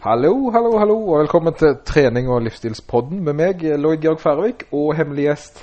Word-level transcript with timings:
Hallo, 0.00 0.50
hallo, 0.50 0.78
hallo, 0.78 0.94
og 1.08 1.18
velkommen 1.20 1.54
til 1.54 1.74
trening- 1.84 2.28
og 2.30 2.40
livsstilspodden 2.42 3.24
med 3.24 3.32
meg, 3.36 3.60
Lloyd 3.78 4.00
Georg 4.00 4.20
Færøyk, 4.20 4.62
og 4.72 4.94
hemmelig 4.96 5.24
gjest 5.28 5.60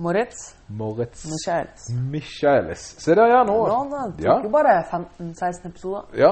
Moritz 0.00 0.54
Moritz 0.68 1.24
Michaelis. 1.28 1.86
Michaelis. 2.12 2.82
Se 2.98 3.14
der, 3.14 3.26
ja, 3.28 3.42
nå. 3.44 3.56
Nå, 3.68 3.78
nå 3.90 3.98
tok 4.10 4.20
Ja. 4.24 4.36
jo 4.44 4.48
bare 4.48 4.74
15-16 4.90 5.66
episoder. 5.68 6.02
Ja. 6.16 6.30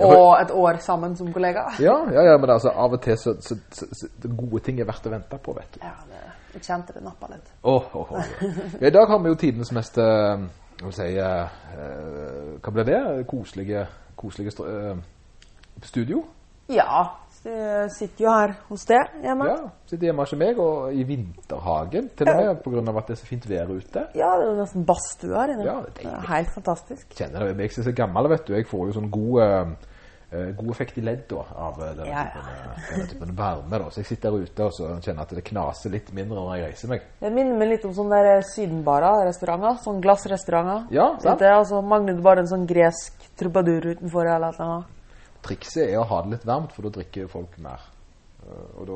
Og 0.06 0.40
et 0.42 0.50
år 0.50 0.76
sammen 0.80 1.16
som 1.16 1.32
kollega. 1.32 1.60
ja, 1.88 1.94
ja, 2.12 2.22
ja, 2.30 2.36
men 2.38 2.50
altså, 2.50 2.68
av 2.74 2.92
og 2.92 3.02
til 3.02 3.16
så, 3.18 3.36
så, 3.40 3.56
så, 3.72 3.86
så 3.92 4.08
gode 4.38 4.62
ting 4.66 4.80
er 4.80 4.84
verdt 4.90 5.06
å 5.06 5.10
vente 5.14 5.38
på, 5.38 5.54
vet 5.58 5.74
du. 5.74 5.78
Ja, 5.84 5.92
det, 6.10 6.22
jeg 6.54 6.62
kjente 6.66 6.92
det 6.96 7.04
nappa 7.06 7.30
litt. 7.30 7.52
Åh, 7.62 7.94
åh, 7.94 8.12
åh. 8.12 8.82
I 8.82 8.90
dag 8.90 9.06
har 9.08 9.22
vi 9.22 9.28
jo 9.28 9.38
tidens 9.38 9.70
mest, 9.72 9.98
eh, 9.98 10.42
hva 10.80 10.90
vil 10.90 10.92
si, 10.98 11.08
eh, 11.18 12.58
hva 12.62 12.72
blir 12.74 12.84
det? 12.90 13.00
Koselige, 13.30 13.86
koselige 14.16 14.56
eh, 14.66 14.96
studio. 15.88 16.24
Ja, 16.70 17.02
jeg 17.42 17.90
sitter 17.96 18.24
jo 18.26 18.32
her 18.34 18.50
hos 18.68 18.82
deg 18.86 19.14
hjemme. 19.24 19.46
Ja, 19.48 19.56
sitter 19.88 20.10
hjemme 20.10 20.26
hos 20.26 20.34
meg 20.38 20.58
og 20.60 20.92
i 20.92 21.04
vinterhagen, 21.08 22.10
til 22.16 22.28
og 22.28 22.36
med, 22.36 22.88
av 22.92 22.98
at 23.00 23.08
det 23.08 23.14
er 23.16 23.20
så 23.22 23.28
fint 23.30 23.46
vær 23.48 23.70
ute. 23.72 24.02
Ja, 24.14 24.34
det 24.36 24.44
er 24.44 24.50
jo 24.50 24.58
nesten 24.58 24.84
badstue 24.86 25.38
her 25.38 25.54
inne. 25.54 25.64
Ja, 25.64 25.78
det 25.96 26.04
er 26.04 26.26
helt 26.28 26.52
fantastisk. 26.54 27.06
kjenner 27.16 27.48
det. 27.48 27.56
Jeg 27.64 27.72
er 27.80 27.88
så 27.88 27.94
gammel, 27.96 28.28
vet 28.34 28.44
du. 28.46 28.52
Jeg 28.58 28.68
får 28.68 28.90
jo 28.90 28.98
sånn 28.98 29.08
god, 29.10 29.40
eh, 30.30 30.52
god 30.60 30.70
effekt 30.76 31.00
i 31.00 31.06
ledd 31.08 31.24
da, 31.32 31.46
av 31.64 31.80
eh, 31.80 31.94
denne, 31.96 32.12
Ja, 32.12 32.26
typen, 32.28 32.52
ja. 32.60 32.76
denne 32.92 33.08
typen 33.14 33.34
varme. 33.40 33.82
Da. 33.86 33.88
Så 33.90 34.04
jeg 34.04 34.10
sitter 34.12 34.36
der 34.36 34.46
ute 34.46 34.68
og 34.68 34.76
så 34.76 34.92
kjenner 35.00 35.24
at 35.24 35.34
det 35.40 35.46
knaser 35.48 35.96
litt 35.96 36.12
mindre 36.14 36.38
når 36.44 36.54
jeg 36.58 36.68
reiser 36.68 36.92
meg. 36.94 37.08
Det 37.24 37.32
minner 37.34 37.56
meg 37.56 37.72
litt 37.72 37.88
om 37.88 37.96
sånne 37.96 38.20
der 38.28 38.44
sydenbarer, 38.52 39.24
restauranter. 39.32 39.80
Sånn 39.88 40.04
glassrestauranter. 40.04 40.86
Ja, 40.94 41.08
sant. 41.18 41.40
Det 41.40 41.48
er 41.48 41.56
altså 41.56 41.80
mangler 41.82 42.20
det 42.20 42.28
bare 42.30 42.44
en 42.44 42.52
sånn 42.52 42.68
gresk 42.68 43.30
trubadur 43.40 43.94
utenfor 43.96 44.28
eller 44.28 44.60
noe. 44.60 44.80
Trikset 45.42 45.88
er 45.88 45.98
å 46.00 46.04
ha 46.10 46.18
det 46.22 46.30
litt 46.36 46.46
varmt, 46.48 46.72
for 46.76 46.82
da 46.86 46.90
drikker 46.98 47.28
folk 47.32 47.52
mer. 47.58 47.80
Eh, 48.42 48.66
Og 48.80 48.84
da, 48.88 48.92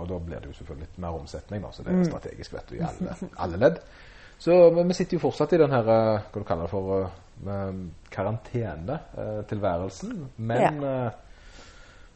og 0.00 0.06
da 0.10 0.16
blir 0.18 0.40
det 0.40 0.48
jo 0.52 0.56
selvfølgelig 0.58 0.86
litt 0.88 0.98
mer 0.98 1.12
omsetning, 1.18 1.62
da, 1.62 1.68
så 1.72 1.82
det 1.86 1.92
er 1.94 2.04
strategisk 2.10 2.52
vet 2.54 2.68
du, 2.68 2.74
i 2.78 2.82
alle, 2.86 3.10
alle 3.36 3.56
ledd. 3.64 3.76
Så 4.38 4.52
men 4.74 4.86
vi 4.86 4.94
sitter 4.94 5.14
jo 5.18 5.24
fortsatt 5.26 5.52
i 5.56 5.58
den 5.58 5.70
her, 5.74 5.86
eh, 5.90 6.22
hva 6.30 6.38
du 6.38 6.44
kaller 6.46 6.62
det 6.62 6.70
for, 6.70 7.10
eh, 7.48 7.72
karantenetilværelsen. 8.14 10.12
Men 10.36 10.84
eh, 10.84 11.10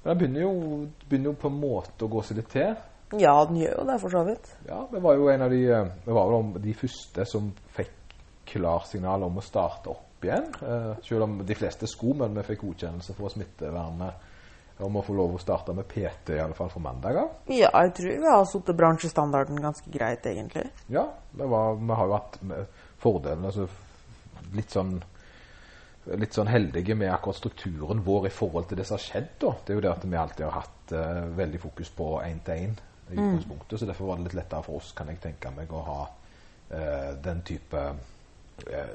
men 0.04 0.10
den 0.10 0.18
begynner 0.18 0.40
jo, 0.42 0.52
begynner 1.08 1.28
jo 1.30 1.34
på 1.38 1.46
en 1.48 1.60
måte 1.62 2.04
å 2.04 2.08
gå 2.10 2.22
seg 2.26 2.36
litt 2.40 2.48
til. 2.50 2.72
Ja, 3.22 3.36
den 3.46 3.56
gjør 3.60 3.76
jo 3.76 3.82
det, 3.86 3.98
for 4.02 4.10
så 4.10 4.22
vidt. 4.26 4.48
Ja, 4.66 4.80
vi 4.90 4.98
var 5.04 5.14
jo 5.14 5.28
en 5.30 5.42
av 5.44 5.50
de, 5.52 5.60
vi 6.06 6.12
var 6.16 6.26
jo 6.32 6.40
de 6.64 6.72
første 6.74 7.22
som 7.30 7.52
fikk 7.76 7.92
klarsignal 8.50 9.22
om 9.28 9.38
å 9.38 9.44
starte 9.46 9.90
opp 9.92 10.08
igjen. 10.28 10.48
Eh, 10.62 10.92
selv 11.06 11.26
om 11.26 11.40
de 11.46 11.56
fleste 11.58 11.88
skulle, 11.90 12.26
men 12.26 12.38
vi 12.40 12.46
fikk 12.52 12.64
godkjennelse 12.66 13.16
for 13.18 13.32
smittevernet 13.32 14.28
om 14.82 14.96
å 14.98 15.02
få 15.04 15.14
lov 15.14 15.36
å 15.36 15.40
starte 15.40 15.74
med 15.76 15.86
PT, 15.88 16.34
i 16.36 16.42
alle 16.42 16.56
fall 16.56 16.70
for 16.72 16.82
mandag 16.82 17.18
av. 17.20 17.34
Ja, 17.52 17.70
jeg 17.84 17.94
tror 17.98 18.10
vi 18.24 18.30
har 18.32 18.44
satt 18.48 18.72
bransjestandarden 18.76 19.60
ganske 19.62 19.90
greit, 19.92 20.26
egentlig. 20.26 20.64
Ja, 20.90 21.06
var, 21.38 21.76
vi 21.78 21.98
har 21.98 22.08
jo 22.08 22.16
hatt 22.16 22.38
fordelene 22.40 22.66
fordelen, 23.02 23.48
altså 23.50 23.68
litt 24.56 24.70
sånn 24.74 25.00
litt 26.18 26.34
sånn 26.34 26.50
heldige 26.50 26.96
med 26.98 27.12
akkurat 27.14 27.38
strukturen 27.38 28.00
vår 28.02 28.26
i 28.26 28.32
forhold 28.34 28.66
til 28.68 28.80
det 28.80 28.86
som 28.88 28.96
har 28.96 29.04
skjedd. 29.04 29.28
da. 29.38 29.52
Det 29.62 29.70
er 29.70 29.78
jo 29.78 29.84
det 29.84 29.92
at 29.92 30.06
vi 30.06 30.18
alltid 30.18 30.46
har 30.48 30.56
hatt 30.56 30.94
uh, 30.98 31.28
veldig 31.38 31.60
fokus 31.62 31.92
på 31.94 32.08
én-til-én 32.24 32.72
i 33.12 33.18
utgangspunktet. 33.20 33.78
Så 33.78 33.86
derfor 33.86 34.10
var 34.10 34.18
det 34.18 34.26
litt 34.26 34.38
lettere 34.40 34.66
for 34.66 34.80
oss, 34.80 34.90
kan 34.98 35.12
jeg 35.12 35.20
tenke 35.22 35.52
meg, 35.54 35.70
å 35.70 35.84
ha 35.86 36.00
uh, 36.08 37.12
den 37.22 37.44
type 37.46 37.84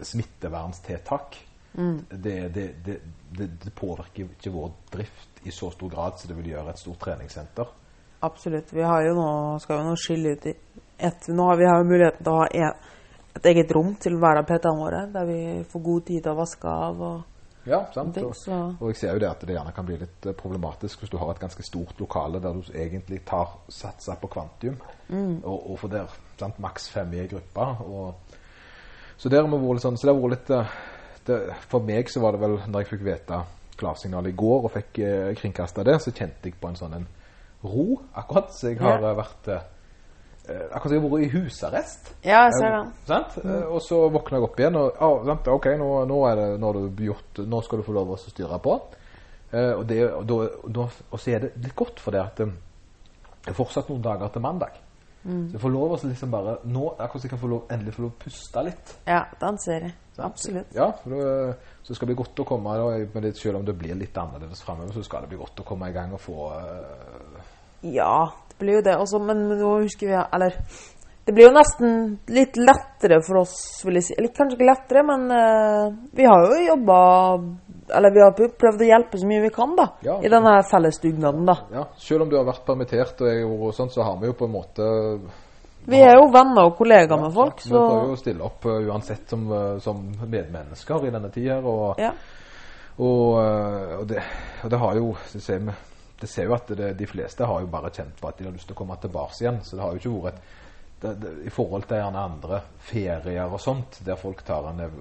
smitteverntiltak. 0.01 1.37
Det, 1.77 2.35
det, 2.49 2.67
det, 2.85 2.99
det, 3.29 3.47
det 3.63 3.71
påvirker 3.77 4.31
ikke 4.33 4.49
vår 4.49 4.71
drift 4.91 5.43
i 5.45 5.51
så 5.53 5.69
stor 5.71 5.91
grad 5.93 6.17
som 6.17 6.31
det 6.31 6.37
vil 6.39 6.49
gjøre 6.55 6.73
et 6.73 6.81
stort 6.81 6.99
treningssenter. 7.03 7.69
Absolutt. 8.19 8.73
Vi 8.73 8.81
har 8.81 9.05
jo 9.05 9.13
nå, 9.13 9.29
skal 9.61 9.81
jo 9.81 9.91
nå 9.91 9.95
skille 9.99 10.33
ut 10.33 10.45
i 10.49 10.53
et, 10.97 11.27
Nå 11.29 11.49
har 11.51 11.57
vi 11.59 11.69
har 11.69 11.83
muligheten 11.85 12.23
til 12.25 12.33
å 12.33 12.39
ha 12.39 12.47
en, 12.49 12.93
et 13.37 13.49
eget 13.51 13.71
rom 13.75 13.91
til 14.01 14.17
hver 14.17 14.41
av 14.41 14.47
PT-ene 14.49 14.79
våre, 14.79 15.01
der 15.13 15.27
vi 15.29 15.41
får 15.69 15.83
god 15.85 16.05
tid 16.07 16.23
til 16.23 16.33
å 16.33 16.39
vaske 16.39 16.77
av 16.89 17.03
og 17.11 17.67
Ja, 17.67 17.81
sant? 17.93 18.17
Og, 18.23 18.31
og 18.79 18.89
jeg 18.89 18.97
ser 18.97 19.13
jo 19.13 19.21
det 19.21 19.27
at 19.29 19.41
det 19.43 19.53
gjerne 19.57 19.73
kan 19.75 19.85
bli 19.85 19.99
litt 19.99 20.25
eh, 20.25 20.35
problematisk 20.39 21.01
hvis 21.03 21.11
du 21.11 21.17
har 21.19 21.33
et 21.33 21.41
ganske 21.41 21.65
stort 21.67 21.99
lokale 21.99 22.39
der 22.41 22.55
du 22.55 22.69
egentlig 22.71 23.19
tar 23.27 23.57
satser 23.67 24.17
på 24.21 24.29
kvantium, 24.31 24.77
og, 25.43 25.57
og 25.57 25.81
får 25.81 25.91
der 25.91 26.13
sant, 26.39 26.61
maks 26.63 26.87
fem 26.93 27.11
i 27.13 27.19
en 27.25 27.29
gruppe. 27.35 27.67
Og, 27.83 28.26
så 29.17 29.29
der 29.33 29.43
vi 29.47 29.57
vært 29.57 29.77
litt 29.79 29.85
sånn, 29.87 29.97
så 29.97 30.07
det 30.07 30.13
har 30.15 30.21
vært 30.21 30.35
litt 30.37 30.49
eh, 30.55 30.73
det, 31.27 31.37
For 31.71 31.79
meg 31.83 32.09
så 32.09 32.21
var 32.23 32.35
det 32.35 32.41
vel, 32.43 32.59
når 32.67 32.83
jeg 32.83 32.91
fikk 32.93 33.05
vite 33.07 33.39
klarsignalet 33.77 34.31
i 34.31 34.35
går 34.37 34.67
og 34.67 34.71
fikk 34.73 34.99
eh, 35.05 35.31
kringkasta 35.37 35.83
det, 35.85 35.97
så 36.01 36.11
kjente 36.13 36.49
jeg 36.49 36.55
på 36.61 36.69
en 36.71 36.77
sånn 36.79 36.93
en 36.97 37.07
ro, 37.63 37.99
akkurat. 38.17 38.53
Så 38.55 38.71
jeg 38.71 38.79
har 38.81 39.01
Ja. 39.01 39.09
eh, 39.11 39.17
vært 39.17 39.47
eh, 39.53 39.65
eh, 40.49 40.63
Akkurat 40.71 40.87
som 40.87 40.95
jeg 40.95 41.01
har 41.01 41.09
vært 41.11 41.25
i 41.25 41.31
husarrest. 41.35 42.13
Ja, 42.23 42.43
jeg 42.47 42.53
ser 42.59 42.71
det. 42.77 42.83
Sant? 43.09 43.37
Eh, 43.43 43.65
Og 43.67 43.81
så 43.81 43.99
våkner 44.09 44.37
jeg 44.39 44.47
opp 44.47 44.59
igjen, 44.59 44.75
og 44.79 45.01
ah, 45.01 45.17
sant? 45.25 45.47
ok, 45.47 45.65
nå, 45.81 45.89
nå, 46.09 46.21
det, 46.39 46.47
nå, 46.63 46.73
gjort, 47.09 47.43
nå 47.45 47.61
skal 47.65 47.79
du 47.81 47.83
få 47.89 47.93
lov 47.97 48.15
å 48.15 48.17
styre 48.21 48.59
på. 48.63 48.77
Eh, 49.51 49.73
og, 49.77 49.85
det, 49.87 49.99
og, 50.13 50.25
da, 50.27 50.33
og, 50.63 50.71
da, 50.75 50.87
og 51.11 51.19
så 51.19 51.31
er 51.35 51.39
det 51.45 51.53
litt 51.63 51.75
godt, 51.75 51.99
for 52.03 52.11
det 52.15 52.21
at 52.23 52.37
det 52.41 52.49
er 53.47 53.55
fortsatt 53.55 53.89
noen 53.89 54.01
dager 54.03 54.29
til 54.33 54.41
mandag. 54.43 54.73
Så 55.27 55.57
jeg 55.57 55.61
får 55.61 55.73
lov 55.73 55.93
å 55.93 55.99
liksom 56.07 56.31
bare 56.31 56.57
Nå 56.71 56.83
akkurat 56.95 57.21
så 57.21 57.27
jeg 57.27 57.33
kan 57.33 57.41
få 57.41 57.49
lov, 57.51 57.63
endelig 57.73 57.95
få 57.97 58.05
lov 58.05 58.13
å 58.13 58.19
puste 58.21 58.63
litt. 58.63 58.93
Ja, 59.09 59.25
den 59.41 59.59
ser 59.59 59.87
jeg. 59.89 59.95
Absolutt. 60.17 60.73
Ja, 60.73 60.87
for 61.03 61.13
det, 61.13 61.55
så 61.83 61.93
skal 61.93 62.07
det 62.07 62.13
bli 62.13 62.21
godt 62.23 62.41
å 62.41 62.47
komme 62.47 62.75
det, 63.21 63.33
Selv 63.37 63.59
om 63.59 63.65
det 63.67 63.75
blir 63.77 63.97
litt 63.99 64.17
annerledes 64.17 64.63
framover, 64.65 64.95
så 64.95 65.03
skal 65.05 65.25
det 65.25 65.33
bli 65.33 65.41
godt 65.41 65.61
å 65.61 65.67
komme 65.67 65.91
i 65.91 65.95
gang 65.95 66.15
og 66.15 66.23
få 66.23 66.51
uh... 66.55 67.55
Ja, 67.85 68.31
det 68.49 68.57
blir 68.61 68.79
jo 68.79 68.85
det. 68.87 68.95
Også, 68.97 69.19
men 69.21 69.43
nå 69.51 69.73
husker 69.83 70.09
vi 70.09 70.15
Eller 70.17 70.57
det 71.27 71.33
blir 71.35 71.49
jo 71.49 71.55
nesten 71.57 72.13
litt 72.31 72.55
lettere 72.55 73.19
for 73.19 73.41
oss, 73.41 73.57
vil 73.83 73.99
jeg 73.99 74.05
si. 74.07 74.13
Eller 74.15 74.31
kanskje 74.31 74.55
ikke 74.55 74.69
lettere, 74.69 75.01
men 75.03 75.25
uh, 75.27 75.89
vi 76.15 76.23
har 76.23 76.45
jo 76.47 76.61
jobba 76.69 76.99
Eller 77.87 78.11
vi 78.11 78.21
har 78.21 78.33
prøvd 78.35 78.83
å 78.83 78.87
hjelpe 78.87 79.19
så 79.19 79.27
mye 79.27 79.41
vi 79.45 79.49
kan, 79.55 79.75
da. 79.77 79.87
Ja. 80.03 80.17
I 80.23 80.31
denne 80.31 80.53
fellesdugnaden, 80.67 81.45
da. 81.47 81.55
Ja, 81.71 81.85
Selv 82.01 82.25
om 82.25 82.31
du 82.31 82.37
har 82.37 82.47
vært 82.47 82.65
permittert, 82.67 83.21
og, 83.23 83.29
jeg, 83.31 83.45
og 83.47 83.75
sånn, 83.75 83.91
så 83.93 84.03
har 84.03 84.17
vi 84.21 84.27
jo 84.27 84.35
på 84.37 84.47
en 84.47 84.55
måte 84.55 84.87
Vi 85.87 86.01
er 86.03 86.17
jo 86.19 86.27
venner 86.33 86.67
og 86.67 86.75
kollegaer 86.79 87.21
med 87.21 87.31
folk, 87.35 87.63
Vi 87.63 87.71
så 87.71 87.79
prøver 87.79 88.11
jo 88.11 88.17
å 88.17 88.19
stille 88.19 88.47
opp 88.49 88.67
uh, 88.67 88.79
uansett 88.91 89.31
som, 89.31 89.47
uh, 89.53 89.77
som 89.83 90.03
medmennesker 90.25 91.07
i 91.07 91.13
denne 91.15 91.31
tida. 91.31 91.61
Og, 91.63 92.01
ja. 92.03 92.11
og, 92.97 93.25
uh, 93.39 93.95
og, 94.01 94.05
det, 94.11 94.23
og 94.65 94.73
det 94.73 94.83
har 94.83 94.99
jo 94.99 95.11
Det 95.31 95.43
ser, 95.47 95.63
vi, 95.63 95.79
det 96.19 96.31
ser 96.31 96.51
jo 96.51 96.57
at 96.59 96.75
det, 96.75 96.93
de 96.99 97.07
fleste 97.07 97.47
har 97.47 97.63
jo 97.63 97.71
bare 97.71 97.93
kjent 97.95 98.19
på 98.19 98.27
at 98.27 98.39
de 98.39 98.49
har 98.49 98.55
lyst 98.55 98.67
til 98.67 98.75
å 98.75 98.81
komme 98.83 98.99
tilbake 98.99 99.39
igjen. 99.39 99.63
Så 99.63 99.79
det 99.79 99.85
har 99.85 99.95
jo 99.95 100.03
ikke 100.03 100.15
vært 100.27 100.41
et 100.41 100.65
det, 101.01 101.13
det, 101.21 101.31
I 101.45 101.49
forhold 101.53 101.85
til 101.85 101.99
gjerne 101.99 102.21
andre 102.25 102.59
ferier 102.81 103.51
og 103.53 103.59
sånt, 103.61 103.99
der 104.05 104.17
folk 104.17 104.41
tar 104.45 104.65
en 104.71 104.79
ev 104.81 104.95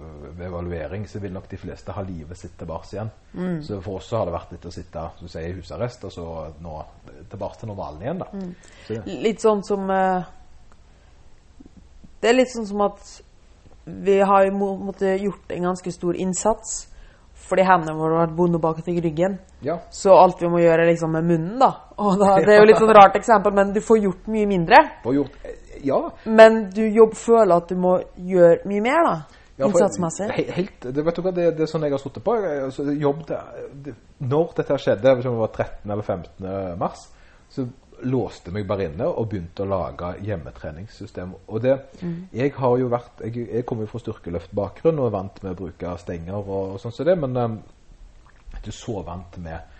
evaluering, 0.44 1.06
så 1.08 1.20
vil 1.22 1.32
nok 1.32 1.48
de 1.48 1.58
fleste 1.60 1.94
ha 1.96 2.02
livet 2.04 2.36
sitt 2.36 2.58
tilbake 2.60 2.90
igjen. 2.92 3.12
Mm. 3.32 3.60
Så 3.64 3.80
for 3.80 4.00
oss 4.00 4.10
så 4.10 4.20
har 4.20 4.28
det 4.28 4.34
vært 4.36 4.52
litt 4.52 4.66
å 4.68 4.74
sitte 4.74 5.04
sier, 5.24 5.46
i 5.48 5.54
husarrest, 5.56 6.04
og 6.04 6.12
så 6.12 6.26
nå 6.64 6.74
tilbake 7.30 7.60
til 7.60 7.72
normalen 7.72 8.04
igjen. 8.04 8.20
da. 8.20 8.28
Mm. 8.32 8.50
Så, 8.88 8.98
Litt 9.26 9.44
sånn 9.44 9.64
som 9.64 9.88
uh, 9.88 10.26
Det 12.20 12.28
er 12.28 12.38
litt 12.40 12.52
sånn 12.52 12.68
som 12.68 12.84
at 12.84 13.16
vi 13.86 14.18
har 14.20 14.50
måttet 14.52 15.22
gjort 15.22 15.52
en 15.54 15.70
ganske 15.70 15.92
stor 15.94 16.16
innsats 16.18 16.76
fordi 17.46 17.62
hendene 17.66 17.94
våre 17.94 18.16
har 18.16 18.26
vært 18.26 18.36
bonde 18.36 18.58
bak 18.58 18.80
til 18.84 18.98
ryggen. 19.02 19.38
ja, 19.62 19.78
Så 19.90 20.14
alt 20.16 20.40
vi 20.42 20.48
må 20.50 20.58
gjøre 20.62 20.82
er 20.82 20.90
liksom 20.90 21.12
med 21.14 21.28
munnen, 21.28 21.58
da. 21.60 21.70
Da, 21.96 22.32
Det 22.46 22.54
er 22.54 22.62
jo 22.62 22.68
litt 22.70 22.80
sånn 22.80 22.94
rart 22.96 23.16
eksempel, 23.18 23.54
men 23.54 23.72
du 23.76 23.80
får 23.84 24.00
gjort 24.02 24.30
mye 24.32 24.48
mindre. 24.50 24.80
Får 25.04 25.14
gjort, 25.14 25.36
ja, 25.86 26.00
Men 26.26 26.69
du 26.74 26.82
jobb, 26.84 27.14
føler 27.19 27.56
at 27.62 27.69
du 27.72 27.76
må 27.80 27.97
gjøre 28.16 28.60
mye 28.69 28.84
mer, 28.84 29.02
da. 29.06 29.16
Ja, 29.56 29.70
Innsatsmessig. 29.70 30.26
he- 30.36 30.50
Helt, 30.52 30.80
det, 30.92 31.04
vet 31.06 31.16
du 31.16 31.22
hva, 31.24 31.30
det, 31.32 31.44
det 31.56 31.62
er 31.64 31.70
sånn 31.70 31.86
jeg 31.86 31.94
har 31.94 32.02
sittet 32.02 32.24
på. 32.26 32.34
Jeg, 32.42 32.58
altså, 32.66 32.84
jobb, 32.92 33.22
det, 33.30 33.38
det, 33.86 33.94
når 34.28 34.50
dette 34.58 34.76
skjedde, 34.82 35.08
jeg 35.08 35.16
vet 35.16 35.25
ikke 35.25 35.31
om 35.32 35.38
det 35.38 35.44
var 35.46 35.55
13. 35.56 35.90
eller 35.94 36.02
15. 36.02 36.78
mars, 36.82 37.06
så 37.55 37.64
låste 38.05 38.52
meg 38.52 38.66
bare 38.69 38.90
inne 38.90 39.06
og 39.08 39.31
begynte 39.31 39.64
å 39.64 39.70
lage 39.70 40.11
hjemmetreningssystem. 40.26 41.31
Og 41.49 41.62
det, 41.64 41.78
Jeg 42.37 42.52
har 42.58 42.75
jo 42.82 42.90
vært, 42.93 43.22
jeg, 43.25 43.46
jeg 43.55 43.64
kommer 43.64 43.87
jo 43.87 43.93
fra 43.94 44.02
styrkeløftbakgrunn 44.05 44.99
og 45.00 45.06
er 45.08 45.14
vant 45.16 45.40
med 45.43 45.55
å 45.55 45.61
bruke 45.62 45.94
stenger 46.05 46.37
og, 46.37 46.50
og 46.75 46.76
sånn 46.82 46.93
som 46.93 47.08
det, 47.08 47.16
men 47.25 47.37
um, 47.40 47.56
jeg 48.50 48.58
er 48.58 48.61
ikke 48.61 48.76
så 48.76 48.99
vant 49.06 49.38
med 49.40 49.72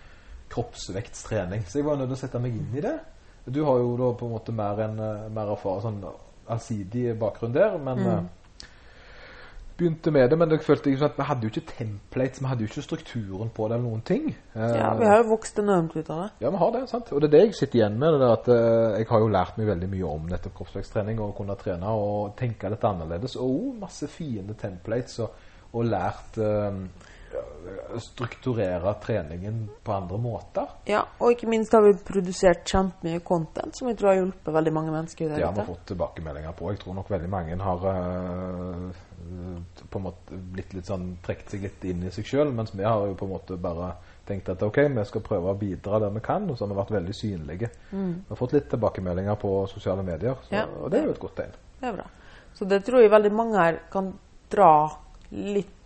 kroppsvektstrening. 0.49 1.63
Så 1.69 1.77
jeg 1.79 1.85
var 1.85 1.97
nødt 2.01 2.09
til 2.09 2.17
å 2.17 2.21
sette 2.23 2.41
meg 2.41 2.55
inn 2.57 2.73
i 2.77 2.81
det. 2.81 2.95
Du 3.47 3.61
har 3.63 3.77
jo 3.79 3.93
da 3.97 4.11
på 4.19 4.27
en 4.27 4.33
måte 4.35 4.51
mer, 4.55 4.79
en, 4.83 4.99
eh, 4.99 5.27
mer 5.31 5.53
erfaring, 5.53 5.81
sånn 5.85 6.01
allsidig 6.47 7.13
bakgrunn 7.19 7.53
der, 7.55 7.77
men 7.83 7.99
eh, 8.07 8.19
begynte 9.77 10.11
med 10.11 10.29
det, 10.31 10.37
men 10.41 10.49
det 10.49 10.57
følte 10.65 10.89
ikke 10.89 10.99
sånn 11.03 11.11
at 11.11 11.17
vi 11.19 11.25
hadde 11.29 11.45
jo 11.45 11.51
ikke 11.53 11.73
templates, 11.77 12.41
vi 12.41 12.49
hadde 12.49 12.65
jo 12.65 12.69
ikke 12.71 12.83
strukturen 12.85 13.51
på 13.53 13.67
det 13.67 13.75
eller 13.77 13.85
noen 13.85 14.01
ting. 14.07 14.29
Eh, 14.55 14.77
Ja, 14.79 14.93
vi 14.97 15.05
har 15.05 15.21
jo 15.21 15.29
vokst 15.35 15.59
enormt 15.61 15.95
ut 15.95 16.09
av 16.09 16.23
det. 16.23 16.29
ja, 16.41 16.49
vi 16.49 16.61
har 16.63 16.71
det, 16.73 16.81
sant? 16.89 17.11
Og 17.13 17.21
det 17.21 17.27
er 17.29 17.35
det 17.37 17.43
jeg 17.45 17.55
sitter 17.59 17.79
igjen 17.79 17.99
med. 17.99 18.13
Det 18.13 18.19
der 18.23 18.33
at 18.33 18.47
Jeg 18.97 19.07
har 19.09 19.19
jo 19.19 19.27
lært 19.27 19.57
meg 19.57 19.67
veldig 19.67 19.89
mye 19.91 20.07
om 20.15 20.25
nettopp 20.31 20.55
kroppsveksttrening 20.57 21.19
og 21.21 21.35
kunne 21.37 21.55
trene 21.55 21.87
og 21.93 22.35
tenke 22.39 22.69
litt 22.73 22.83
annerledes. 22.83 23.35
Og 23.35 23.49
oh, 23.49 23.75
masse 23.79 24.07
fine 24.07 24.55
templates 24.57 25.19
og, 25.19 25.29
og 25.73 25.85
lært 25.85 26.37
eh, 26.41 26.81
strukturere 27.99 28.93
treningen 29.03 29.69
på 29.83 29.93
andre 29.93 30.17
måter. 30.17 30.67
Ja, 30.85 31.03
og 31.19 31.31
ikke 31.33 31.49
minst 31.49 31.73
har 31.73 31.81
vi 31.85 31.93
produsert 32.07 32.67
kjempemye 32.67 33.21
content 33.25 33.77
som 33.77 33.89
jeg 33.89 33.97
tror 33.99 34.11
har 34.11 34.19
hjulpet 34.21 34.53
veldig 34.53 34.73
mange 34.73 34.93
mennesker 34.93 35.33
Det 35.35 35.45
har 35.45 35.55
vi 35.55 35.65
fått 35.67 35.85
tilbakemeldinger 35.91 36.51
på. 36.57 36.71
Jeg 36.71 36.81
tror 36.83 36.97
nok 36.99 37.09
veldig 37.11 37.29
mange 37.31 37.57
har 37.63 37.87
uh, 37.87 38.91
på 39.89 39.99
en 39.99 40.05
måte 40.05 40.41
blitt 40.53 40.75
litt 40.77 40.89
sånn 40.89 41.15
trukket 41.25 41.55
seg 41.55 41.65
litt 41.65 41.87
inn 41.89 42.05
i 42.07 42.11
seg 42.13 42.27
sjøl, 42.27 42.53
mens 42.53 42.73
vi 42.75 42.85
har 42.85 43.07
jo 43.07 43.15
på 43.17 43.27
en 43.27 43.33
måte 43.33 43.57
bare 43.61 43.93
tenkt 44.27 44.49
at 44.51 44.63
ok, 44.63 44.77
vi 44.91 45.05
skal 45.07 45.23
prøve 45.23 45.53
å 45.53 45.57
bidra 45.57 46.01
der 46.03 46.11
vi 46.13 46.21
kan, 46.23 46.49
og 46.51 46.57
så 46.57 46.65
har 46.65 46.73
vi 46.73 46.79
vært 46.81 46.95
veldig 46.97 47.15
synlige. 47.15 47.69
Vi 47.91 48.29
har 48.29 48.39
fått 48.39 48.53
litt 48.57 48.69
tilbakemeldinger 48.73 49.39
på 49.39 49.53
sosiale 49.71 50.03
medier, 50.03 50.35
så, 50.43 50.51
Mm. 50.51 50.57
Ja. 50.57 50.65
og 50.83 50.91
det 50.91 50.99
er 50.99 51.05
jo 51.05 51.11
et 51.15 51.19
godt 51.19 51.35
tegn. 51.35 51.53
Det 51.79 51.87
er 51.87 51.93
bra. 51.93 52.07
Så 52.53 52.65
det 52.65 52.83
tror 52.85 53.01
jeg 53.01 53.11
veldig 53.11 53.31
mange 53.31 53.57
her 53.57 53.79
kan 53.91 54.13
dra 54.49 54.89
litt 55.31 55.76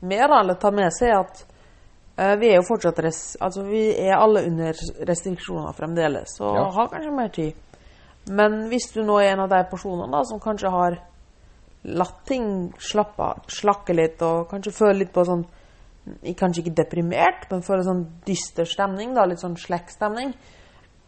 mer, 0.00 0.28
eller 0.40 0.54
ta 0.60 0.70
med 0.70 0.92
seg 0.92 1.14
at 1.16 1.42
uh, 2.18 2.34
vi 2.40 2.50
er 2.50 2.58
jo 2.60 2.66
fortsatt 2.68 2.98
res 3.04 3.20
Altså 3.40 3.64
vi 3.66 3.88
er 3.94 4.16
alle 4.18 4.44
under 4.48 4.76
restriksjoner 5.08 5.72
fremdeles, 5.76 6.40
og 6.40 6.54
Ja. 6.56 6.64
har 6.70 6.88
kanskje 6.92 7.16
mer 7.16 7.28
tid. 7.28 7.54
Men 8.28 8.68
hvis 8.68 8.90
du 8.92 9.02
nå 9.06 9.20
er 9.22 9.32
en 9.32 9.44
av 9.44 9.50
de 9.50 9.62
personene 9.70 10.10
da 10.12 10.24
som 10.24 10.40
kanskje 10.40 10.70
har 10.70 10.98
latt 11.86 12.24
ting 12.26 12.72
slappe, 12.78 13.28
slakke 13.46 13.94
litt, 13.94 14.22
og 14.22 14.48
kanskje 14.50 14.72
føler 14.74 15.04
litt 15.04 15.12
på 15.14 15.24
sånn 15.24 15.46
Kanskje 16.38 16.62
ikke 16.62 16.76
deprimert, 16.78 17.48
men 17.50 17.64
føler 17.66 17.82
sånn 17.82 18.04
dyster 18.22 18.64
stemning, 18.64 19.10
da, 19.16 19.24
litt 19.26 19.40
sånn 19.42 19.56
slekkstemning. 19.58 20.28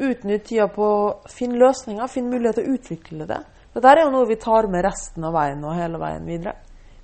Utnytt 0.03 0.49
tida 0.49 0.67
på 0.75 0.83
å 0.83 1.29
finne 1.31 1.55
løsninger, 1.61 2.11
finne 2.11 2.33
mulighet 2.33 2.59
til 2.59 2.67
å 2.67 2.75
utvikle 2.75 3.27
det. 3.31 3.39
Dette 3.77 3.93
er 3.93 4.01
jo 4.03 4.11
noe 4.11 4.27
vi 4.27 4.35
tar 4.43 4.67
med 4.67 4.83
resten 4.83 5.23
av 5.29 5.37
veien 5.39 5.63
og 5.63 5.77
hele 5.79 6.01
veien 6.03 6.27
videre. 6.27 6.57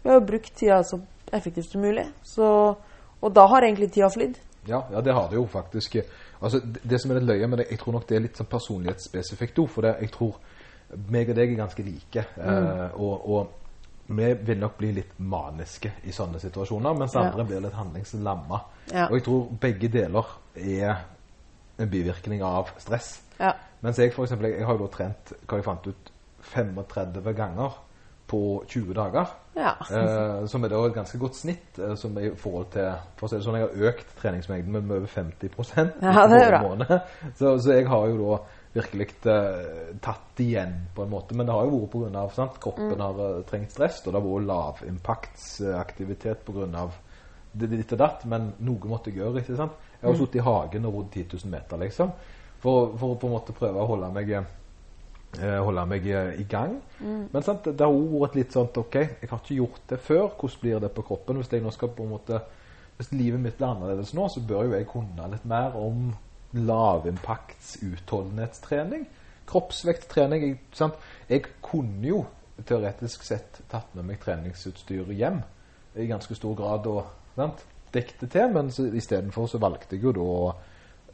Vi 0.02 0.10
har 0.10 0.19
jo 0.19 0.26
brukt 0.26 0.50
tida 0.58 0.81
så 0.82 0.98
effektivt 1.32 1.71
som 1.71 1.81
mulig, 1.81 2.06
så, 2.23 2.76
og 3.21 3.32
da 3.35 3.47
har 3.47 3.62
egentlig 3.62 3.93
tida 3.93 4.09
flydd. 4.12 4.37
Ja, 4.67 4.82
ja, 4.93 5.00
det 5.00 5.12
har 5.15 5.29
det 5.29 5.37
jo 5.37 5.47
faktisk. 5.47 5.97
Altså, 6.41 6.61
det, 6.61 6.81
det 6.82 7.00
som 7.00 7.11
er 7.11 7.21
litt 7.21 7.29
løye 7.29 7.47
med 7.49 7.59
det, 7.59 7.67
jeg 7.71 7.79
tror 7.79 7.93
nok 7.99 8.06
det 8.09 8.17
er 8.17 8.25
litt 8.25 8.37
sånn 8.41 8.49
personlighetsspesifikt 8.49 9.59
òg. 9.59 9.69
for 9.69 9.82
det, 9.82 9.97
jeg 10.00 10.11
tror 10.15 10.38
meg 11.09 11.29
og 11.29 11.37
deg 11.37 11.50
er 11.53 11.59
ganske 11.59 11.82
like. 11.85 12.25
Eh, 12.37 12.97
og, 13.00 13.29
og 13.29 14.15
vi 14.15 14.31
vil 14.44 14.59
nok 14.61 14.76
bli 14.79 14.93
litt 14.93 15.15
maniske 15.19 15.93
i 16.05 16.12
sånne 16.12 16.41
situasjoner, 16.41 16.97
mens 16.97 17.15
Ja. 17.15 17.23
andre 17.29 17.44
blir 17.49 17.61
litt 17.65 17.73
handlingslamma. 17.77 18.61
Ja. 18.93 19.06
Og 19.09 19.17
jeg 19.19 19.25
tror 19.25 19.47
begge 19.61 19.88
deler 19.88 20.35
er 20.55 21.05
en 21.79 21.91
bivirkning 21.91 22.43
av 22.44 22.69
stress. 22.79 23.23
Ja. 23.41 23.53
Mens 23.81 23.99
jeg 23.99 24.12
for 24.12 24.25
eksempel, 24.25 24.50
jeg, 24.50 24.59
jeg 24.59 24.67
har 24.67 24.77
jo 24.77 24.87
da 24.87 24.93
trent, 24.97 25.32
hva 25.49 25.56
jeg 25.59 25.65
fant 25.65 25.87
ut, 25.88 26.11
35 26.55 27.32
ganger 27.37 27.73
på 28.29 28.65
20 28.69 28.94
dager. 28.94 29.32
Ja. 29.56 29.77
Eh, 29.91 30.47
som 30.51 30.65
er 30.65 30.69
da 30.73 30.81
et 30.89 30.95
ganske 30.97 31.19
godt 31.23 31.37
snitt 31.39 31.79
eh, 31.79 31.95
som 31.95 32.17
i 32.19 32.31
forhold 32.35 32.73
til 32.75 32.89
For 33.17 33.27
å 33.27 33.31
si 33.31 33.37
det 33.39 33.45
sånn, 33.47 33.59
jeg 33.61 33.69
har 33.69 33.93
økt 33.93 34.09
treningsmengden 34.19 34.73
med 34.75 34.97
over 34.97 35.06
50 35.06 35.51
Ja, 36.03 36.27
det 36.27 36.41
er 36.43 36.59
bra. 36.59 36.99
Så, 37.39 37.53
så 37.62 37.73
jeg 37.77 37.87
har 37.89 38.09
jo 38.11 38.17
da 38.19 38.39
virkelig 38.75 39.06
eh, 39.31 39.93
tatt 40.03 40.41
igjen 40.43 40.73
på 40.97 41.05
en 41.05 41.11
måte. 41.12 41.37
Men 41.39 41.47
det 41.47 41.55
har 41.55 41.65
jo 41.69 41.79
vært 41.85 41.93
pga. 41.95 42.25
at 42.49 42.59
kroppen 42.61 42.91
Mm. 42.99 43.01
har 43.06 43.21
eh, 43.29 43.43
trengt 43.47 43.71
stress, 43.71 44.01
og 44.06 44.12
det 44.12 44.21
har 44.21 44.27
vært 44.27 44.49
lavimpaktsaktivitet 44.51 46.45
pga. 46.45 46.89
det 47.55 47.71
ditt 47.71 47.93
og 47.95 47.99
datt. 47.99 48.25
Men 48.27 48.53
noe 48.59 48.91
måtte 48.91 49.11
jeg 49.12 49.21
gjøre. 49.23 49.39
ikke 49.45 49.56
sant? 49.56 49.73
Jeg 50.01 50.09
har 50.09 50.15
Mm. 50.15 50.19
sittet 50.19 50.35
i 50.41 50.45
hagen 50.45 50.85
og 50.87 50.95
rodd 50.95 51.11
10 51.12 51.25
000 51.45 51.51
meter, 51.51 51.77
liksom. 51.79 52.11
For, 52.59 52.97
for 52.99 53.15
å 53.15 53.19
på 53.21 53.27
en 53.27 53.33
måte 53.33 53.53
prøve 53.53 53.79
å 53.79 53.87
holde 53.87 54.11
meg 54.12 54.31
eh, 54.31 54.43
holde 55.64 55.86
meg 55.90 56.06
eh, 56.10 56.34
i 56.40 56.46
gang. 56.48 56.76
Men 57.00 57.42
sant, 57.44 57.66
det 57.66 57.81
har 57.81 57.92
også 57.92 58.20
vært 58.22 58.36
litt 58.38 58.54
sånn 58.54 58.70
ok, 58.84 58.98
jeg 59.22 59.31
har 59.31 59.40
ikke 59.40 59.58
gjort 59.58 59.88
det 59.90 59.98
før. 60.04 60.28
Hvordan 60.28 60.60
blir 60.62 60.84
det 60.84 60.92
på 60.94 61.06
kroppen? 61.08 61.40
Hvis 61.40 61.52
jeg 61.52 61.64
nå 61.64 61.72
skal 61.75 61.94
på 61.94 62.06
en 62.06 62.14
måte 62.16 62.42
Hvis 62.94 63.10
livet 63.10 63.40
mitt 63.42 63.56
blir 63.58 63.66
annerledes 63.66 64.12
nå, 64.14 64.28
så 64.31 64.38
bør 64.38 64.69
jo 64.69 64.76
jeg 64.76 64.86
kunne 64.86 65.25
litt 65.32 65.46
mer 65.50 65.75
om 65.75 66.12
lavimpakts 66.54 67.81
utholdenhetstrening. 67.82 69.08
Kroppsvekttrening. 69.50 70.44
Jeg, 70.44 70.60
sant? 70.78 71.00
jeg 71.26 71.42
kunne 71.58 72.06
jo 72.06 72.20
teoretisk 72.62 73.26
sett 73.26 73.64
tatt 73.66 73.96
med 73.98 74.06
meg 74.12 74.22
treningsutstyr 74.22 75.10
hjem 75.10 75.40
i 75.98 76.06
ganske 76.06 76.38
stor 76.38 76.54
grad 76.54 76.86
og 76.86 77.02
sant? 77.34 77.66
dekket 77.94 78.25
det 78.25 78.31
til, 78.34 78.54
men 78.54 78.70
istedenfor 78.70 79.50
så 79.50 79.60
valgte 79.62 79.96
jeg 79.96 80.06
jo 80.06 80.14
da 80.14 80.25
å 80.25 80.46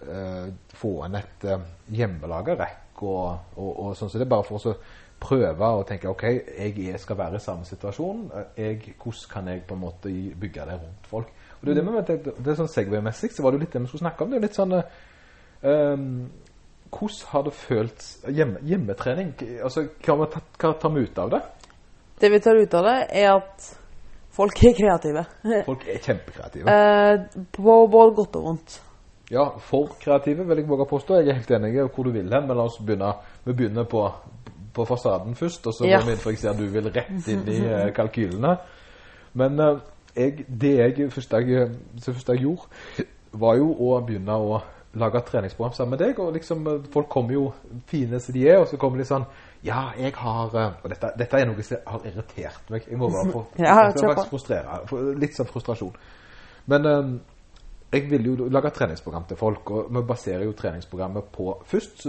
eh, 0.04 0.46
få 0.80 0.92
inn 1.06 1.18
et 1.18 1.48
uh, 1.48 1.66
hjemmelaga 1.92 2.56
rekk 2.60 2.89
og, 3.02 3.54
og, 3.56 3.70
og 3.70 3.96
sånn. 3.98 4.10
Så 4.12 4.20
det 4.20 4.26
er 4.26 4.34
bare 4.34 4.46
for 4.48 4.70
å 4.70 4.74
prøve 5.20 5.68
å 5.68 5.84
tenke 5.88 6.08
ok, 6.10 6.24
jeg 6.56 7.00
skal 7.00 7.18
være 7.18 7.40
i 7.40 7.44
samme 7.44 7.68
situasjon. 7.68 8.24
Jeg, 8.56 8.94
hvordan 8.96 9.30
kan 9.32 9.50
jeg 9.52 9.64
på 9.68 9.76
en 9.76 9.82
måte 9.82 10.12
bygge 10.40 10.66
det 10.68 10.78
rundt 10.80 11.10
folk? 11.10 11.32
Og 11.60 11.66
det 11.66 11.74
er 11.74 11.80
det 11.80 11.92
vi 11.92 12.04
tenkte, 12.08 12.36
det 12.40 12.52
er 12.52 12.60
sånn 12.62 12.70
Segway-messig 12.72 13.34
så 13.34 13.44
var 13.44 13.52
det 13.52 13.60
jo 13.60 13.64
litt 13.66 13.74
det 13.74 13.82
vi 13.82 13.90
skulle 13.90 14.06
snakke 14.06 14.24
om. 14.24 14.30
Det 14.32 14.38
er 14.38 14.46
litt 14.46 14.56
sånn 14.56 14.78
eh, 14.78 14.94
ehm, 15.68 16.14
Hvordan 16.90 17.28
har 17.30 17.44
det 17.46 17.52
føltes 17.54 18.06
hjemme, 18.34 18.62
hjemmetrening? 18.66 19.34
Altså, 19.62 19.84
hva, 20.02 20.16
hva 20.24 20.72
tar 20.80 20.94
vi 20.94 21.04
ut 21.04 21.20
av 21.22 21.34
det? 21.36 21.42
Det 22.20 22.30
vi 22.32 22.40
tar 22.42 22.58
ut 22.58 22.74
av 22.80 22.88
det, 22.88 22.96
er 23.20 23.28
at 23.36 23.68
folk 24.34 24.64
er 24.66 24.74
kreative. 24.78 25.22
Folk 25.68 25.86
er 25.86 26.00
kjempekreative. 26.08 26.72
Eh, 26.80 27.44
på 27.54 27.76
både 27.92 28.16
godt 28.16 28.40
og 28.40 28.48
vondt. 28.48 28.80
Ja, 29.30 29.44
for 29.62 29.92
kreative 30.00 30.44
vil 30.48 30.58
jeg 30.58 30.68
våge 30.68 30.86
påstå. 30.90 31.20
Jeg 31.20 31.28
er 31.28 31.38
helt 31.38 31.50
enig 31.54 31.74
i 31.76 31.84
hvor 31.86 32.04
du 32.04 32.10
vil 32.10 32.32
hen, 32.32 32.46
men 32.48 32.56
la 32.58 32.64
oss 32.66 32.80
begynne, 32.82 33.12
vi 33.44 33.52
begynner 33.54 33.84
på, 33.86 34.02
på 34.74 34.84
fasaden 34.88 35.36
først, 35.38 35.66
og 35.70 35.74
så 35.76 35.86
Ja. 35.86 36.00
går 36.00 36.06
vi 36.08 36.12
inn 36.16 36.18
for 36.24 36.30
jeg 36.34 36.38
ser 36.42 36.58
du 36.58 36.66
vil 36.66 36.90
rett 36.90 37.28
inn 37.30 37.46
i 37.48 37.60
eh, 37.74 37.92
kalkylene. 37.94 38.56
Men 39.38 39.60
eh, 39.60 39.78
jeg, 40.16 40.44
det 40.48 40.74
jeg 40.80 41.12
første 41.14 41.36
jeg, 41.46 41.70
første 42.02 42.32
jeg 42.34 42.42
gjorde, 42.42 43.06
var 43.32 43.56
jo 43.60 43.70
å 43.78 44.00
begynne 44.02 44.34
å 44.34 44.60
lage 44.98 45.20
treningsprogram 45.28 45.72
sammen 45.78 45.94
med 45.94 46.02
deg. 46.02 46.18
Og 46.18 46.32
liksom, 46.34 46.66
eh, 46.66 46.90
folk 46.92 47.08
kommer 47.08 47.32
jo 47.38 47.52
fine 47.86 48.18
som 48.20 48.34
de 48.34 48.48
er, 48.50 48.58
og 48.58 48.66
så 48.68 48.76
kommer 48.82 48.98
de 48.98 49.06
sånn 49.06 49.26
Ja, 49.62 49.92
jeg 49.98 50.14
har 50.16 50.54
Og 50.82 50.88
dette, 50.90 51.12
dette 51.18 51.36
er 51.38 51.46
noe 51.46 51.62
som 51.62 51.78
har 51.86 52.00
irritert 52.08 52.70
meg. 52.70 52.82
Jeg 52.88 52.98
må 52.98 53.10
bare 53.12 53.30
få 53.30 53.46
Ja, 53.62 53.92
frustrere. 54.30 54.80
Litt 55.20 55.36
sånn 55.36 55.46
frustrasjon. 55.46 55.94
Men 56.66 57.20
jeg 57.92 58.10
vil 58.10 58.26
jo 58.26 58.48
lage 58.48 58.70
treningsprogram 58.70 59.24
til 59.28 59.36
folk, 59.36 59.70
og 59.70 59.88
vi 59.94 60.02
baserer 60.06 60.44
jo 60.46 60.52
treningsprogrammet 60.52 61.24
på 61.34 61.48
Først, 61.66 62.06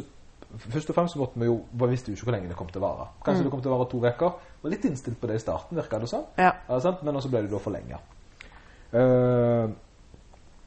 først 0.69 0.89
og 0.91 0.95
fremst 0.95 1.15
måtte 1.17 1.39
vi 1.39 1.45
jo 1.47 1.55
Vi 1.71 1.87
visste 1.89 2.11
jo 2.11 2.15
ikke 2.17 2.27
hvor 2.27 2.35
lenge 2.35 2.49
det 2.51 2.57
kom 2.59 2.67
til 2.69 2.81
å 2.83 2.85
vare. 2.87 3.07
Kanskje 3.25 3.43
det 3.47 3.51
kom 3.51 3.61
til 3.63 3.71
å 3.71 3.77
vare 3.79 3.89
to 3.89 4.01
uker. 4.03 4.35
Var 4.61 4.69
litt 4.75 4.85
innstilt 4.85 5.17
på 5.21 5.27
det 5.31 5.39
i 5.39 5.41
starten, 5.41 5.77
virka 5.79 5.99
det 5.99 6.09
sånn. 6.11 6.25
Ja. 6.37 6.51
Ja, 6.69 6.79
sant? 6.83 7.01
Men 7.03 7.17
så 7.21 7.29
ble 7.33 7.41
det 7.47 7.51
da 7.53 7.59
forlenga. 7.63 7.97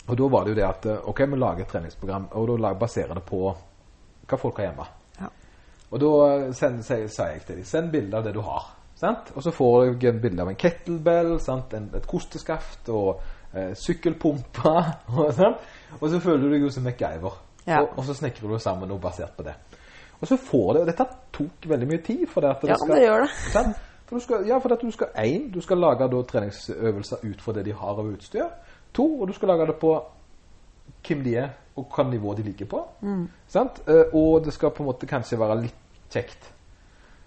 og 0.08 0.16
da 0.18 0.28
var 0.28 0.44
det 0.44 0.52
jo 0.52 0.58
det 0.58 0.66
at 0.68 0.86
eh, 0.90 1.08
OK, 1.08 1.20
vi 1.30 1.38
lager 1.40 1.64
et 1.64 1.70
treningsprogram, 1.72 2.26
og 2.36 2.50
da 2.60 2.72
baserer 2.76 3.14
det 3.16 3.24
på 3.28 3.40
hva 4.28 4.38
folk 4.40 4.58
har 4.60 4.66
hjemme. 4.70 4.86
Ja. 5.20 5.30
Og 5.92 6.00
da 6.02 6.10
eh, 6.32 6.48
send- 6.56 6.82
sier 6.84 7.06
sier 7.08 7.36
jeg 7.36 7.44
til 7.46 7.60
dem 7.62 7.68
send 7.68 7.92
bilde 7.94 8.18
av 8.18 8.26
det 8.26 8.34
du 8.36 8.42
har. 8.44 8.72
Sant? 8.98 9.32
Og 9.34 9.42
så 9.42 9.50
får 9.52 9.86
jeg 9.86 10.10
en 10.12 10.20
bilde 10.22 10.42
av 10.44 10.50
en 10.52 10.58
kettlebell, 10.60 11.32
sant? 11.42 11.72
En, 11.76 11.88
et 11.96 12.06
kosteskaft 12.08 12.88
og 12.94 13.20
eh, 13.54 13.72
sykkelpumpe. 13.78 14.74
Og, 15.16 15.32
sånn. 15.36 15.56
og 16.00 16.04
så 16.10 16.20
føler 16.20 16.44
du 16.44 16.54
deg 16.56 16.66
jo 16.66 16.72
som 16.74 16.86
MacGyver. 16.86 17.40
Ja. 17.64 17.80
Og, 17.80 17.98
og 17.98 18.04
så 18.04 18.16
snekrer 18.18 18.50
du 18.50 18.58
sammen 18.60 18.90
noe 18.90 19.00
basert 19.00 19.36
på 19.36 19.46
det. 19.46 19.54
Og 20.20 20.28
så 20.28 20.36
får 20.40 20.68
det 20.72 20.80
Og 20.82 20.86
dette 20.88 21.06
tok 21.32 21.66
veldig 21.68 21.88
mye 21.88 22.02
tid. 22.04 22.24
For 22.30 22.44
det 22.44 22.54
at 22.54 22.68
Ja, 22.68 22.78
det 22.88 23.02
gjør 23.02 23.24
det. 23.24 23.30
Sant? 23.56 23.82
For 24.04 24.20
du 24.20 24.20
skal, 24.20 24.46
ja, 24.46 24.58
for 24.60 24.72
at 24.72 24.82
du 24.84 24.90
skal 24.92 25.14
én, 25.16 25.48
du 25.52 25.60
skal 25.64 25.80
lage 25.80 26.08
da 26.12 26.22
treningsøvelser 26.28 27.24
ut 27.24 27.40
fra 27.40 27.54
det 27.56 27.64
de 27.64 27.72
har 27.72 28.00
av 28.00 28.10
utstyr. 28.10 28.50
To, 28.94 29.06
og 29.20 29.28
du 29.28 29.32
skal 29.32 29.48
lage 29.48 29.66
det 29.70 29.78
på 29.80 29.94
hvem 31.04 31.22
de 31.24 31.36
er, 31.40 31.54
og 31.76 31.86
hvilket 31.88 32.10
nivå 32.12 32.34
de 32.36 32.42
ligger 32.42 32.68
på. 32.70 32.82
Sant? 33.48 33.80
Eh, 33.88 34.12
og 34.12 34.44
det 34.44 34.52
skal 34.52 34.70
på 34.76 34.84
en 34.84 34.90
måte 34.90 35.08
kanskje 35.08 35.40
være 35.40 35.56
litt 35.62 35.80
kjekt. 36.12 36.50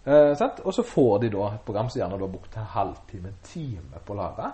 Eh, 0.06 0.36
sant? 0.38 0.62
Og 0.64 0.74
så 0.74 0.86
får 0.86 1.18
de 1.26 1.34
da 1.34 1.50
et 1.56 1.66
program 1.66 1.90
som 1.90 2.00
gjerne 2.00 2.20
har 2.20 2.32
brukt 2.32 2.56
en 2.56 2.70
halvtime, 2.78 3.34
en 3.34 3.42
time 3.44 4.04
på 4.06 4.14
å 4.14 4.20
lage. 4.22 4.52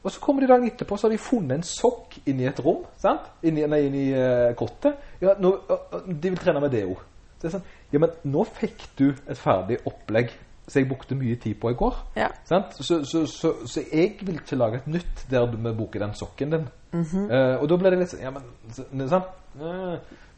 Og 0.00 0.12
så 0.14 0.20
kommer 0.22 0.40
de 0.44 0.48
dagen 0.48 0.68
etterpå, 0.70 0.96
så 0.96 1.08
har 1.08 1.12
de 1.12 1.20
funnet 1.20 1.58
en 1.58 1.66
sokk 1.66 2.16
inni 2.30 2.46
et 2.48 2.60
rom. 2.64 2.86
sant? 3.00 3.26
Inni, 3.44 3.66
nei, 3.68 3.82
inni 3.88 4.04
uh, 4.16 4.50
kottet. 4.56 4.96
Ja, 5.20 5.34
nå, 5.40 5.52
øh, 5.68 6.06
de 6.08 6.30
vil 6.32 6.40
trene 6.40 6.62
med 6.62 6.72
det 6.72 6.86
òg. 6.88 7.02
Så 7.36 7.42
det 7.42 7.50
er 7.50 7.56
sånn, 7.58 7.66
ja, 7.92 8.00
men 8.00 8.14
nå 8.32 8.44
fikk 8.48 8.86
du 8.96 9.10
et 9.10 9.40
ferdig 9.40 9.80
opplegg 9.88 10.32
som 10.70 10.78
jeg 10.80 10.88
brukte 10.88 11.18
mye 11.18 11.36
tid 11.42 11.58
på 11.60 11.72
i 11.72 11.76
går. 11.76 11.96
Ja. 12.16 12.28
Sant? 12.46 12.76
Så, 12.78 13.00
så, 13.04 13.24
så, 13.26 13.52
så 13.66 13.82
jeg 13.92 14.20
vil 14.22 14.38
ikke 14.38 14.58
lage 14.58 14.80
et 14.80 14.90
nytt 14.90 15.24
der 15.30 15.48
du 15.50 15.58
må 15.58 15.72
bruke 15.76 16.00
den 16.00 16.14
sokken 16.14 16.54
din. 16.54 16.66
Eh, 16.94 17.56
og 17.60 17.68
da 17.70 17.78
ble 17.78 17.92
det 17.92 18.00
litt 18.00 18.10
sånn 18.10 18.22
Ja, 18.24 18.32
men 18.34 18.46
så, 18.74 18.82
sant? 19.10 19.28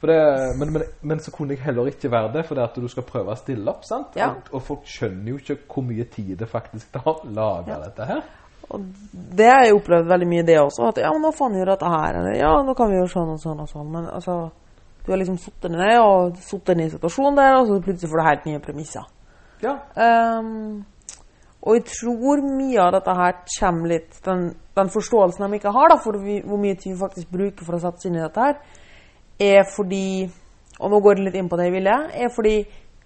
For 0.02 0.10
det, 0.10 0.18
men, 0.60 0.72
men, 0.74 0.82
men 1.08 1.20
så 1.22 1.32
kunne 1.32 1.54
jeg 1.54 1.62
heller 1.64 1.88
ikke 1.88 2.10
være 2.12 2.32
det, 2.34 2.42
for 2.48 2.58
det 2.58 2.64
at 2.64 2.76
du 2.80 2.88
skal 2.92 3.06
prøve 3.08 3.32
å 3.32 3.38
stille 3.38 3.70
opp. 3.70 3.84
sant? 3.88 4.16
Ja. 4.18 4.32
Og, 4.32 4.50
og 4.56 4.64
folk 4.66 4.88
skjønner 4.88 5.34
jo 5.34 5.40
ikke 5.40 5.58
hvor 5.68 5.86
mye 5.86 6.08
tid 6.12 6.34
det 6.40 6.48
faktisk 6.50 6.92
tar 6.96 7.12
å 7.12 7.18
lage 7.28 7.76
dette 7.84 8.08
her. 8.08 8.24
Og 8.72 8.84
det 9.36 9.48
har 9.48 9.64
jeg 9.66 9.76
opplevd 9.76 10.08
veldig 10.08 10.28
mye, 10.28 10.44
det 10.48 10.58
også. 10.60 10.88
At 10.88 11.00
ja, 11.02 11.10
men 11.12 11.24
nå 11.24 11.32
får 11.36 11.56
gjør 11.58 11.72
dette 11.74 11.92
her. 11.92 12.18
Eller 12.20 12.38
ja, 12.38 12.52
nå 12.64 12.74
kan 12.78 12.90
vi 12.90 12.96
gjøre 12.98 13.12
sånn 13.12 13.34
og 13.34 13.40
sånn 13.42 13.60
og 13.64 13.68
sånn. 13.70 13.90
Men 13.92 14.08
altså, 14.12 14.36
du 15.04 15.10
har 15.12 15.20
liksom 15.20 15.38
sittet 15.42 15.74
ned 15.74 15.98
og 16.00 16.38
sittet 16.40 16.78
ned 16.78 16.88
i 16.88 16.94
situasjonen 16.94 17.38
der, 17.40 17.58
og 17.58 17.68
så 17.68 17.80
plutselig 17.84 18.10
får 18.12 18.20
du 18.20 18.26
helt 18.28 18.48
nye 18.48 18.62
premisser. 18.64 19.08
Ja. 19.62 19.76
Um, 19.94 20.84
Og 21.62 21.76
jeg 21.76 21.84
tror 21.86 22.40
mye 22.42 22.78
av 22.82 22.88
dette 22.96 23.12
her 23.14 23.36
kommer 23.46 23.92
litt 23.92 24.16
Den, 24.24 24.48
den 24.74 24.88
forståelsen 24.90 25.44
de 25.46 25.58
ikke 25.60 25.70
har 25.70 25.92
da, 25.92 25.96
for 26.02 26.18
vi, 26.18 26.40
hvor 26.42 26.58
mye 26.58 26.74
tid 26.74 26.96
vi 26.96 26.98
faktisk 26.98 27.28
bruker 27.30 27.62
for 27.62 27.78
å 27.78 27.82
sette 27.84 28.00
oss 28.00 28.08
inn 28.08 28.18
i 28.18 28.24
dette 28.24 28.46
her, 28.48 28.56
er 29.38 29.62
fordi 29.70 30.26
Og 30.80 30.90
nå 30.90 30.98
går 31.04 31.20
det 31.20 31.28
litt 31.28 31.38
inn 31.38 31.50
på 31.52 31.60
det 31.60 31.68
jeg 31.68 31.76
ville. 31.76 31.94
Er 32.10 32.34
fordi 32.34 32.56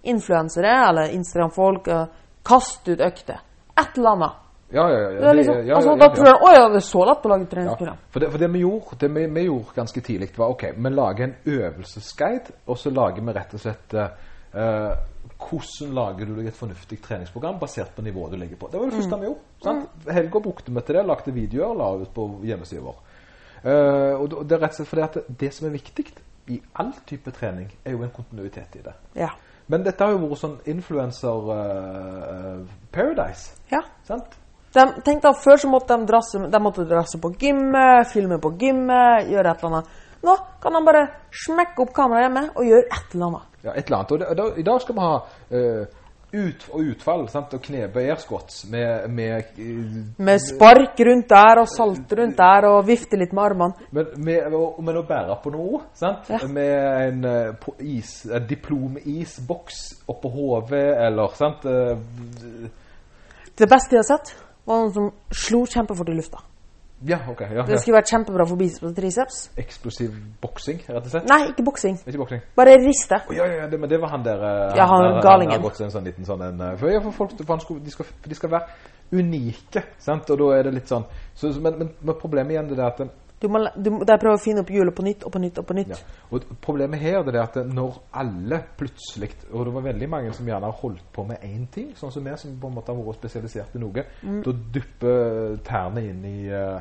influensere 0.07 0.73
eller 0.87 1.13
Instagram-folk 1.13 1.89
eh, 1.93 2.07
kaster 2.47 2.95
ut 2.95 3.03
økter. 3.05 3.41
Et 3.77 3.99
eller 3.99 4.15
annet. 4.15 4.43
Ja, 4.77 4.85
ja, 4.93 4.99
ja. 5.01 5.09
Det 5.21 5.27
er 5.31 5.35
liksom, 5.39 5.55
det- 5.57 5.67
ja, 5.71 5.75
altså, 5.79 5.91
ja, 5.91 5.97
da 6.03 6.07
tror 6.15 6.27
jeg 6.29 6.37
Å 6.47 6.49
ja, 6.53 6.65
det 6.69 6.77
er 6.83 6.87
så 6.87 7.01
lett 7.09 7.23
å 7.25 7.29
lage 7.33 7.45
Ja, 7.47 7.51
treningsprogram. 7.55 7.97
for 8.13 8.19
det, 8.21 8.29
for 8.35 8.39
det 8.45 8.51
vi 8.53 8.59
gjorde, 8.61 8.97
det 9.01 9.09
vi, 9.15 9.23
vi 9.39 9.43
gjorde 9.47 9.75
ganske 9.77 10.01
tidlig, 10.05 10.29
var 10.37 10.49
ok, 10.55 10.63
vi 10.77 10.91
lager 10.91 11.25
en 11.25 11.35
øvelsesguide, 11.57 12.49
og 12.67 12.77
så 12.79 12.91
lager 12.93 13.21
vi 13.25 13.33
rett 13.39 13.55
og 13.57 13.61
slett 13.61 13.95
uh, 13.97 14.09
hvordan 15.37 15.95
lager 15.95 16.25
du 16.27 16.35
deg 16.37 16.47
et 16.53 16.57
fornuftig 16.57 16.99
treningsprogram 17.05 17.59
basert 17.61 17.91
på 17.97 18.03
nivået 18.03 18.31
du 18.33 18.37
ligger 18.41 18.57
på. 18.57 18.69
Det 18.73 18.79
var 18.81 18.87
det 18.87 18.95
første 19.01 19.17
vi 19.21 19.27
gjorde. 19.27 19.41
sant? 19.63 19.89
Helga 20.09 20.39
brukte 20.41 20.73
vi 20.73 20.81
til 20.81 20.95
det, 20.97 21.07
lagde 21.07 21.33
videoer, 21.35 21.75
la 21.77 21.91
ut 22.03 22.15
på 22.15 22.29
hjemmesida 22.45 22.81
vår. 22.85 22.95
Uh, 23.65 24.21
og 24.21 24.29
det- 24.49 24.57
er 24.57 24.61
rett 24.63 24.71
og 24.71 24.77
slett 24.77 24.89
fordi 24.89 25.03
at 25.03 25.17
det, 25.41 25.55
som 25.55 25.67
er 25.69 25.73
viktig 25.73 26.07
i 26.49 26.61
all 26.79 26.93
type 27.07 27.31
trening, 27.31 27.73
er 27.85 27.91
jo 27.93 28.03
en 28.03 28.11
kontinuitet 28.11 28.77
i 28.77 28.79
det. 28.85 28.93
Ja. 29.17 29.29
Men 29.69 29.83
dette 29.83 30.05
har 30.05 30.13
jo 30.13 30.19
vært 30.19 30.39
sånn 30.39 30.59
influencer-paradise. 30.65 33.51
ja. 33.73 33.81
sant? 34.05 34.25
De 34.77 34.87
tenkte 35.05 35.33
at 35.33 35.43
Før 35.43 35.61
så 35.61 35.71
måtte 35.73 35.97
de 35.97 36.09
drasse, 36.09 36.41
de 36.53 36.63
måtte 36.63 36.87
drasse 36.89 37.21
på 37.23 37.33
gymmet, 37.41 38.11
filme 38.13 38.41
på 38.43 38.53
gymmet, 38.61 39.31
gjøre 39.31 39.53
et 39.53 39.63
eller 39.63 39.79
annet. 39.79 40.01
Nå 40.27 40.35
kan 40.63 40.75
de 40.77 40.83
bare 40.85 41.05
smekke 41.45 41.85
opp 41.85 41.93
kameraet 41.97 42.27
hjemme 42.27 42.49
og 42.55 42.67
gjøre 42.67 42.89
et 42.89 43.15
eller 43.15 43.29
annet. 43.31 43.53
Ja, 43.63 43.75
et 43.77 43.87
eller 43.87 43.99
annet. 44.01 44.17
Og 44.17 44.41
da, 44.41 44.49
I 44.57 44.67
dag 44.67 44.83
skal 44.83 44.99
vi 44.99 45.07
ha 45.07 45.15
uh 45.57 46.03
ut 46.37 46.65
og 46.73 46.89
utfall 46.91 47.27
sant? 47.31 47.55
og 47.55 47.63
knebe 47.63 48.03
air 48.03 48.23
med, 48.71 49.11
med, 49.11 49.45
eh, 49.59 49.99
Med 50.19 50.41
spark 50.43 51.01
rundt 51.09 51.29
der 51.31 51.61
og 51.63 51.69
salt 51.69 52.13
rundt 52.19 52.37
der 52.37 52.69
og 52.71 52.87
vifte 52.87 53.17
litt 53.17 53.33
med 53.33 53.45
armene. 53.45 53.75
med, 53.91 54.17
med, 54.19 54.57
men 54.81 54.97
å 54.97 55.05
bære 55.07 55.39
på 55.43 55.53
noe. 55.55 55.83
Sant? 55.95 56.29
Ja. 56.31 56.41
Med 56.47 56.75
en 57.09 57.25
eh, 57.25 57.71
is, 57.81 58.27
en 58.27 58.47
diplom-isboks 58.49 59.83
oppå 60.09 60.33
hodet, 60.35 60.87
eller 61.07 61.37
sant? 61.39 61.65
Det 63.57 63.69
beste 63.71 63.97
jeg 63.97 64.03
har 64.03 64.11
sett, 64.11 64.35
var 64.67 64.83
noen 64.83 64.93
som 64.95 65.11
slo 65.33 65.65
kjempefort 65.67 66.09
i 66.11 66.15
lufta. 66.19 66.43
ja, 67.07 67.19
ok. 67.29 67.41
Ja, 67.55 67.63
Det 67.69 67.77
skulle 67.81 67.99
vært 67.99 68.09
kjempebra 68.11 68.47
for 68.49 68.57
biceps 68.57 68.83
og 68.89 68.95
triceps. 68.97 69.51
Eksplosiv 69.61 70.15
boksing, 70.43 70.79
rett 70.89 71.05
og 71.05 71.11
slett. 71.13 71.27
Nei, 71.29 71.51
ikke 71.53 71.63
boksing. 71.67 71.99
Ikke 72.07 72.19
boksing. 72.23 72.41
Bare 72.57 72.77
riste. 72.81 73.19
Oh, 73.29 73.35
ja, 73.37 73.45
ja, 73.53 73.67
det, 73.69 73.79
men 73.81 73.91
det 73.91 74.01
var 74.01 74.09
han 74.15 74.25
der 74.25 74.41
eh, 74.49 74.77
Ja, 74.79 74.87
han 74.89 75.05
han 75.13 75.21
galingen. 75.23 75.53
har 75.59 75.63
gått 75.69 75.81
en 75.85 75.91
sånn 75.93 76.05
liten 76.09 76.25
sånn 76.25 76.43
en, 76.43 76.61
eh, 76.61 76.77
for, 76.81 76.89
ja, 76.91 77.01
for 77.05 77.13
folk 77.13 77.37
for 77.37 77.53
han 77.53 77.61
skulle, 77.61 77.85
de, 77.85 77.91
skal, 77.93 78.07
de 78.25 78.35
skal 78.35 78.51
være 78.51 78.67
unike, 79.13 79.83
sant? 80.03 80.31
Og 80.31 80.39
da 80.41 80.49
er 80.59 80.63
det 80.71 80.75
litt 80.81 80.89
sånn 80.91 81.05
så, 81.37 81.53
men, 81.61 81.79
men, 81.79 81.93
men 82.01 82.19
problemet 82.19 82.57
igjen 82.57 82.69
det 82.73 82.79
er 82.81 82.89
at 82.89 82.99
den, 83.05 83.11
Du 83.43 83.49
må, 83.53 83.61
du, 83.77 83.91
det 84.01 84.15
er 84.15 84.21
prøver 84.21 84.39
å 84.39 84.41
finne 84.41 84.63
opp 84.65 84.71
hjulet 84.73 84.97
på 84.97 85.05
nytt 85.05 85.27
og 85.29 85.33
på 85.35 85.41
nytt 85.43 85.59
og 85.61 85.67
på 85.69 85.77
nytt. 85.77 85.93
ja. 85.93 86.19
Og 86.33 86.47
problemet 86.65 87.03
her 87.03 87.21
det 87.27 87.35
er 87.37 87.43
at 87.43 87.59
når 87.69 88.01
alle 88.17 88.63
plutselig 88.79 89.29
Og 89.51 89.67
det 89.67 89.75
var 89.75 89.85
veldig 89.85 90.09
mange 90.09 90.33
som 90.35 90.49
gjerne 90.49 90.71
har 90.71 90.81
holdt 90.81 91.05
på 91.13 91.27
med 91.29 91.45
én 91.45 91.67
ting, 91.73 91.91
sånn 91.99 92.13
som 92.15 92.25
vi 92.25 92.37
som 92.41 92.57
på 92.61 92.71
en 92.71 92.77
måte 92.79 92.95
har 92.95 93.07
vært 93.07 93.21
spesialisert 93.21 93.77
i 93.77 93.83
noe, 93.83 94.05
da 94.45 94.55
dupper 94.77 95.59
tærne 95.67 96.05
inn 96.09 96.25
i 96.25 96.37
uh, 96.49 96.79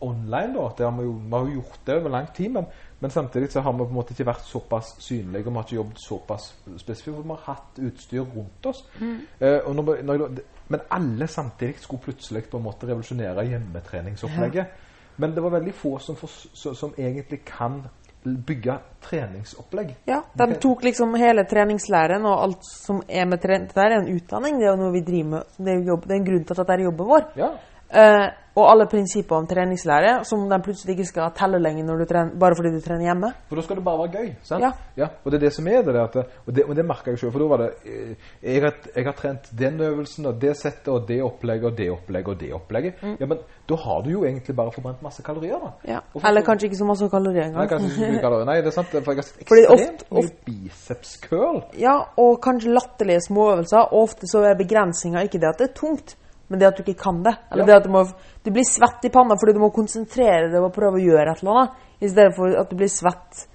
online, 0.00 0.54
da. 0.54 0.68
Det 0.78 0.86
har 0.86 0.94
vi, 0.96 1.04
jo, 1.04 1.12
vi 1.24 1.34
har 1.34 1.48
jo 1.48 1.56
gjort 1.58 1.80
det 1.86 1.96
over 2.00 2.14
lang 2.14 2.28
tid, 2.36 2.52
men, 2.54 2.68
men 3.00 3.10
samtidig 3.10 3.50
så 3.52 3.60
har 3.60 3.72
vi 3.72 3.78
på 3.78 3.88
en 3.90 3.98
måte 3.98 4.14
ikke 4.14 4.28
vært 4.30 4.46
såpass 4.48 4.92
synlige, 5.02 5.44
og 5.46 5.50
vi 5.50 5.58
har 5.58 5.66
ikke 5.66 5.78
jobbet 5.80 6.04
såpass 6.04 6.46
spesifikt, 6.80 7.16
for 7.16 7.26
vi 7.26 7.34
har 7.34 7.42
hatt 7.48 7.82
utstyr 7.88 8.22
rundt 8.36 8.70
oss. 8.70 8.84
Eh, 9.00 9.58
og 9.64 9.74
når, 9.76 10.02
når, 10.06 10.24
men 10.68 10.86
alle 10.90 11.26
samtidig 11.26 11.82
skulle 11.82 12.06
plutselig 12.06 12.46
på 12.50 12.60
en 12.60 12.66
måte 12.68 12.88
revolusjonere 12.88 13.46
hjemmetreningsopplegget. 13.50 14.86
Men 15.20 15.34
det 15.36 15.44
var 15.44 15.56
veldig 15.58 15.74
få 15.76 15.96
som, 16.02 16.16
for, 16.18 16.32
som, 16.56 16.92
egentlig 16.98 17.42
kan 17.48 17.82
bygge 18.24 18.76
treningsopplegg. 19.04 19.94
Ja, 20.08 20.20
De 20.36 20.46
tok 20.60 20.82
liksom 20.84 21.14
hele 21.20 21.46
treningslæren 21.48 22.26
og 22.28 22.42
alt 22.44 22.68
som 22.68 23.00
er 23.08 23.28
med 23.28 23.40
trening. 23.40 23.70
Dette 23.70 23.86
er 23.86 23.96
en 23.96 24.10
utdanning, 24.12 24.60
det 24.60 24.68
er 24.68 24.74
jo 24.74 24.80
noe 24.82 24.94
vi 24.96 25.04
driver 25.06 25.30
med. 25.34 25.56
Det 25.56 25.72
er, 25.72 25.80
jo 25.80 25.94
jobb, 25.94 26.06
det 26.06 26.16
er 26.16 26.20
en 26.20 26.28
grunn 26.28 26.44
til 26.44 26.54
at 26.56 26.62
dette 26.62 26.76
er 26.76 26.86
jobben 26.88 27.10
vår. 27.14 27.28
Ja, 27.40 27.50
Eh, 27.90 28.26
og 28.54 28.70
alle 28.70 28.86
prinsipper 28.90 29.36
om 29.36 29.46
treningslære 29.46 30.24
som 30.26 30.48
de 30.50 30.58
plutselig 30.62 30.96
ikke 30.96 31.06
skal 31.08 31.30
telle 31.36 31.60
lenger 31.62 31.84
når 31.86 32.02
du 32.02 32.04
trener, 32.10 32.32
bare 32.40 32.56
fordi 32.58 32.72
du 32.74 32.80
trener 32.82 33.06
hjemme. 33.06 33.32
For 33.48 33.56
da 33.60 33.62
skal 33.62 33.76
det 33.78 33.84
bare 33.84 33.98
være 34.02 34.12
gøy. 34.16 34.32
sant? 34.42 34.64
Ja. 34.96 35.06
Og 35.24 35.30
det 35.30 35.38
er 35.38 35.44
det 35.46 35.52
som 35.54 35.68
er 35.68 35.82
det. 35.86 35.94
der, 35.94 36.24
og 36.46 36.54
det, 36.56 36.64
og 36.64 36.76
det 36.76 36.84
merka 36.86 37.10
jeg 37.14 37.18
sjøl. 37.22 37.32
For 37.32 37.44
da 37.44 37.48
var 37.52 37.62
det 37.64 37.70
eh, 37.86 38.14
jeg 38.42 38.62
har, 38.64 38.74
jeg 38.96 39.04
har 39.06 39.16
trent 39.18 39.50
den 39.58 39.80
øvelsen 39.80 40.26
og 40.26 40.40
det 40.42 40.56
settet 40.56 40.88
og 40.88 41.06
det 41.08 41.20
opplegget 41.22 41.70
og 41.70 41.78
det 41.78 41.90
opplegget 41.90 42.28
og 42.34 42.40
det 42.40 42.52
opplegget. 42.54 42.94
Ja, 43.20 43.26
Men 43.26 43.38
da 43.68 43.76
har 43.76 44.02
du 44.02 44.10
jo 44.10 44.24
egentlig 44.24 44.56
bare 44.56 44.72
forbrent 44.72 45.02
masse 45.02 45.22
kalorier, 45.22 45.58
da. 45.62 45.92
Ja. 45.92 46.00
For, 46.12 46.26
Eller 46.28 46.42
kanskje 46.42 46.66
ikke 46.70 46.76
så 46.80 46.84
masse 46.88 47.08
kalorier 47.08 47.50
Nei, 47.54 47.66
kanskje 47.70 47.86
ikke 47.88 48.00
så 48.00 48.12
mye 48.12 48.24
kalorier. 48.24 48.46
Nei, 48.50 48.56
det 48.60 48.66
er 48.72 48.76
sant. 48.76 48.90
For 48.90 49.12
jeg 49.12 49.22
har 49.22 49.28
sett 49.28 49.44
ekstremt 49.46 50.04
mye 50.10 50.30
biceps-curl. 50.46 51.62
Ja, 51.78 51.96
og 52.16 52.40
kanskje 52.44 52.72
latterlige 52.74 53.20
småøvelser. 53.28 53.92
Og 53.92 54.02
ofte 54.08 54.28
så 54.30 54.42
er 54.48 54.58
begrensinga 54.58 55.22
ikke 55.26 55.40
det 55.42 55.48
at 55.52 55.58
det 55.62 55.70
er 55.70 55.74
tungt, 55.76 56.16
men 56.50 56.60
det 56.60 56.66
at 56.68 56.80
du 56.80 56.82
ikke 56.82 56.98
kan 57.02 57.22
det. 57.22 57.36
Eller 57.50 57.62
Ja. 57.62 57.66
det 57.66 57.76
at 57.80 57.86
du 57.86 57.92
må 57.94 58.04
Du 58.44 58.50
blir 58.50 58.64
svett 58.64 59.04
i 59.04 59.10
panna 59.12 59.36
fordi 59.36 59.52
du 59.52 59.60
må 59.60 59.70
konsentrere 59.70 60.50
deg 60.50 60.62
og 60.64 60.72
prøve 60.72 60.96
å 60.96 61.04
gjøre 61.04 61.30
et 61.30 61.42
eller 61.42 61.56
annet, 61.58 61.70
i 62.00 62.08
stedet 62.08 62.34
for 62.34 62.56
at 62.56 62.70
du 62.70 62.76
blir 62.76 62.88
svett 62.88 63.46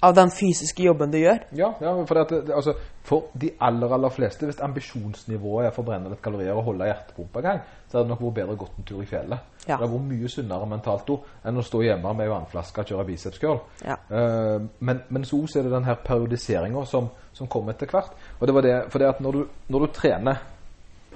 av 0.00 0.14
den 0.14 0.30
fysiske 0.30 0.82
jobben 0.82 1.10
du 1.10 1.18
gjør. 1.18 1.40
Ja, 1.56 1.72
ja 1.80 1.92
for, 2.06 2.20
det, 2.20 2.54
altså, 2.54 2.74
for 3.06 3.30
de 3.34 3.50
aller 3.60 3.92
aller 3.96 4.12
fleste, 4.12 4.46
hvis 4.46 4.60
ambisjonsnivået 4.62 5.66
er 5.66 5.72
å 5.72 5.76
forbrenne 5.76 6.12
litt 6.12 6.22
kalorier 6.22 6.56
og 6.56 6.66
holde 6.68 6.88
hjertepumpa 6.90 7.40
i 7.40 7.46
gang, 7.46 7.62
så 7.86 7.98
hadde 7.98 8.08
det 8.08 8.12
nok 8.12 8.24
vært 8.26 8.36
bedre 8.40 8.56
å 8.56 8.60
gått 8.60 8.78
en 8.78 8.88
tur 8.90 9.02
i 9.02 9.08
fjellet. 9.08 9.54
Ja. 9.64 9.76
Det 9.76 9.78
hadde 9.80 9.92
vært 9.94 10.10
mye 10.10 10.32
sunnere 10.32 10.68
mentalt 10.70 11.06
da 11.08 11.16
enn 11.48 11.60
å 11.62 11.64
stå 11.66 11.82
hjemme 11.86 12.12
med 12.12 12.26
ei 12.26 12.32
vannflaske 12.32 12.82
og 12.82 12.92
kjøre 12.92 13.06
bicepscurl. 13.08 13.62
Ja. 13.86 13.96
Uh, 14.10 14.68
men, 14.78 15.00
men 15.08 15.24
så 15.28 15.40
er 15.46 15.66
det 15.66 15.72
den 15.74 15.88
her 15.88 16.02
periodiseringa 16.04 16.84
som, 16.86 17.08
som 17.34 17.50
kommer 17.50 17.74
etter 17.74 17.90
hvert. 17.90 18.12
Og 18.38 18.46
det 18.46 18.56
var 18.58 18.68
det, 18.68 18.76
for 18.92 19.02
det 19.02 19.10
at 19.14 19.24
når 19.24 19.40
du, 19.40 19.48
når 19.72 19.86
du 19.86 19.96
trener 19.96 20.44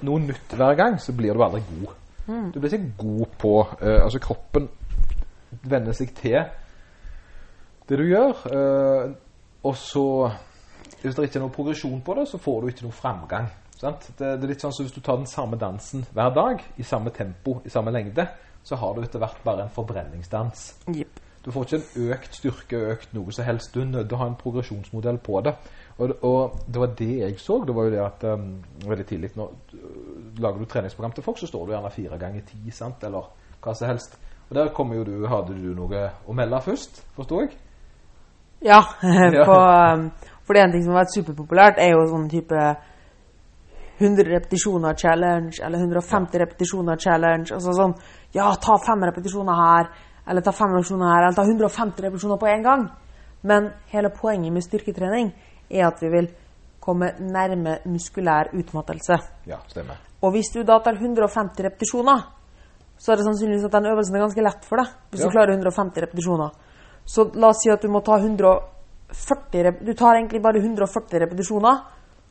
noe 0.07 0.21
nytt 0.23 0.55
hver 0.57 0.77
gang, 0.79 0.99
så 1.01 1.13
blir 1.17 1.35
du 1.35 1.43
aldri 1.45 1.63
god. 1.69 1.97
Du 2.53 2.59
blir 2.59 2.73
ikke 2.73 2.93
god 2.97 3.31
på 3.41 3.53
uh, 3.81 4.03
Altså, 4.03 4.19
kroppen 4.23 4.69
venner 5.67 5.95
seg 5.95 6.13
til 6.15 6.37
det 7.89 7.97
du 7.99 8.05
gjør. 8.07 8.45
Uh, 8.47 9.11
og 9.67 9.75
så 9.77 10.05
Hvis 11.01 11.15
det 11.15 11.27
ikke 11.27 11.39
er 11.39 11.43
noe 11.43 11.53
progresjon 11.53 12.01
på 12.05 12.15
det, 12.17 12.27
så 12.29 12.37
får 12.37 12.61
du 12.61 12.67
ikke 12.69 12.85
noe 12.85 12.95
framgang. 12.95 13.49
Sant? 13.81 14.11
Det, 14.17 14.35
det 14.37 14.45
er 14.45 14.51
litt 14.51 14.61
sånn 14.61 14.73
som 14.75 14.85
hvis 14.85 14.93
du 14.93 15.01
tar 15.01 15.17
den 15.17 15.29
samme 15.29 15.57
dansen 15.57 16.05
hver 16.13 16.29
dag, 16.35 16.61
i 16.77 16.85
samme 16.85 17.09
tempo, 17.15 17.57
i 17.65 17.71
samme 17.73 17.93
lengde, 17.93 18.27
så 18.63 18.77
har 18.77 18.93
du 18.93 19.01
etter 19.01 19.21
hvert 19.21 19.39
bare 19.43 19.65
en 19.65 19.73
forbrenningsdans. 19.73 20.67
Yep. 20.93 21.21
Du 21.41 21.49
får 21.51 21.65
ikke 21.65 21.79
en 21.79 22.11
økt 22.13 22.37
styrke, 22.37 22.81
økt 22.93 23.15
noe 23.17 23.33
som 23.33 23.47
helst. 23.47 23.73
Du 23.73 23.81
er 23.81 23.89
nødt 23.89 24.11
til 24.11 24.19
å 24.19 24.21
ha 24.21 24.27
en 24.29 24.37
progresjonsmodell 24.37 25.17
på 25.25 25.41
det. 25.47 25.55
Og, 26.01 26.11
og 26.25 26.59
det 26.65 26.81
var 26.81 26.93
det 26.97 27.11
jeg 27.19 27.39
så. 27.39 27.59
Det 27.67 27.75
var 27.75 27.87
jo 27.87 27.93
det 27.93 28.01
at 28.01 28.23
um, 28.33 28.45
veldig 28.87 29.05
tidlig 29.05 29.31
når 29.37 29.51
lager 30.41 30.59
du 30.59 30.65
treningsprogram 30.65 31.11
til 31.13 31.23
folk, 31.23 31.39
så 31.39 31.47
står 31.47 31.65
du 31.65 31.73
gjerne 31.75 31.91
fire 31.93 32.17
ganger 32.17 32.45
ti, 32.47 32.61
sant? 32.73 33.03
eller 33.05 33.27
hva 33.61 33.73
som 33.77 33.91
helst. 33.91 34.17
Og 34.49 34.55
der 34.57 34.71
kommer 34.75 34.97
jo 34.97 35.03
du, 35.07 35.27
hadde 35.29 35.55
du 35.55 35.73
noe 35.77 36.07
å 36.25 36.35
melde 36.35 36.61
først, 36.65 37.03
forsto 37.17 37.43
jeg? 37.43 37.53
Ja, 38.61 38.77
på, 39.01 39.53
um, 39.57 40.01
for 40.45 40.53
det 40.53 40.61
er 40.61 40.67
en 40.67 40.73
ting 40.75 40.83
som 40.85 40.93
har 40.93 40.99
vært 40.99 41.15
superpopulært, 41.15 41.79
er 41.81 41.95
jo 41.95 42.03
sånn 42.11 42.27
type 42.29 42.65
100 44.01 44.27
repetisjoner 44.27 44.97
challenge, 45.01 45.55
eller 45.65 45.81
150 45.81 46.43
repetisjoner 46.43 46.99
challenge. 47.01 47.55
Altså 47.55 47.73
sånn 47.77 47.95
Ja, 48.35 48.51
ta 48.61 48.77
fem 48.85 49.01
repetisjoner 49.09 49.57
her, 49.57 49.89
eller 50.29 50.45
ta 50.45 50.53
fem 50.53 50.75
repetisjoner 50.75 51.09
her, 51.09 51.25
eller 51.25 51.39
ta 51.39 51.47
150 51.47 52.05
repetisjoner 52.05 52.37
på 52.37 52.51
én 52.51 52.65
gang. 52.65 52.85
Men 53.49 53.71
hele 53.89 54.13
poenget 54.13 54.53
med 54.53 54.65
styrketrening 54.65 55.33
er 55.71 55.87
at 55.87 55.99
vi 56.01 56.09
vil 56.09 56.27
komme 56.81 57.11
nærme 57.19 57.77
muskulær 57.85 58.49
utmattelse. 58.57 59.17
Ja, 59.47 59.57
stemmer. 59.67 59.99
Og 60.21 60.31
hvis 60.35 60.51
du 60.53 60.63
da 60.63 60.79
tar 60.79 60.97
150 60.97 61.63
repetisjoner, 61.65 62.23
så 62.97 63.11
er 63.11 63.15
det 63.17 63.25
sannsynligvis 63.25 63.65
at 63.65 63.71
den 63.71 63.85
øvelsen 63.89 64.15
er 64.15 64.25
ganske 64.25 64.43
lett 64.45 64.65
for 64.65 64.77
deg. 64.77 64.87
Hvis 65.11 65.21
Ja. 65.21 65.25
du 65.25 65.31
klarer 65.31 65.53
150 65.55 66.01
repetisjoner. 66.01 66.51
Så 67.05 67.31
la 67.35 67.47
oss 67.49 67.61
si 67.63 67.69
at 67.71 67.81
du 67.81 67.87
må 67.89 68.03
ta 68.03 68.17
140 68.17 69.83
Du 69.85 69.93
tar 69.93 70.15
egentlig 70.15 70.41
bare 70.41 70.59
140 70.61 71.19
repetisjoner 71.19 71.81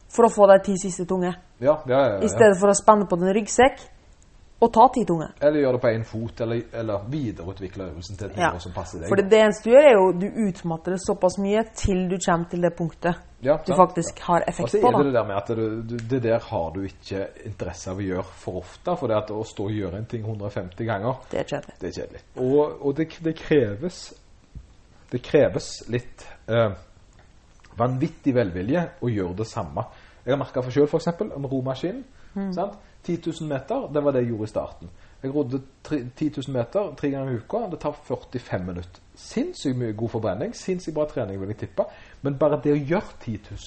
for 0.09 0.25
å 0.25 0.31
få 0.33 0.47
de 0.49 0.59
ti 0.65 0.77
siste 0.79 1.05
tunge. 1.07 1.35
Ja, 1.61 1.83
ja, 1.87 1.99
ja, 1.99 2.09
ja. 2.15 2.21
I 2.25 2.29
stedet 2.29 2.59
for 2.59 2.69
å 2.69 2.75
spenne 2.75 3.07
på 3.07 3.19
din 3.19 3.33
ryggsekk 3.35 3.81
og 4.61 4.69
ta 4.75 4.85
ti 4.93 5.05
tunge. 5.09 5.27
Eller 5.41 5.63
gjøre 5.63 5.73
det 5.79 5.81
på 5.81 5.89
én 5.89 6.03
fot, 6.05 6.41
eller, 6.45 6.59
eller 6.77 7.05
videreutvikle 7.09 7.85
øvelsen 7.91 8.17
til 8.17 8.27
et 8.27 8.37
Ja. 8.37 8.51
nivå 8.51 8.61
som 8.61 8.73
passer 8.77 8.99
deg. 9.01 9.09
For 9.09 9.17
det, 9.17 9.33
eneste 9.33 9.65
du 9.65 9.71
gjør, 9.73 9.87
er 9.89 9.95
jo 9.97 10.13
du 10.13 10.27
utmatter 10.49 10.93
det 10.93 11.01
såpass 11.07 11.39
mye 11.41 11.63
til 11.75 12.03
du 12.11 12.17
kommer 12.27 12.49
til 12.51 12.61
det 12.67 12.75
punktet 12.77 13.15
Ja, 13.41 13.57
du 13.57 13.73
faktisk 13.73 13.79
faktisk 13.79 14.21
har 14.27 14.45
effekt 14.49 14.59
på. 14.59 14.87
Og 14.87 14.93
så 14.93 14.99
er 14.99 14.99
det 14.99 15.07
det 15.07 15.15
der 15.15 15.27
med 15.27 15.37
at 15.37 15.49
du, 15.49 15.83
du, 15.83 15.97
det 16.11 16.23
der 16.23 16.39
har 16.51 16.71
du 16.75 16.83
ikke 16.85 17.23
interesse 17.49 17.91
av 17.91 17.97
å 17.97 18.05
gjøre 18.05 18.25
for 18.43 18.61
ofte. 18.61 18.97
For 19.01 19.09
det 19.09 19.17
at 19.17 19.31
å 19.31 19.45
stå 19.49 19.65
og 19.65 19.73
gjøre 19.73 19.97
en 19.97 20.05
ting 20.05 20.25
150 20.29 20.85
ganger, 20.85 21.15
Det 21.31 21.41
er 21.41 21.45
kjedelig. 21.45 21.75
det 21.81 21.89
er 21.89 21.93
kjedelig. 22.03 22.21
Og, 22.37 22.87
og 22.87 22.97
det, 22.97 23.09
det 23.25 23.37
kreves 23.37 24.13
Det 25.11 25.23
kreves 25.23 25.71
litt 25.89 26.27
eh, 26.49 26.71
vanvittig 27.79 28.35
velvilje 28.35 28.85
å 29.03 29.09
gjøre 29.09 29.35
det 29.41 29.47
samme. 29.47 29.85
Jeg 30.25 30.35
har 30.37 30.39
merka 30.39 30.63
for 30.63 30.71
sjøl 30.71 30.87
f.eks. 30.87 31.09
om 31.35 31.47
romaskinen. 31.51 32.05
Sant? 32.55 32.77
10 33.07 33.19
000 33.41 33.49
meter, 33.49 33.87
det 33.95 34.03
var 34.05 34.13
det 34.13 34.23
jeg 34.25 34.29
gjorde 34.33 34.45
i 34.45 34.53
starten. 34.53 34.91
Jeg 35.23 35.35
rodde 35.35 35.61
10 35.85 36.31
000 36.37 36.53
meter 36.57 36.95
tre 36.97 37.11
ganger 37.13 37.33
i 37.33 37.37
uka. 37.37 37.59
Det 37.71 37.79
tar 37.83 37.93
45 37.93 38.65
minutter. 38.67 39.01
Sinnssykt 39.21 39.77
mye 39.77 39.93
god 39.93 40.09
forbrenning. 40.15 40.55
Sinnssykt 40.57 40.95
bra 40.97 41.05
trening, 41.11 41.41
vil 41.41 41.49
jeg 41.53 41.59
tippe. 41.67 41.85
Men 42.23 42.39
bare 42.41 42.61
det 42.65 42.73
å 42.73 42.81
gjøre 42.81 43.19
10 43.21 43.39
000 43.51 43.59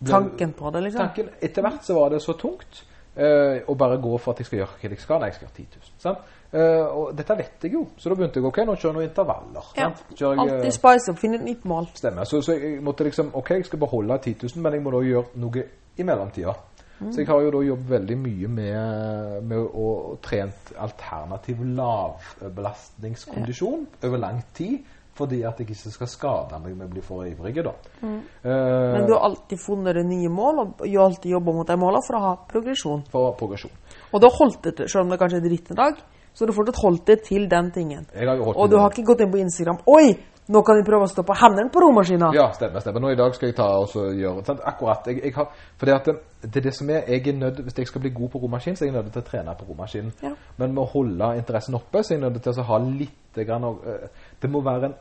ble- 0.00 0.10
Tanken 0.10 0.52
på 0.56 0.70
det, 0.70 0.82
liksom. 0.86 1.00
Tanken, 1.04 1.28
Etter 1.40 1.62
hvert 1.66 1.84
så 1.84 1.94
var 1.98 2.08
det 2.14 2.22
så 2.24 2.32
tungt 2.40 2.80
uh, 3.16 3.60
å 3.68 3.74
bare 3.76 3.98
gå 4.00 4.16
for 4.18 4.32
at 4.32 4.40
jeg 4.40 4.46
skal 4.46 4.58
gjøre 4.62 4.80
hva 4.80 4.90
jeg 4.90 5.00
skal. 5.04 5.20
Nei, 5.20 5.28
jeg 5.28 5.34
skal 5.34 5.48
gjøre 5.48 5.56
10 5.56 5.68
000. 5.76 5.92
Sant? 6.06 6.18
Eh, 6.54 6.86
og 6.86 7.16
dette 7.18 7.34
vet 7.34 7.64
jeg 7.66 7.72
jo, 7.74 7.80
så 7.98 8.08
da 8.12 8.14
begynte 8.14 8.38
jeg 8.38 8.46
ok, 8.46 8.58
nå 8.62 8.74
kjører 8.78 8.92
jeg 8.92 8.94
noen 8.94 9.08
intervaller. 9.08 9.70
Ja. 9.74 9.88
Jeg, 10.14 10.20
eh, 10.22 10.42
Alltid 10.44 10.76
spice 10.76 11.10
opp, 11.10 11.18
finne 11.18 11.40
et 11.40 11.42
nytt 11.48 11.64
mål. 11.66 11.88
Stemmer. 11.98 12.28
Så, 12.30 12.38
så 12.46 12.54
jeg 12.54 12.76
måtte 12.84 13.02
liksom 13.08 13.32
Ok, 13.34 13.50
jeg 13.56 13.66
skal 13.66 13.80
beholde 13.82 14.18
10 14.22 14.36
000, 14.54 14.62
men 14.62 14.76
jeg 14.76 14.84
må 14.84 14.92
da 14.94 15.00
gjøre 15.02 15.40
noe 15.42 15.64
i 15.98 16.06
mellomtida. 16.06 16.54
Så 17.00 17.20
jeg 17.20 17.26
har 17.28 17.40
jo 17.42 17.50
da 17.50 17.62
jobbet 17.66 17.90
veldig 17.90 18.16
mye 18.22 18.48
med, 18.48 19.42
med 19.50 19.58
å, 19.58 19.64
å 19.74 20.16
trent 20.24 20.72
alternativ 20.78 21.56
lavbelastningskondisjon 21.76 23.86
over 24.06 24.18
lang 24.22 24.42
tid. 24.56 24.78
Fordi 25.14 25.44
at 25.46 25.54
jeg 25.60 25.68
ikke 25.70 25.90
skal 25.94 26.08
skade 26.10 26.58
meg 26.58 26.74
med 26.74 26.88
å 26.88 26.90
bli 26.90 26.98
for 27.06 27.22
ivrig, 27.22 27.62
da. 27.62 27.70
Uh, 28.02 28.18
Men 28.42 29.06
du 29.06 29.14
har 29.14 29.22
alltid 29.28 29.58
funnet 29.62 29.94
det 29.94 30.02
nye 30.08 30.26
mål, 30.26 30.58
og 30.58 30.82
du 30.82 30.90
har 30.96 31.06
alltid 31.06 31.30
jobba 31.36 31.54
mot 31.54 31.62
de 31.70 31.76
målene 31.78 32.02
for 32.02 32.18
å 32.18 32.22
ha 32.24 32.34
progresjon. 32.50 33.06
for 33.12 33.30
progresjon. 33.38 33.70
Og 34.10 34.18
du 34.18 34.26
har 34.26 34.34
holdt 34.40 34.58
det 34.64 34.90
selv 34.90 35.04
om 35.04 35.14
det 35.14 35.22
kanskje 35.22 35.38
er 35.38 35.46
dritt 35.46 35.70
en 35.70 35.78
dag, 35.78 35.94
så 36.34 36.42
du 36.42 36.50
har 36.50 36.58
fortsatt 36.58 36.82
holdt 36.82 37.06
det 37.06 37.18
til 37.28 37.46
den 37.50 37.70
tingen. 37.70 38.02
Og 38.10 38.66
du 38.70 38.76
har 38.80 38.90
ikke 38.90 39.06
gått 39.06 39.22
inn 39.22 39.30
på 39.30 39.38
Instagram 39.38 39.78
Oi, 39.86 40.18
nå 40.46 40.60
kan 40.62 40.76
vi 40.76 40.84
prøve 40.84 41.06
å 41.06 41.08
stå 41.08 41.22
på 41.24 41.36
hendene 41.40 41.72
på 41.72 41.80
romaskina. 41.80 42.28
Ja, 42.36 42.50
stemmer. 42.52 42.82
stemmer. 42.84 43.00
Nå 43.00 43.14
i 43.14 43.16
dag 43.16 43.32
skal 43.36 43.48
jeg 43.48 43.56
ta 43.56 43.68
og 43.80 43.94
gjøre 43.94 44.44
sant? 44.44 44.60
Akkurat. 44.68 45.06
Jeg, 45.08 45.22
jeg 45.24 45.32
har, 45.38 45.48
for 45.80 45.88
det, 45.88 45.94
at 45.94 46.10
det, 46.42 46.58
er 46.60 46.66
det 46.66 46.74
som 46.76 46.90
er 46.92 47.08
jeg 47.08 47.28
er 47.28 47.38
nødt, 47.38 47.62
Hvis 47.64 47.78
jeg 47.78 47.88
skal 47.88 48.04
bli 48.04 48.12
god 48.12 48.28
på 48.34 48.42
romaskin, 48.42 48.76
så 48.76 48.84
er 48.84 48.90
jeg 48.90 48.96
nødt 48.98 49.12
til 49.12 49.22
å 49.22 49.30
trene 49.30 49.56
på 49.56 49.70
romaskinen. 49.70 50.12
Ja. 50.22 50.34
Men 50.60 50.74
med 50.76 50.82
å 50.84 50.90
holde 50.92 51.30
interessen 51.40 51.78
oppe, 51.78 52.02
så 52.04 52.14
er 52.14 52.18
jeg 52.18 52.26
nødt 52.26 52.42
til 52.42 52.60
å 52.60 52.68
ha 52.68 52.78
litt 52.84 53.40
grann, 53.46 53.64
eh, 53.64 54.08
Det 54.40 54.50
må 54.50 54.60
være 54.60 54.84
en 54.90 54.94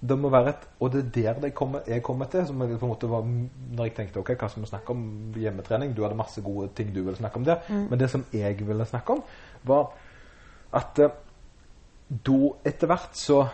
det 0.00 0.16
må 0.16 0.30
være 0.32 0.48
et, 0.48 0.68
Og 0.80 0.92
det 0.92 1.00
er 1.00 1.10
der 1.34 1.40
det 1.40 1.54
kommer, 1.54 1.80
jeg 1.86 2.02
kommer 2.02 2.24
til. 2.24 2.46
som 2.46 2.60
jeg 2.60 2.78
på 2.78 2.86
en 2.86 2.92
måte 2.92 3.08
var, 3.08 3.22
Når 3.76 3.84
jeg 3.84 3.94
tenkte 3.94 4.20
ok, 4.20 4.30
hva 4.34 4.48
skal 4.48 4.62
vi 4.62 4.68
snakke 4.68 4.90
om 4.90 5.32
hjemmetrening? 5.36 5.96
Du 5.96 6.02
hadde 6.02 6.16
masse 6.16 6.40
gode 6.40 6.68
ting 6.74 6.94
du 6.94 7.02
ville 7.02 7.16
snakke 7.16 7.36
om 7.36 7.44
der. 7.44 7.56
Men 7.68 7.98
det 7.98 8.10
som 8.10 8.24
jeg 8.32 8.66
ville 8.66 8.84
snakke 8.84 9.12
om, 9.12 9.22
var 9.64 9.92
at 10.72 10.98
eh, 10.98 11.10
da 12.10 12.52
etter 12.64 12.86
hvert 12.86 13.16
så 13.16 13.46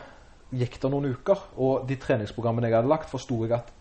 gikk 0.55 0.79
det 0.83 0.91
noen 0.93 1.11
uker, 1.11 1.43
og 1.59 1.87
de 1.89 1.97
treningsprogrammene 2.01 2.71
jeg 2.71 2.79
hadde 2.79 2.91
lagt, 2.91 3.11
forsto 3.11 3.41
jeg 3.45 3.57
at 3.57 3.73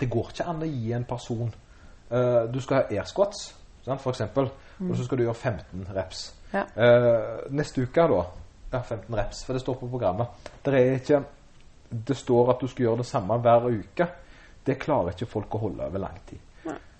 det 0.00 0.10
går 0.10 0.32
ikke 0.32 0.46
an 0.50 0.64
å 0.64 0.68
gi 0.68 0.92
en 0.96 1.06
person 1.06 1.48
uh, 1.48 2.44
Du 2.50 2.58
skal 2.60 2.80
ha 2.80 2.84
air 2.90 3.08
squats, 3.08 3.52
sant, 3.84 4.02
for 4.02 4.12
eksempel, 4.12 4.50
og 4.82 4.94
så 4.98 5.06
skal 5.06 5.20
du 5.20 5.26
gjøre 5.26 5.38
15 5.38 5.84
reps. 5.94 6.24
Ja. 6.52 6.64
Uh, 6.76 7.52
neste 7.54 7.86
uke, 7.86 8.08
da 8.10 8.24
Ja, 8.72 8.80
15 8.80 9.14
reps, 9.14 9.44
for 9.46 9.56
det 9.56 9.62
står 9.62 9.78
på 9.80 9.88
programmet. 9.92 10.50
Det 10.64 10.74
er 10.74 10.94
ikke 10.96 11.22
Det 11.92 12.16
står 12.16 12.54
at 12.54 12.60
du 12.60 12.66
skal 12.66 12.86
gjøre 12.86 13.02
det 13.02 13.06
samme 13.06 13.36
hver 13.44 13.68
uke. 13.68 14.06
Det 14.64 14.78
klarer 14.80 15.12
ikke 15.12 15.28
folk 15.28 15.54
å 15.54 15.60
holde 15.66 15.84
over 15.84 16.00
lang 16.00 16.18
tid. 16.28 16.40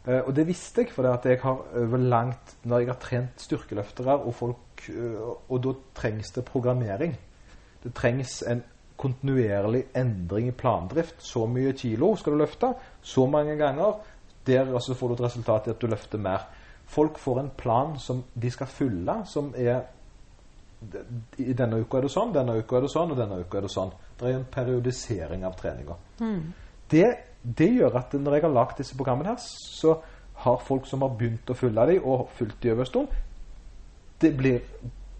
Uh, 0.03 0.21
og 0.27 0.35
det 0.37 0.45
visste 0.47 0.83
jeg, 0.83 0.91
for 0.93 1.07
det 1.07 1.13
at 1.15 1.27
jeg 1.31 1.39
har 1.45 1.61
over 1.79 1.97
langt 1.97 2.57
Når 2.67 2.81
jeg 2.81 2.89
har 2.89 2.97
trent 2.99 3.39
styrkeløftere 3.39 4.17
og 4.19 4.35
folk 4.35 4.89
Og 5.47 5.61
da 5.63 5.75
trengs 5.95 6.33
det 6.35 6.43
programmering. 6.45 7.15
Det 7.85 7.93
trengs 7.95 8.41
en 8.51 8.65
kontinuerlig 9.03 9.85
endring 9.99 10.49
i 10.49 10.57
plandrift. 10.57 11.19
Så 11.19 11.47
mye 11.51 11.75
kilo 11.79 12.13
skal 12.17 12.37
du 12.37 12.43
løfte, 12.43 12.73
så 13.03 13.27
mange 13.27 13.57
ganger. 13.59 13.99
Der 14.47 14.67
altså 14.75 14.95
får 14.99 15.09
du 15.09 15.15
et 15.15 15.25
resultat 15.27 15.67
i 15.67 15.75
at 15.75 15.83
du 15.83 15.87
løfter 15.91 16.19
mer. 16.19 16.47
Folk 16.87 17.19
får 17.19 17.41
en 17.41 17.51
plan 17.57 17.99
som 17.99 18.25
de 18.35 18.51
skal 18.51 18.71
fylle, 18.71 19.23
som 19.27 19.53
er 19.57 19.83
i 21.39 21.53
denne 21.55 21.79
uka 21.79 22.01
er 22.01 22.07
det 22.07 22.11
sånn, 22.11 22.33
denne 22.35 22.57
uka 22.59 22.77
er 22.77 22.87
det 22.87 22.91
sånn, 22.91 23.13
og 23.15 23.19
denne 23.19 23.39
uka 23.45 23.61
er 23.61 23.67
det 23.67 23.71
sånn. 23.71 23.93
Det 24.19 24.27
er 24.29 24.39
en 24.39 24.49
periodisering 24.51 25.45
av 25.47 25.55
treninga. 25.59 25.95
Det, 26.91 27.05
det 27.43 27.69
gjør 27.71 28.01
at 28.01 28.17
når 28.19 28.37
jeg 28.37 28.45
har 28.47 28.55
lagd 28.57 28.81
disse 28.83 28.97
programmene 28.99 29.35
her, 29.35 29.39
så 29.43 29.95
har 30.43 30.65
folk 30.67 30.89
som 30.91 31.05
har 31.07 31.15
begynt 31.19 31.51
å 31.51 31.57
følge 31.57 31.87
dem, 31.93 32.03
og 32.03 32.33
fulgt 32.37 32.59
dem 32.65 32.75
over 32.75 32.87
en 32.87 32.91
stund, 32.91 33.15
blir, 34.23 34.61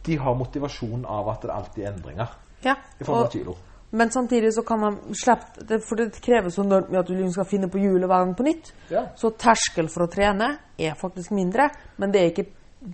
de 0.07 0.17
har 0.19 0.35
motivasjon 0.39 1.07
av 1.11 1.31
at 1.33 1.47
det 1.47 1.55
alltid 1.55 1.85
er 1.85 1.93
endringer 1.93 2.35
Ja. 2.63 2.77
Og, 3.09 3.31
kilo. 3.33 3.57
Men 3.93 4.11
samtidig 4.11 4.55
så 4.57 4.63
kan 4.65 4.81
man 4.81 4.95
slippe 5.13 5.67
det, 5.69 5.83
For 5.85 6.01
det 6.01 6.21
krever 6.25 6.49
så 6.51 6.63
enormt 6.65 6.89
mye 6.91 7.03
at 7.03 7.09
du 7.09 7.13
liksom 7.13 7.35
skal 7.35 7.49
finne 7.51 7.69
på 7.69 7.81
hjulet 7.83 8.09
hver 8.09 8.25
gang 8.25 8.35
på 8.39 8.47
nytt. 8.47 8.73
Ja. 8.89 9.03
Så 9.17 9.35
terskel 9.37 9.91
for 9.93 10.07
å 10.07 10.11
trene 10.13 10.49
er 10.81 10.97
faktisk 10.97 11.35
mindre, 11.37 11.69
men 12.01 12.15
det 12.15 12.23
er 12.23 12.31
ikke 12.33 12.47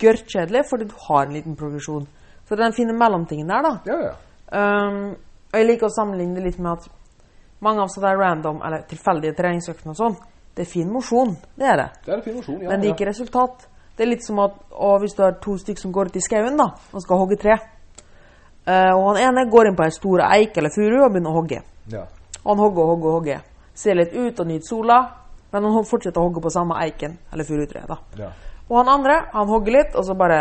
gørrkjedelig, 0.02 0.64
fordi 0.66 0.88
du 0.90 0.96
har 1.06 1.26
en 1.26 1.36
liten 1.38 1.54
progresjon. 1.56 2.08
Så 2.48 2.58
den 2.58 2.74
fine 2.74 2.96
mellomtingen 2.98 3.48
der, 3.48 3.62
da. 3.62 3.72
Ja, 3.86 4.00
ja. 4.08 4.16
Um, 4.48 5.14
og 5.52 5.60
jeg 5.60 5.68
liker 5.68 5.86
å 5.86 5.94
sammenligne 5.94 6.40
det 6.40 6.48
litt 6.48 6.58
med 6.58 6.80
at 6.80 6.90
mange 7.64 7.84
av 7.84 7.90
sånne 7.92 8.12
random 8.18 8.60
eller 8.64 8.84
tilfeldige 8.90 9.36
treningsøktene 9.38 9.94
og 9.94 9.98
sånn, 10.02 10.20
det 10.56 10.66
er 10.66 10.70
fin 10.70 10.90
mosjon. 10.90 11.36
Det 11.54 11.66
er 11.70 11.78
det. 11.78 11.88
Det 12.04 12.14
er 12.16 12.22
fin 12.26 12.38
motion, 12.40 12.60
ja. 12.62 12.72
Men 12.72 12.82
det 12.82 12.90
er 12.90 12.96
ikke 12.96 13.10
resultat. 13.12 13.68
Det 13.94 14.02
er 14.02 14.10
litt 14.10 14.26
som 14.26 14.40
at 14.42 14.56
å, 14.74 14.96
hvis 14.98 15.14
du 15.14 15.22
har 15.22 15.38
to 15.42 15.54
stykker 15.58 15.82
som 15.84 15.94
går 15.94 16.10
ut 16.10 16.18
i 16.18 16.22
skauen 16.26 16.58
da, 16.58 16.72
og 16.90 17.04
skal 17.04 17.22
hogge 17.22 17.38
tre. 17.38 17.54
Eh, 18.68 18.92
og 18.92 19.06
han 19.14 19.22
ene 19.24 19.46
går 19.50 19.70
inn 19.70 19.76
på 19.78 19.84
ei 19.86 19.94
stor 19.94 20.20
eik 20.28 20.56
eller 20.60 20.72
furu 20.74 20.98
og 21.04 21.12
begynner 21.14 21.32
å 21.32 21.38
hogge. 21.40 21.62
ja. 21.92 22.04
Han 22.44 22.58
hogger 22.62 22.82
og 22.82 22.88
hogger 22.94 23.08
og 23.08 23.14
hogger. 23.18 23.40
Ser 23.74 23.96
litt 23.98 24.12
ut 24.14 24.38
og 24.40 24.46
nyter 24.46 24.64
sola, 24.68 24.98
men 25.52 25.64
han 25.64 25.84
fortsetter 25.84 26.20
å 26.20 26.28
hogge 26.28 26.40
på 26.44 26.50
samme 26.52 26.76
eiken 26.84 27.18
eller 27.32 27.44
furutreet. 27.44 27.90
ja. 28.16 28.30
Og 28.68 28.76
han 28.76 28.88
andre, 28.88 29.16
han 29.32 29.48
hogger 29.48 29.72
litt, 29.72 29.94
og 29.96 30.04
så 30.04 30.14
bare 30.14 30.38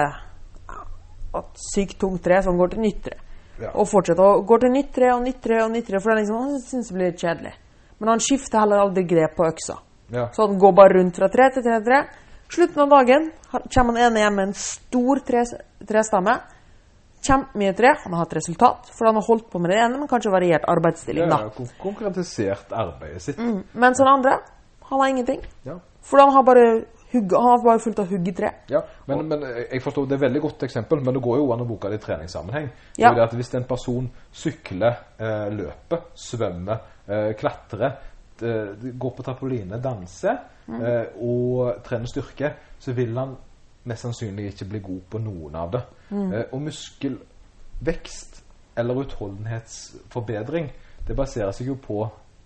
et 1.38 1.62
sykt 1.74 1.98
tungt 2.00 2.24
tre, 2.24 2.42
så 2.42 2.52
han 2.52 2.58
går 2.60 2.74
til 2.74 2.84
nytt 2.84 3.02
tre. 3.04 3.18
Ja. 3.62 3.72
Og 3.74 3.88
fortsetter 3.90 4.24
å 4.24 4.42
gå 4.46 4.58
til 4.62 4.72
nytt 4.72 4.92
tre 4.94 5.13
og 5.13 5.24
nytt 5.24 5.42
tre 5.42 5.62
og 5.63 5.72
nytt 5.72 5.88
tre, 5.88 6.00
for 6.04 6.16
liksom, 6.20 6.38
han 6.44 6.60
syns 6.62 6.92
det 6.92 6.96
blir 6.98 7.12
litt 7.12 7.24
kjedelig. 7.24 7.54
Men 8.00 8.10
han 8.13 8.20
skifter 8.24 8.60
heller 8.62 8.84
aldri 8.84 9.04
grep 9.10 9.36
på 9.38 9.48
øksa. 9.48 9.78
ja. 10.13 10.28
Så 10.32 10.46
han 10.48 10.60
går 10.60 10.74
bare 10.78 11.00
rundt 11.00 11.18
fra 11.18 11.30
tre 11.30 11.50
til 11.54 11.63
tre 11.63 11.80
til 11.80 11.86
tre. 11.88 12.02
Slutten 12.50 12.82
av 12.82 12.90
dagen 12.90 13.32
kommer 13.52 13.98
han 13.98 14.12
ene 14.12 14.20
hjem 14.22 14.36
med 14.36 14.48
en 14.48 14.54
stor 14.54 15.20
tre, 15.28 15.44
trestamme. 15.88 16.38
Kjempemye 17.28 17.74
tre. 17.76 17.94
Han 18.04 18.16
har 18.16 18.26
hatt 18.26 18.36
resultat, 18.38 18.92
for 18.96 19.10
han 19.10 19.18
har 19.20 19.26
holdt 19.28 19.50
på 19.52 19.60
med 19.60 19.74
det 19.74 19.80
ene, 19.84 20.00
men 20.00 20.10
kanskje 20.10 20.32
variert 20.32 20.68
arbeidsstilling, 20.72 21.28
da. 21.32 21.42
ja. 21.48 21.68
Konkretisert 21.82 22.72
arbeidet 22.72 23.24
sitt. 23.26 23.42
Mm. 23.42 23.63
Mens 23.84 24.00
han 24.04 24.13
andre, 24.13 24.38
han 24.90 25.04
har 25.04 25.12
ingenting. 25.12 25.44
Ja. 25.68 25.80
For 26.08 26.24
han 26.24 26.32
har 26.32 26.46
bare 26.48 26.68
hugg, 27.12 27.34
han 27.34 27.50
har 27.50 27.63
bare 27.63 27.80
fullt 27.84 28.00
av 28.00 28.12
hugg 28.12 28.28
i 28.28 28.34
tre. 28.36 28.52
Ja, 28.72 28.82
men, 29.06 29.26
men 29.28 29.46
jeg 29.48 29.82
forstår, 29.84 30.08
det 30.08 30.16
er 30.16 30.22
et 30.22 30.26
veldig 30.28 30.44
godt 30.44 30.68
eksempel, 30.68 31.02
men 31.04 31.18
det 31.18 31.24
går 31.24 31.40
jo 31.42 31.50
an 31.56 31.63
å 31.63 31.68
bruke 31.68 31.92
det 31.92 32.00
i 32.00 32.04
treningssammenheng. 32.04 32.70
Ja. 33.00 33.13
det 33.16 33.26
at 33.26 33.36
Hvis 33.38 33.54
en 33.60 33.68
person 33.70 34.08
sykler, 34.44 35.02
eh, 35.18 35.48
løper, 35.56 36.06
svømmer, 36.28 36.86
eh, 37.08 37.32
klatrer, 37.40 37.98
eh, 38.42 38.88
går 38.94 39.18
på 39.18 39.26
trampoline, 39.26 39.82
danser 39.84 40.40
mm. 40.68 40.82
og 41.24 41.84
trener 41.84 42.12
styrke, 42.12 42.54
så 42.80 42.96
vil 42.96 43.16
han 43.18 43.36
mest 43.88 44.06
sannsynlig 44.06 44.52
ikke 44.52 44.67
bli 44.71 44.82
god 44.84 45.02
på 45.12 45.21
noen 45.23 45.56
av 45.56 45.71
det. 45.73 45.82
Eh, 46.12 46.43
og 46.52 46.62
muskelvekst 46.62 48.43
eller 48.78 49.02
utholdenhetsforbedring, 49.04 50.71
det 51.08 51.15
baserer 51.15 51.52
seg 51.56 51.71
jo 51.71 51.78
på 51.82 52.02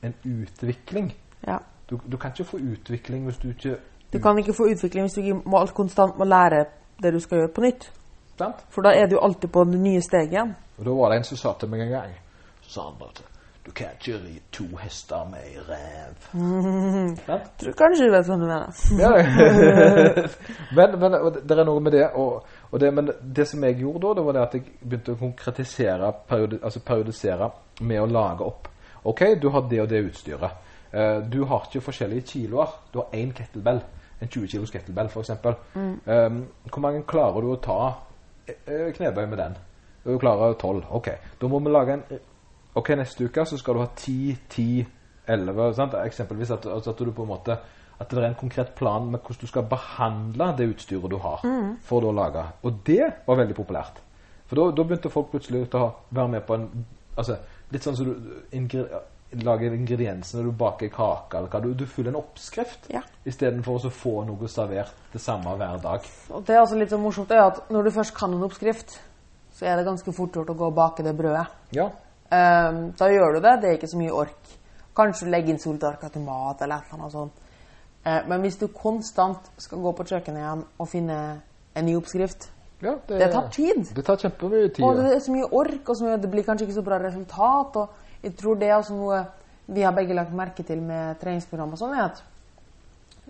en 0.05 0.13
utvikling. 0.23 1.11
Ja. 1.47 1.57
Du, 1.89 1.97
du 2.11 2.17
kan 2.17 2.31
ikke 2.31 2.47
få 2.53 2.57
utvikling 2.57 3.25
hvis 3.27 3.37
du 3.41 3.49
ikke 3.49 3.77
Du 4.13 4.19
kan 4.19 4.37
ikke 4.39 4.53
få 4.53 4.67
utvikling 4.71 5.07
hvis 5.07 5.13
du 5.13 5.21
ikke 5.21 5.41
må, 5.49 5.65
konstant 5.75 6.17
må 6.19 6.27
lære 6.27 6.65
det 7.03 7.13
du 7.13 7.19
skal 7.19 7.37
gjøre, 7.37 7.51
på 7.55 7.61
nytt. 7.61 7.91
Stant? 8.33 8.65
For 8.69 8.85
da 8.85 8.91
er 8.95 9.07
du 9.07 9.17
alltid 9.19 9.49
på 9.49 9.63
det 9.63 9.79
nye 9.79 10.01
steget 10.01 10.33
igjen. 10.35 10.55
Og 10.77 10.85
da 10.85 10.95
var 10.97 11.11
det 11.11 11.17
en 11.17 11.27
som 11.29 11.37
sa 11.37 11.53
til 11.59 11.69
meg 11.69 11.85
en 11.85 11.91
gang 11.93 12.15
Så 12.61 12.73
sa 12.73 12.87
han 12.89 13.01
at 13.07 13.23
du 13.65 13.71
kan 13.71 13.87
ikke 13.93 14.17
ri 14.17 14.39
to 14.51 14.63
hester 14.81 15.25
med 15.29 15.43
ei 15.45 15.59
rev. 15.67 16.15
Mm. 16.33 17.11
Tror 17.61 17.75
kanskje 17.77 18.07
du 18.07 18.13
vet 18.15 18.29
hva 18.29 18.37
du 18.41 18.45
mener. 18.49 18.79
Ja. 18.97 19.11
men, 20.77 20.95
men 21.03 21.17
det 21.37 21.57
er 21.57 21.67
noe 21.69 21.83
med 21.83 21.93
det, 21.93 22.07
og, 22.17 22.47
og 22.71 22.79
det 22.81 22.89
Men 22.93 23.11
det 23.21 23.45
som 23.47 23.63
jeg 23.63 23.77
gjorde 23.83 24.07
da, 24.07 24.13
det 24.17 24.25
var 24.25 24.37
det 24.37 24.41
at 24.47 24.55
jeg 24.57 24.65
begynte 24.81 25.13
å 25.13 25.19
konkretisere, 25.19 26.09
periodi, 26.29 26.57
altså 26.63 26.81
periodisere 26.85 27.51
med 27.81 28.01
å 28.01 28.09
lage 28.09 28.49
opp. 28.49 28.71
OK, 29.03 29.21
du 29.41 29.49
har 29.53 29.69
det 29.69 29.81
og 29.83 29.89
det 29.93 30.01
utstyret. 30.09 30.57
Uh, 30.91 31.21
du 31.29 31.43
har 31.45 31.69
ikke 31.69 31.85
forskjellige 31.85 32.25
kiloer. 32.33 32.73
Du 32.93 33.03
har 33.03 33.13
én 33.13 33.29
kettlebell. 33.33 33.83
En 34.21 34.27
20 34.29 34.47
kilos 34.55 34.73
kettlebell, 34.73 35.09
f.eks. 35.09 35.31
Um, 35.77 36.41
hvor 36.65 36.81
mange 36.81 37.05
klarer 37.09 37.45
du 37.45 37.53
å 37.53 37.61
ta 37.61 37.79
eh, 38.49 38.89
knebøy 38.97 39.23
med 39.29 39.37
den? 39.37 39.55
Du 40.03 40.17
klarer 40.21 40.57
12. 40.57 40.83
OK. 40.97 41.13
Da 41.41 41.49
må 41.49 41.61
vi 41.61 41.73
lage 41.73 41.97
en 41.97 42.21
Ok, 42.75 42.89
neste 42.95 43.27
uke 43.27 43.45
så 43.45 43.57
skal 43.59 43.75
du 43.75 43.81
ha 43.83 43.89
10, 43.95 44.37
10, 44.49 44.85
11 45.27 45.73
sant? 45.75 45.93
Eksempelvis 46.05 46.51
at, 46.55 46.65
altså 46.65 46.93
at 46.93 46.99
du 47.03 47.11
på 47.11 47.25
en 47.25 47.33
måte 47.33 47.57
At 48.01 48.09
det 48.09 48.17
er 48.17 48.29
en 48.31 48.35
konkret 48.39 48.71
plan 48.75 49.05
med 49.11 49.19
hvordan 49.19 49.41
du 49.41 49.47
skal 49.47 49.67
behandle 49.69 50.47
det 50.57 50.69
utstyret 50.71 51.11
du 51.11 51.17
har. 51.21 51.43
For 51.85 52.01
da 52.01 52.09
å 52.09 52.15
lage. 52.17 52.45
Og 52.65 52.79
det 52.87 53.11
var 53.27 53.37
veldig 53.37 53.55
populært. 53.55 53.99
For 54.49 54.57
da 54.57 54.83
begynte 54.83 55.11
folk 55.13 55.29
plutselig 55.31 55.67
å 55.77 55.83
være 56.09 56.27
med 56.27 56.47
på 56.47 56.57
en 56.57 56.65
altså, 57.17 57.37
Litt 57.71 57.85
sånn 57.85 57.95
som 57.95 58.09
du 58.09 58.31
ingre, 58.51 58.81
lager 59.39 59.71
ingrediensene 59.71 60.43
du 60.43 60.51
baker 60.51 60.89
kake 60.91 61.37
eller 61.37 61.47
hva. 61.53 61.61
Du, 61.63 61.69
du 61.77 61.85
følger 61.87 62.11
en 62.11 62.19
oppskrift 62.19 62.89
Ja. 62.91 62.99
istedenfor 63.23 63.85
å 63.87 63.91
få 63.93 64.25
noe 64.27 64.49
servert 64.51 64.91
det 65.13 65.21
samme 65.23 65.53
hver 65.55 65.79
dag. 65.83 66.07
Og 66.33 66.43
det 66.47 66.57
er 66.57 66.65
også 66.65 66.79
litt 66.81 66.91
så 66.91 66.99
morsomt 66.99 67.31
er 67.31 67.45
at 67.45 67.69
når 67.71 67.87
du 67.87 67.91
først 67.95 68.15
kan 68.17 68.33
en 68.33 68.43
oppskrift, 68.43 68.97
så 69.55 69.65
er 69.69 69.77
det 69.79 69.85
ganske 69.87 70.11
fort 70.15 70.35
gjort 70.35 70.51
å 70.51 70.57
gå 70.57 70.67
og 70.67 70.75
bake 70.75 71.05
det 71.05 71.15
brødet. 71.15 71.45
Ja. 71.77 71.87
Ehm, 72.31 72.81
da 72.99 73.09
gjør 73.11 73.35
du 73.35 73.39
det. 73.43 73.55
Det 73.61 73.69
er 73.69 73.77
ikke 73.79 73.91
så 73.91 73.99
mye 73.99 74.15
ork. 74.23 74.55
Kanskje 74.95 75.27
du 75.27 75.31
legger 75.31 75.53
inn 75.53 75.61
soltørka 75.61 76.09
til 76.11 76.23
mat 76.25 76.61
eller 76.61 76.81
et 76.81 76.91
eller 76.91 77.03
annet 77.03 77.15
sånt. 77.15 77.47
Uh, 78.01 78.17
men 78.27 78.41
hvis 78.41 78.57
du 78.57 78.65
konstant 78.73 79.51
skal 79.61 79.77
gå 79.77 79.91
på 79.93 80.07
kjøkkenet 80.09 80.41
igjen 80.41 80.63
og 80.81 80.87
finne 80.89 81.17
en 81.77 81.85
ny 81.85 81.93
oppskrift 81.99 82.47
ja 82.81 82.95
Det 83.05 83.27
tar 83.29 83.49
tid. 83.53 83.91
Det 83.93 84.05
tar 84.05 84.17
kjempemye 84.17 84.71
tid. 84.73 84.85
Og 84.85 84.97
det 84.97 85.11
er 85.13 85.19
så 85.21 85.35
mye 85.35 85.45
ork, 85.53 85.83
og 85.85 85.97
så 85.97 86.07
mye, 86.07 86.17
det 86.17 86.31
blir 86.31 86.43
kanskje 86.47 86.65
ikke 86.65 86.79
så 86.79 86.85
bra 86.85 86.97
resultat. 86.97 87.75
Og 87.77 88.23
jeg 88.25 88.33
tror 88.39 88.57
det 88.57 88.71
er 88.71 88.79
også 88.79 88.95
noe 88.97 89.19
vi 89.71 89.83
har 89.85 89.93
begge 89.93 90.17
lagt 90.17 90.33
merke 90.33 90.63
til 90.65 90.81
med 90.81 91.19
treningsprogram 91.21 91.75
og 91.75 91.79
sånn, 91.79 91.93
er 91.95 92.07
at 92.09 92.23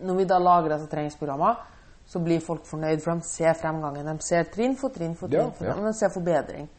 når 0.01 0.21
vi 0.21 0.25
da 0.29 0.39
lager 0.41 0.71
disse 0.71 0.87
treningsprogrammene, 0.89 1.67
så 2.07 2.19
blir 2.23 2.41
folk 2.43 2.63
fornøyd, 2.65 3.01
for 3.03 3.19
de 3.19 3.27
ser 3.27 3.53
fremgangen. 3.59 4.07
De 4.07 4.25
ser 4.25 4.47
trinn 4.51 4.73
for 4.79 4.95
trinn 4.95 5.13
for 5.19 5.29
trinn, 5.29 5.51
Ja, 5.51 5.57
for 5.57 5.67
ja. 5.67 5.75
trinn, 5.75 5.83
men 5.83 5.93
de 5.93 5.99
ser 5.99 6.09
forbedring. 6.15 6.69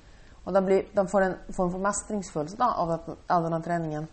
Og 0.46 0.54
de, 0.56 0.60
blir, 0.66 0.82
de 0.94 1.04
får 1.08 1.22
en 1.28 1.36
form 1.54 1.70
for 1.70 1.78
mestringsfølelse 1.84 2.56
da, 2.58 2.72
av, 2.82 2.88
det, 2.90 3.14
av 3.30 3.44
denne 3.46 3.60
treningen. 3.62 4.08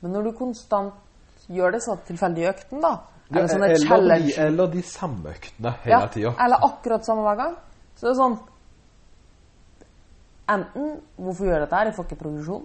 Men 0.00 0.12
når 0.16 0.22
du 0.28 0.32
konstant 0.38 0.94
gjør 1.48 1.72
det 1.76 1.82
sånn 1.84 2.00
tilfeldig 2.08 2.42
i 2.44 2.48
økten, 2.50 2.80
da, 2.82 2.96
Ja, 3.28 3.42
eller 3.42 3.48
sånne 3.52 3.98
eller, 3.98 4.22
de, 4.24 4.32
eller 4.40 4.70
de 4.72 4.82
samme 4.82 5.30
øktene 5.34 5.74
hele 5.84 5.92
ja, 6.00 6.06
tida. 6.08 6.32
Eller 6.40 6.64
akkurat 6.64 7.04
samme 7.06 7.22
hver 7.26 7.36
gang. 7.42 7.54
Så 7.94 8.06
det 8.08 8.14
er 8.14 8.18
sånn 8.22 8.38
Enten 10.48 10.94
hvorfor 11.20 11.44
gjør 11.44 11.58
jeg 11.58 11.64
dette 11.66 11.76
her, 11.76 11.88
jeg 11.90 11.96
får 11.98 12.06
ikke 12.08 12.20
progresjon. 12.22 12.62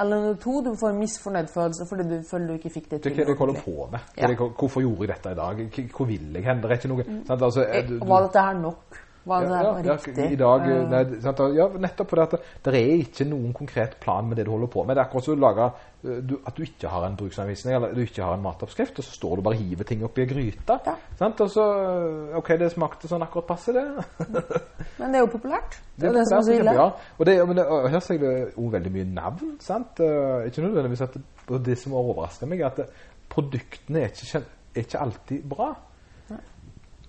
Eller 0.00 0.18
nummer 0.22 0.38
to, 0.42 0.54
du 0.64 0.70
får 0.80 0.90
en 0.90 0.96
misfornøyd 1.02 1.50
følelse 1.52 1.84
fordi 1.86 2.04
du 2.08 2.14
føler 2.26 2.48
du 2.48 2.54
ikke 2.56 2.70
fikk 2.78 2.86
det 2.90 2.98
Det 3.04 3.12
til. 3.12 3.20
er 3.20 3.28
jeg 3.28 3.36
holder 3.38 3.60
på 3.62 3.88
med. 3.92 4.06
Ja. 4.18 4.30
hvorfor 4.34 4.80
gjorde 4.82 5.04
jeg 5.04 5.10
dette 5.12 5.30
i 5.30 5.38
dag? 5.38 5.60
Hvor 5.96 6.06
vil 6.08 6.32
jeg 6.34 6.44
hen? 6.48 6.62
Det 6.62 6.70
er 6.70 6.74
ikke 6.80 6.88
noe 6.94 7.04
sant? 7.28 7.42
Altså, 7.42 7.66
Eh, 7.68 7.84
du, 7.88 7.98
Var 8.08 8.22
dette 8.24 8.40
her 8.48 8.54
nok? 8.58 8.98
Det 9.24 9.48
ja, 9.48 9.56
er 9.56 9.86
ja, 9.86 9.94
riktig? 9.96 10.24
I 10.32 10.36
dag, 10.36 10.66
Eh, 10.68 10.82
nei, 10.90 11.20
sant? 11.22 11.40
Ja, 11.56 11.66
nettopp 11.80 12.10
fordi 12.12 12.24
at 12.24 12.34
det 12.64 12.72
er 12.74 12.90
ikke 13.00 13.24
noen 13.28 13.54
konkret 13.56 13.96
plan 14.00 14.26
med 14.28 14.36
det 14.36 14.44
du 14.46 14.50
holder 14.52 14.70
på 14.72 14.84
med. 14.84 14.96
Det 14.96 15.02
er 15.02 15.08
akkurat 15.08 15.24
som 15.24 15.34
å 15.34 15.40
lage, 15.40 15.68
eh, 16.04 16.18
du, 16.20 16.34
at 16.44 16.56
du 16.56 16.62
ikke 16.66 16.90
har 16.92 17.06
en 17.06 17.16
bruksanvisning 17.16 17.76
eller 17.76 17.94
du 17.96 18.02
ikke 18.04 18.24
har 18.24 18.36
en 18.36 18.44
matoppskrift, 18.44 18.98
og 19.00 19.06
så 19.06 19.16
står 19.16 19.36
du 19.36 19.44
bare 19.46 19.56
og 19.56 19.62
hiver 19.62 19.88
ting 19.88 20.04
oppi 20.04 20.24
ei 20.24 20.28
gryte. 20.28 20.76
Ja. 20.86 20.96
Sant? 21.20 21.40
Og 21.40 21.50
så 21.54 21.64
OK, 22.36 22.52
det 22.60 22.68
smakte 22.74 23.08
sånn 23.08 23.24
akkurat 23.24 23.48
passe, 23.48 23.72
det. 23.72 23.86
Men 24.98 25.14
det 25.14 25.20
er 25.20 25.24
jo 25.24 25.32
populært. 25.32 25.80
Det 25.96 26.08
er 26.08 26.12
jo 26.12 26.18
det 26.18 26.26
som 26.28 26.38
er 26.38 26.44
så 26.44 26.58
ille. 26.58 26.76
Ja. 26.76 26.90
Og, 27.16 27.24
det, 27.26 27.38
men 27.46 27.56
det, 27.56 27.64
og 27.70 27.88
her 27.90 28.02
sier 28.02 28.20
det 28.20 28.34
jo 28.50 28.68
veldig 28.72 28.92
mye 28.92 29.08
navn. 29.14 29.56
sant? 29.62 30.00
Uh, 30.02 30.42
ikke 30.48 30.64
nødvendigvis 30.64 31.04
at 31.06 31.14
det, 31.14 31.22
og 31.48 31.64
det 31.64 31.76
som 31.78 31.94
overrasker 31.94 32.50
meg, 32.50 32.60
er 32.60 32.72
at 32.72 32.80
det, 32.82 32.86
produktene 33.30 34.02
er 34.02 34.10
ikke, 34.10 34.42
er 34.74 34.84
ikke 34.84 35.02
alltid 35.06 35.48
bra. 35.48 35.70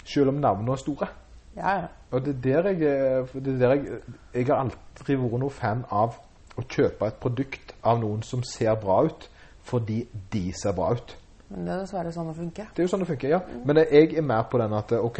Selv 0.06 0.30
om 0.30 0.38
navnene 0.38 0.76
er 0.76 0.82
store. 0.82 1.08
Ja, 1.56 1.76
ja. 1.80 1.88
Og 2.12 2.26
det 2.26 2.36
er 2.36 2.62
der 2.62 2.70
jeg, 2.70 2.82
er- 2.84 3.40
det 3.40 3.54
er 3.54 3.60
der 3.60 3.74
jeg, 3.76 4.00
jeg 4.34 4.46
har 4.48 4.60
aldri 4.66 5.16
vært 5.16 5.40
noen 5.40 5.52
fan 5.52 5.86
av 5.92 6.18
å 6.58 6.64
kjøpe 6.72 7.08
et 7.08 7.20
produkt 7.20 7.74
av 7.84 8.00
noen 8.00 8.24
som 8.24 8.44
ser 8.44 8.76
bra 8.80 9.02
ut, 9.08 9.30
fordi 9.64 10.02
de 10.32 10.52
ser 10.54 10.74
bra 10.78 10.92
ut. 10.96 11.16
Men 11.50 11.66
det 11.66 11.74
er 11.74 11.82
dessverre 11.84 12.12
sånn 12.16 12.28
det 12.32 12.36
funker. 12.38 12.70
Det 12.76 12.82
er 12.84 12.88
jo 12.88 12.92
sånn 12.92 13.04
det 13.04 13.08
funker, 13.10 13.30
ja. 13.30 13.40
Men 13.66 13.78
jeg 13.84 14.14
er 14.18 14.22
mer 14.26 14.44
på 14.52 14.58
den 14.62 14.74
at 14.74 14.92
OK, 14.98 15.20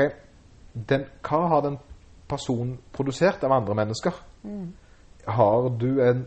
den, 0.74 1.06
hva 1.24 1.42
har 1.52 1.62
den 1.68 1.78
personen 2.28 2.78
produsert 2.96 3.44
av 3.44 3.52
andre 3.52 3.76
mennesker? 3.78 4.16
Har 5.28 5.70
du 5.80 6.02
en 6.02 6.26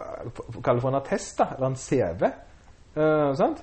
eh, 0.00 0.42
Kall 0.62 0.76
det 0.78 0.82
for 0.84 0.88
en 0.92 0.98
attest, 1.00 1.38
da, 1.38 1.48
eller 1.56 1.66
en 1.72 1.76
CV. 1.80 2.22
eh, 2.96 3.34
sant? 3.36 3.62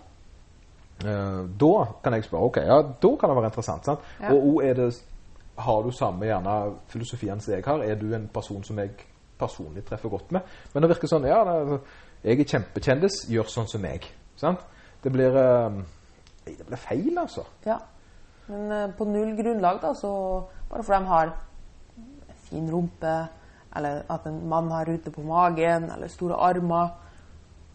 Eh, 1.04 1.40
da 1.60 1.72
kan 2.04 2.14
jeg 2.14 2.24
spørre 2.28 2.50
OK, 2.50 2.58
ja, 2.64 2.82
da 2.82 3.16
kan 3.20 3.30
det 3.30 3.38
være 3.38 3.52
interessant. 3.52 3.86
sant? 3.86 4.00
Ja. 4.22 4.34
Og 4.34 4.48
også 4.56 4.68
er 4.70 4.74
det 4.74 4.90
Har 5.56 5.84
du 5.84 5.92
samme 5.94 6.26
gjerne 6.26 6.54
filosofien 6.90 7.42
som 7.42 7.54
jeg 7.54 7.66
har? 7.66 7.84
Er 7.86 7.96
du 7.96 8.08
en 8.16 8.28
person 8.34 8.64
som 8.66 8.80
jeg 8.82 8.96
personlig 9.40 9.84
treffer 9.86 10.10
godt 10.10 10.32
med? 10.32 10.42
Men 10.74 10.84
det 10.84 10.90
virker 10.96 11.12
sånn 11.12 11.28
Ja, 11.30 11.44
det, 11.46 11.80
jeg 12.24 12.40
er 12.40 12.50
kjempekjendis, 12.56 13.26
gjør 13.30 13.50
sånn 13.52 13.68
som 13.68 13.84
meg. 13.84 14.08
Sant? 14.40 14.64
Det 15.04 15.12
blir 15.12 15.36
eh, 15.36 15.82
Det 16.46 16.66
blir 16.68 16.80
feil, 16.80 17.18
altså. 17.20 17.46
Ja. 17.68 17.78
Men 18.48 18.72
eh, 18.72 18.90
på 18.98 19.08
null 19.08 19.36
grunnlag, 19.38 19.82
da, 19.84 19.94
så 19.96 20.12
bare 20.70 20.84
fordi 20.84 21.04
de 21.04 21.12
har 21.12 21.34
fin 22.50 22.70
rumpe, 22.72 23.14
eller 23.76 24.04
at 24.12 24.28
en 24.30 24.42
mann 24.50 24.72
har 24.72 24.88
rute 24.90 25.12
på 25.12 25.24
magen, 25.26 25.90
eller 25.92 26.12
store 26.12 26.40
armer 26.50 27.00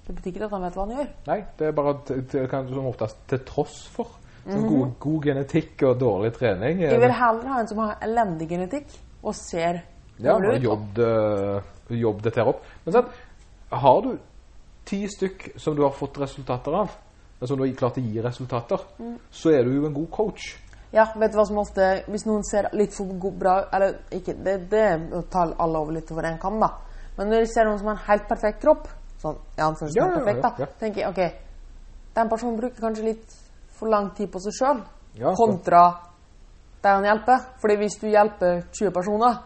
Det 0.06 0.14
betyr 0.16 0.30
ikke 0.30 0.44
at 0.46 0.54
han 0.56 0.62
vet 0.64 0.76
hva 0.76 0.84
han 0.86 0.96
gjør. 0.96 1.08
Nei, 1.26 1.38
det 1.58 1.66
er 1.68 1.74
bare 1.76 1.94
til, 2.08 2.22
til, 2.32 2.46
som 2.48 2.86
oftest 2.88 3.18
til 3.28 3.42
tross 3.44 3.82
for. 3.92 4.14
Sånn 4.48 4.66
god, 4.68 4.92
god 5.02 5.24
genetikk 5.28 5.82
og 5.84 5.98
dårlig 6.00 6.30
trening. 6.38 6.78
Jeg 6.80 7.00
vil 7.02 7.12
heller 7.12 7.48
ha 7.52 7.58
en 7.60 7.68
som 7.68 7.78
har 7.84 7.98
elendig 8.06 8.48
genetikk 8.48 8.94
og 9.22 9.34
ser 9.36 9.82
Ja, 10.18 10.32
dårlig 10.38 10.56
ut. 10.56 10.62
jobb, 10.62 11.00
jobb 11.90 12.22
dette 12.24 12.40
her 12.40 12.48
opp. 12.54 12.62
Men 12.86 12.92
sant, 12.96 13.10
har 13.70 14.00
du 14.06 14.14
ti 14.88 15.02
stykk 15.08 15.50
som 15.60 15.76
du 15.76 15.82
har 15.84 15.92
fått 15.92 16.16
resultater 16.22 16.72
av, 16.80 16.94
som 17.44 17.56
du 17.58 17.66
har 17.66 17.74
klart 17.76 17.98
å 18.00 18.02
gi 18.02 18.22
resultater, 18.24 18.80
så 19.30 19.52
er 19.52 19.64
du 19.68 19.74
jo 19.76 19.86
en 19.86 19.94
god 19.94 20.10
coach. 20.10 20.56
Ja, 20.90 21.04
vet 21.20 21.32
du 21.32 21.36
hva 21.36 21.44
som 21.44 21.58
ofte 21.60 21.84
Hvis 22.08 22.22
noen 22.24 22.40
ser 22.48 22.70
litt 22.72 22.94
for 22.96 23.04
god, 23.20 23.34
bra 23.36 23.54
Eller 23.76 23.98
ikke, 24.16 24.32
det, 24.40 24.70
det 24.70 24.84
tar 25.28 25.50
alle 25.60 25.82
over 25.82 25.92
litt 25.92 26.08
over 26.14 26.24
en 26.24 26.38
kam, 26.40 26.56
da. 26.62 26.70
Men 27.18 27.28
når 27.28 27.44
du 27.44 27.50
ser 27.52 27.66
noen 27.68 27.76
som 27.76 27.90
har 27.90 27.98
en 27.98 28.06
helt 28.06 28.24
perfekt 28.30 28.62
kropp, 28.62 28.88
sånn 29.20 29.36
Ja, 29.58 29.66
ja, 29.68 29.74
perfekt, 29.74 30.40
ja, 30.40 30.48
da, 30.48 30.52
ja. 30.64 30.68
tenker 30.80 31.02
jeg 31.02 31.10
OK, 31.10 31.20
den 32.16 32.30
personen 32.32 32.56
bruker 32.56 32.80
kanskje 32.86 33.04
litt 33.04 33.36
for 33.78 33.90
lang 33.92 34.10
tid 34.16 34.30
på 34.32 34.42
seg 34.44 34.56
sjøl, 34.58 34.82
Ja, 35.18 35.32
kontra 35.34 35.84
deg 36.82 36.90
han 36.92 37.06
hjelper. 37.08 37.46
Fordi 37.62 37.76
hvis 37.80 37.96
du 38.00 38.08
hjelper 38.10 38.60
20 38.72 38.92
personer, 38.94 39.38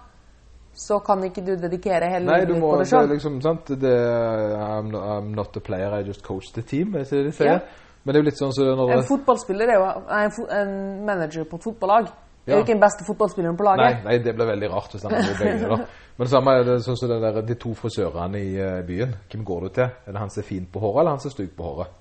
så 0.73 0.99
kan 1.05 1.23
ikke 1.25 1.45
du 1.45 1.53
dedikere 1.61 2.09
hele 2.09 2.27
Nei, 2.27 2.41
livet 2.41 2.55
ditt 2.55 2.65
på 2.65 2.73
er 2.81 2.89
sjøl. 2.89 3.09
liksom, 3.13 3.39
sant, 3.45 3.73
det 3.81 3.93
I'm, 3.93 4.91
not, 4.93 5.03
I'm 5.05 5.33
not 5.37 5.57
a 5.57 5.61
player, 5.61 5.95
I 5.99 6.03
just 6.07 6.25
coach 6.25 6.53
the 6.53 6.63
team, 6.63 6.95
er 6.97 7.05
det 7.05 7.11
det 7.11 7.25
de 7.27 7.33
sier? 7.37 7.53
Ja. 7.53 7.59
Men 8.03 8.15
det 8.15 8.19
er 8.19 8.25
jo 8.25 8.29
litt 8.31 8.41
sånn 8.41 8.77
når 8.77 8.93
En 8.97 9.05
fotballspiller 9.07 9.71
er 9.71 9.79
jo 9.79 9.89
nei, 10.09 10.23
en, 10.27 10.47
en 10.59 10.73
manager 11.07 11.45
på 11.47 11.61
et 11.61 11.67
fotballag. 11.69 12.09
Det 12.43 12.51
er 12.51 12.59
jo 12.59 12.65
ikke 12.65 12.75
den 12.75 12.83
beste 12.83 13.05
fotballspilleren 13.07 13.59
på 13.59 13.67
laget. 13.69 13.83
Nei, 13.85 13.93
nei, 14.09 14.17
det 14.25 14.33
blir 14.35 14.49
veldig 14.49 14.71
rart 14.73 14.97
hvis 14.97 15.05
han 15.07 15.15
gjør 15.15 15.37
begge 15.39 15.69
da. 15.71 15.77
Men 16.17 16.27
det 16.27 16.33
samme 16.33 16.55
er 16.59 16.67
det 16.67 16.75
sånn 16.83 16.99
som 16.99 17.13
der, 17.13 17.39
de 17.47 17.57
to 17.63 17.71
frisørene 17.79 18.41
i 18.43 18.57
eh, 18.59 18.81
byen. 18.87 19.15
Hvem 19.31 19.45
går 19.47 19.69
du 19.69 19.77
til? 19.79 19.87
Er 19.87 20.17
det 20.17 20.21
han 20.25 20.33
som 20.35 20.43
er 20.43 20.49
fin 20.49 20.67
på 20.67 20.83
håret, 20.83 20.99
eller 21.05 21.15
han 21.15 21.23
som 21.23 21.31
er 21.31 21.37
stygg 21.37 21.55
på 21.57 21.69
håret? 21.69 21.95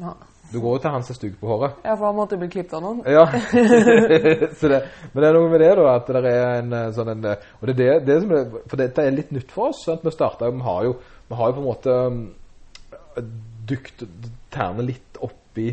Du 0.52 0.60
går 0.60 0.76
jo 0.76 0.82
til 0.84 0.94
han 0.94 1.04
som 1.06 1.16
stuger 1.16 1.36
på 1.40 1.48
håret. 1.50 1.80
Ja, 1.84 1.94
for 1.94 2.06
han 2.06 2.16
måtte 2.18 2.38
bli 2.38 2.48
klippet 2.52 2.76
av 2.78 2.84
noen. 2.84 3.00
Ja. 3.10 3.24
så 4.58 4.70
det, 4.70 4.80
men 5.12 5.24
det 5.24 5.28
er 5.28 5.36
noe 5.38 5.50
med 5.50 5.62
det, 5.64 5.70
da, 5.80 5.86
at 5.94 6.10
det 6.14 6.30
er 6.30 6.58
en 6.60 6.76
eh, 6.78 6.88
sånn 6.94 7.12
en 7.14 7.28
eh, 7.32 7.46
Og 7.60 7.68
det 7.68 7.74
er 7.74 7.80
det, 7.80 7.98
det 8.08 8.18
som 8.22 8.34
er 8.36 8.56
For 8.62 8.80
dette 8.80 9.04
er 9.04 9.16
litt 9.16 9.34
nytt 9.34 9.54
for 9.54 9.72
oss. 9.72 9.84
Sant? 9.88 10.04
Vi 10.04 10.14
starta 10.14 10.50
Vi 10.52 10.64
har 10.68 10.88
jo, 10.88 10.96
på 11.28 11.50
en 11.50 11.62
måte 11.64 11.98
um, 12.08 12.24
dykt 13.68 14.04
tærne 14.54 14.84
litt 14.86 15.18
opp 15.24 15.58
i 15.58 15.70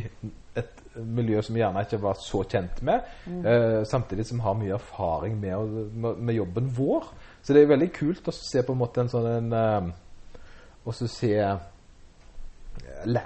et 0.57 0.81
miljø 0.95 1.41
som 1.43 1.55
vi 1.55 1.61
gjerne 1.61 1.83
ikke 1.85 2.01
var 2.01 2.19
så 2.19 2.43
kjent 2.49 2.81
med. 2.87 3.09
Eh, 3.27 3.81
samtidig 3.87 4.25
som 4.27 4.39
vi 4.39 4.45
har 4.45 4.57
mye 4.59 4.77
erfaring 4.77 5.37
med, 5.39 5.75
med, 5.93 6.21
med 6.29 6.37
jobben 6.37 6.71
vår. 6.77 7.11
Så 7.41 7.53
det 7.53 7.63
er 7.63 7.73
veldig 7.73 7.91
kult 7.95 8.29
å 8.29 8.35
se 8.35 8.63
på 8.65 8.75
en 8.75 8.81
måte 8.81 9.03
en 9.03 9.11
sånn 9.11 9.29
en 9.31 9.53
eh, 9.57 9.91
så 10.91 11.07
se 11.07 11.35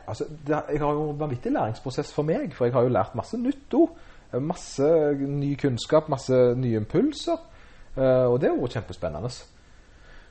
altså, 0.07 0.25
det, 0.47 0.61
Jeg 0.71 0.79
har 0.79 0.93
jo 0.93 1.09
en 1.09 1.19
vanvittig 1.19 1.51
læringsprosess 1.51 2.13
for 2.13 2.23
meg, 2.23 2.53
for 2.53 2.65
jeg 2.65 2.73
har 2.73 2.81
jo 2.81 2.93
lært 2.93 3.15
masse 3.15 3.37
nytt 3.37 3.73
òg. 3.73 3.97
Masse 4.41 4.87
ny 5.15 5.53
kunnskap, 5.55 6.09
masse 6.09 6.35
nye 6.57 6.81
impulser. 6.81 7.37
Eh, 7.97 8.25
og 8.27 8.41
det 8.41 8.49
har 8.49 8.57
vært 8.59 8.79
kjempespennende. 8.79 9.31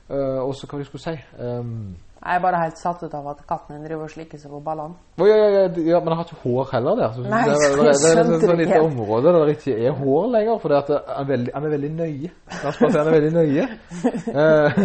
Eh, 0.09 0.41
og 0.41 0.53
så 0.55 0.67
hva 0.69 0.81
jeg 0.81 0.89
skulle 0.89 1.01
si 1.01 1.15
um, 1.41 1.95
Jeg 2.25 2.39
er 2.39 2.41
bare 2.41 2.57
helt 2.57 2.79
satt 2.81 3.03
ut 3.05 3.13
av 3.13 3.27
at 3.35 3.41
katten 3.45 3.75
din 3.75 3.83
driver 3.85 4.07
og 4.07 4.09
slikker 4.09 4.39
seg 4.41 4.49
på 4.49 4.59
ballene. 4.65 4.95
Å, 5.21 5.25
ja, 5.29 5.35
ja, 5.37 5.65
ja, 5.77 5.99
men 6.01 6.09
han 6.09 6.17
har 6.17 6.25
ikke 6.25 6.39
hår 6.41 6.71
heller 6.71 6.95
der. 6.97 7.11
Så 7.13 7.25
Nei, 7.29 7.41
det, 7.45 7.57
det, 7.59 7.67
det, 7.69 7.83
det, 7.85 8.09
er 8.09 8.21
et 8.21 8.45
sånn 8.45 8.61
lite 8.63 8.79
område 8.81 9.33
der 9.35 9.45
det 9.45 9.53
ikke 9.59 9.75
er 9.77 9.93
hår 9.99 10.25
lenger. 10.33 10.57
For 10.63 10.73
han, 10.73 10.89
er 11.29 11.43
er 11.59 11.67
veldig 11.75 11.91
nøye. 11.99 12.31
Han 12.65 12.97
er 13.01 13.11
veldig 13.13 13.29
nøye. 13.35 13.67
Eh, 14.35 14.79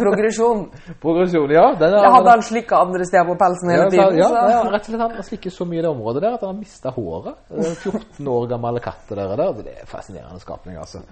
Progresjon. 0.00 0.64
progresjon, 1.04 1.54
ja. 1.54 1.68
Den 1.78 1.94
er, 2.00 2.08
hadde 2.16 2.34
han 2.34 2.42
slikka 2.50 2.82
andre 2.82 3.06
steder 3.06 3.30
på 3.30 3.38
pelsen 3.44 3.70
hele 3.70 3.86
tiden. 3.94 4.18
ja, 4.18 4.28
så- 4.32 4.42
ja, 4.56 4.58
rett 4.74 4.90
og 4.90 4.90
slett 4.90 5.04
han 5.06 5.28
slikker 5.30 5.54
så 5.54 5.68
mye 5.70 5.78
i 5.78 5.86
det 5.86 5.92
området 5.92 6.24
der 6.26 6.34
at 6.34 6.42
han 6.42 6.50
har 6.50 6.58
mista 6.58 6.90
håret. 6.98 7.38
Det 7.52 7.70
er 7.70 7.78
14 7.86 8.32
år 8.34 8.50
gamle 8.56 8.82
katter 8.82 9.22
der, 9.22 9.36
der. 9.38 9.62
Det 9.62 9.78
er 9.78 9.86
fascinerende 9.94 10.42
skapning, 10.42 10.82
altså. 10.82 11.06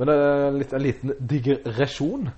Men 0.00 0.08
det 0.08 0.18
er 0.24 0.74
en 0.80 0.84
liten 0.88 1.14
digresjon. 1.20 2.32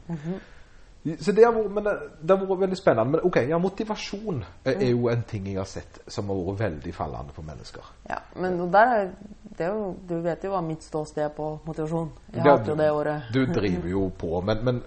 Så 1.20 1.32
det 1.32 1.44
har 1.44 1.52
vært, 1.54 1.70
men 1.70 1.84
det, 1.86 1.92
det 2.18 2.34
har 2.34 2.48
vært 2.48 2.62
veldig 2.64 2.76
spennende. 2.78 3.10
Men 3.14 3.24
ok, 3.28 3.36
ja, 3.46 3.58
motivasjon 3.62 4.40
er, 4.66 4.80
jo 4.90 5.06
en 5.12 5.22
ting 5.28 5.44
jeg 5.46 5.60
har 5.60 5.68
sett 5.70 6.00
som 6.10 6.32
har 6.32 6.40
vært 6.48 6.62
veldig 6.64 6.94
fallende 6.96 7.34
for 7.36 7.46
mennesker. 7.46 7.90
Ja, 8.10 8.18
men 8.42 8.56
der 8.74 8.94
er, 8.94 9.12
det 9.46 9.68
er 9.68 9.76
jo, 9.76 9.92
du 10.08 10.16
vet 10.24 10.46
jo 10.46 10.50
hva 10.50 10.62
mitt 10.66 10.82
ståsted 10.82 11.28
er 11.28 11.34
på 11.36 11.50
motivasjon. 11.66 12.10
Jeg 12.32 12.42
Ja, 12.42 12.56
hater 12.56 12.72
jo 12.72 12.78
det 12.80 12.88
året. 12.92 13.28
Du 13.34 13.44
driver 13.46 13.88
jo 13.92 14.08
på, 14.18 14.40
men, 14.48 14.64
men 14.66 14.80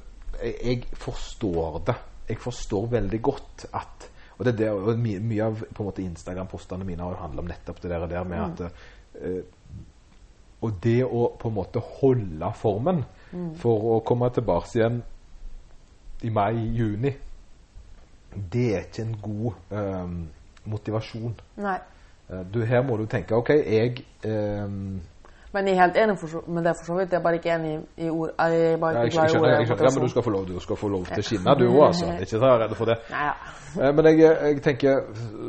jeg, 0.43 0.89
forstår 0.93 1.79
det. 1.87 1.95
jeg 2.29 2.41
forstår 2.43 2.89
veldig 2.97 3.21
godt 3.21 3.65
at 3.73 4.09
Og 4.39 4.45
det 4.45 4.53
er 4.53 4.57
det, 4.57 4.67
og 4.71 4.99
mye, 4.99 5.19
mye 5.19 5.47
av 5.49 5.63
på 5.75 5.83
en 5.83 5.87
måte 5.89 6.03
Instagram-postene 6.03 6.85
mine 6.87 7.03
har 7.03 7.11
jo 7.11 7.23
handla 7.25 7.41
om 7.43 7.49
nettopp 7.49 7.81
det 7.83 7.89
der, 7.91 8.05
der 8.07 8.23
med 8.23 8.39
at 8.39 8.61
eh, 9.19 9.41
Og 10.61 10.77
det 10.83 11.03
å 11.03 11.25
på 11.39 11.49
en 11.49 11.57
måte 11.57 11.81
holde 11.99 12.51
formen 12.55 13.01
for 13.59 13.89
å 13.95 13.97
komme 14.07 14.29
tilbake 14.33 14.71
igjen 14.79 15.01
i 16.23 16.29
mai-juni, 16.29 17.13
det 18.53 18.65
er 18.75 18.83
ikke 18.87 19.05
en 19.05 19.15
god 19.23 19.51
eh, 19.71 20.11
motivasjon. 20.69 21.39
Nei. 21.63 21.77
Eh, 22.29 22.43
du, 22.53 22.59
her 22.65 22.83
må 22.85 22.97
du 22.97 23.05
tenke 23.09 23.35
OK, 23.35 23.49
jeg 23.49 24.03
eh, 24.23 24.67
Men 25.49 25.65
jeg 25.67 25.73
er 25.73 25.81
helt 25.81 25.97
enig 25.97 26.17
for 26.21 26.29
så, 26.29 26.41
med 26.47 26.63
det, 26.67 26.75
for 26.77 26.85
så 26.91 26.97
vidt. 26.99 27.11
Jeg 27.11 27.17
er 27.17 27.23
bare 27.23 27.39
ikke 27.39 27.55
enig 27.55 27.71
i, 27.71 28.05
i 28.05 28.09
ord. 28.09 28.35
Jeg 28.37 28.73
er 28.73 28.77
bare 28.77 28.99
Ja, 28.99 29.03
ikke 29.03 29.21
jeg 29.21 29.29
glad 29.31 29.39
i 29.39 29.39
ordet 29.39 29.53
jeg 29.55 29.67
skjønner. 29.67 29.83
Ja, 29.83 29.93
men 29.95 30.03
du 30.03 30.09
skal 30.13 30.23
få 30.23 30.29
lov, 30.35 30.43
du 30.47 30.59
skal 30.59 30.77
få 30.77 30.89
lov 30.93 31.07
til 31.07 31.23
å 31.23 31.25
skinne, 31.25 31.55
du 31.57 31.65
òg, 31.69 31.79
altså. 31.87 32.11
Ikke 32.25 32.41
vær 32.43 32.59
redd 32.63 32.75
for 32.77 32.91
det. 32.91 32.99
Nei, 33.09 33.23
ja. 33.31 33.55
Eh, 33.79 33.95
Men 33.95 34.11
jeg, 34.11 34.19
jeg 34.19 34.61
tenker 34.65 35.01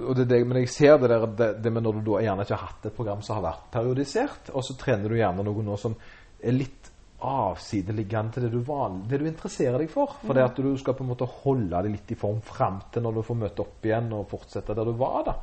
og 0.07 0.17
det, 0.17 0.29
det, 0.29 0.41
Men 0.47 0.63
jeg 0.63 0.69
ser 0.73 0.97
det 1.03 1.11
der 1.13 1.27
det, 1.27 1.51
det 1.65 1.73
med 1.73 1.85
når 1.85 2.01
du 2.01 2.01
da 2.13 2.25
gjerne 2.25 2.49
ikke 2.49 2.57
har 2.57 2.71
hatt 2.71 2.89
et 2.89 2.97
program 2.97 3.21
som 3.27 3.37
har 3.37 3.45
vært 3.51 3.69
periodisert, 3.77 4.51
og 4.55 4.65
så 4.65 4.77
trener 4.81 5.09
du 5.09 5.19
gjerne 5.21 5.45
noe 5.45 5.67
nå 5.69 5.77
som 5.81 5.99
er 6.41 6.57
litt 6.57 6.80
avsideliggende 7.27 8.35
til 8.35 8.47
det 8.47 8.51
du, 8.55 8.61
van, 8.67 9.03
det 9.09 9.21
du 9.21 9.27
interesserer 9.29 9.79
deg 9.83 9.91
for. 9.93 10.17
For 10.25 10.37
det 10.37 10.47
at 10.47 10.59
du 10.61 10.71
skal 10.81 10.97
på 10.97 11.05
en 11.05 11.13
måte 11.13 11.29
holde 11.43 11.71
deg 11.77 11.95
litt 11.95 12.15
i 12.15 12.19
form 12.19 12.41
fram 12.45 12.81
til 12.93 13.05
når 13.05 13.19
du 13.19 13.23
får 13.27 13.41
møte 13.43 13.65
opp 13.65 13.87
igjen 13.89 14.11
og 14.17 14.29
fortsette 14.31 14.77
der 14.77 14.89
du 14.89 14.95
var. 15.01 15.23
da. 15.29 15.37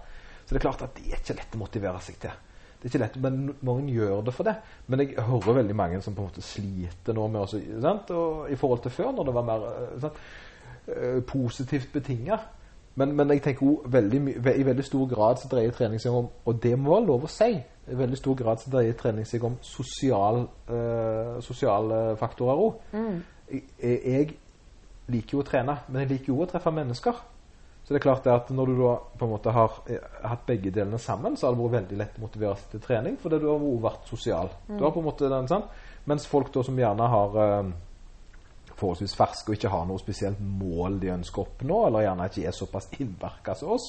Så 0.43 0.53
det 0.53 0.59
er 0.61 0.65
klart 0.65 0.83
at 0.85 0.97
det 0.97 1.07
er 1.11 1.21
ikke 1.21 1.37
lett 1.37 1.55
å 1.57 1.61
motivere 1.61 2.03
seg 2.03 2.19
til. 2.23 2.43
Det 2.77 2.85
er 2.85 2.91
ikke 2.91 3.01
lett, 3.01 3.15
men 3.21 3.55
Mange 3.65 3.93
gjør 3.93 4.21
det 4.27 4.33
for 4.37 4.47
det. 4.47 4.53
Men 4.87 5.01
jeg 5.01 5.15
hører 5.27 5.57
veldig 5.61 5.75
mange 5.75 6.01
som 6.01 6.15
på 6.15 6.21
en 6.23 6.29
måte 6.29 6.45
sliter 6.45 7.17
nå 7.17 7.25
med 7.27 7.41
også, 7.41 7.61
sant? 7.81 8.11
Og, 8.13 8.51
i 8.53 8.59
forhold 8.59 8.83
til 8.85 8.93
før, 8.93 9.11
når 9.17 9.29
det 9.29 9.33
var 9.37 9.47
mer 9.47 9.65
eh, 9.71 9.95
sant? 10.03 10.21
eh, 10.87 11.23
positivt 11.27 11.89
betinga. 11.93 12.37
Men, 12.97 13.15
men 13.17 13.29
jeg 13.29 13.41
tenker 13.45 13.65
også 13.67 13.89
veldig, 13.93 14.21
i 14.57 14.65
veldig 14.65 14.85
stor 14.85 15.09
grad 15.09 15.41
så 15.41 15.49
dreier 15.51 15.73
trening 15.75 16.01
seg 16.01 16.15
om 16.17 16.31
Og 16.49 16.61
det 16.63 16.73
må 16.79 16.95
være 16.95 17.05
lov 17.05 17.27
å 17.27 17.29
si. 17.29 17.51
I 17.87 17.95
veldig 17.95 18.19
stor 18.19 18.35
grad 18.35 18.59
så 18.59 18.71
dreier 18.73 18.97
trening 18.99 19.25
seg 19.27 19.45
om 19.47 19.55
sosial, 19.63 20.41
eh, 20.67 21.37
sosiale 21.45 22.01
faktorer 22.19 22.63
òg. 22.65 22.81
Jeg, 23.47 23.63
jeg 23.79 24.35
liker 25.13 25.37
jo 25.37 25.43
å 25.43 25.47
trene, 25.47 25.77
men 25.87 26.03
jeg 26.03 26.11
liker 26.15 26.33
jo 26.33 26.41
å 26.43 26.49
treffe 26.51 26.73
mennesker. 26.75 27.25
Så 27.87 27.93
det 27.95 28.01
er 28.01 28.03
klart 28.03 28.25
at 28.27 28.49
når 28.51 28.67
du 28.67 28.79
da 28.81 28.93
på 29.15 29.23
en 29.23 29.31
måte 29.31 29.51
har 29.55 29.75
eh, 29.87 30.07
hatt 30.27 30.41
begge 30.49 30.73
delene 30.75 30.99
sammen, 30.99 31.37
så 31.39 31.47
har 31.47 31.55
det 31.55 31.61
vært 31.61 31.75
veldig 31.77 31.99
lett 32.01 32.17
å 32.19 32.23
motivere 32.25 32.57
seg 32.59 32.73
til 32.73 32.81
trening, 32.83 33.15
fordi 33.21 33.39
du 33.39 33.45
har 33.47 33.55
også 33.55 33.83
vært 33.85 34.09
sosial. 34.09 34.49
Du 34.67 34.81
har 34.83 34.91
på 34.91 34.99
en 34.99 35.07
måte 35.07 35.29
den, 35.31 35.47
sånn. 35.47 35.63
Mens 36.11 36.27
folk 36.27 36.51
da 36.51 36.65
som 36.67 36.81
gjerne 36.81 37.07
har 37.13 37.37
eh, 37.45 37.69
forholdsvis 38.73 39.15
ferske 39.15 39.53
og 39.53 39.55
ikke 39.55 39.71
har 39.71 39.87
noe 39.87 40.03
spesielt 40.03 40.41
mål 40.43 40.99
de 40.99 41.13
ønsker 41.15 41.39
å 41.41 41.47
oppnå, 41.47 41.79
eller 41.87 42.05
gjerne 42.09 42.27
ikke 42.27 42.43
er 42.51 42.57
såpass 42.59 42.91
innverka 42.99 43.55
som 43.55 43.71
oss, 43.77 43.87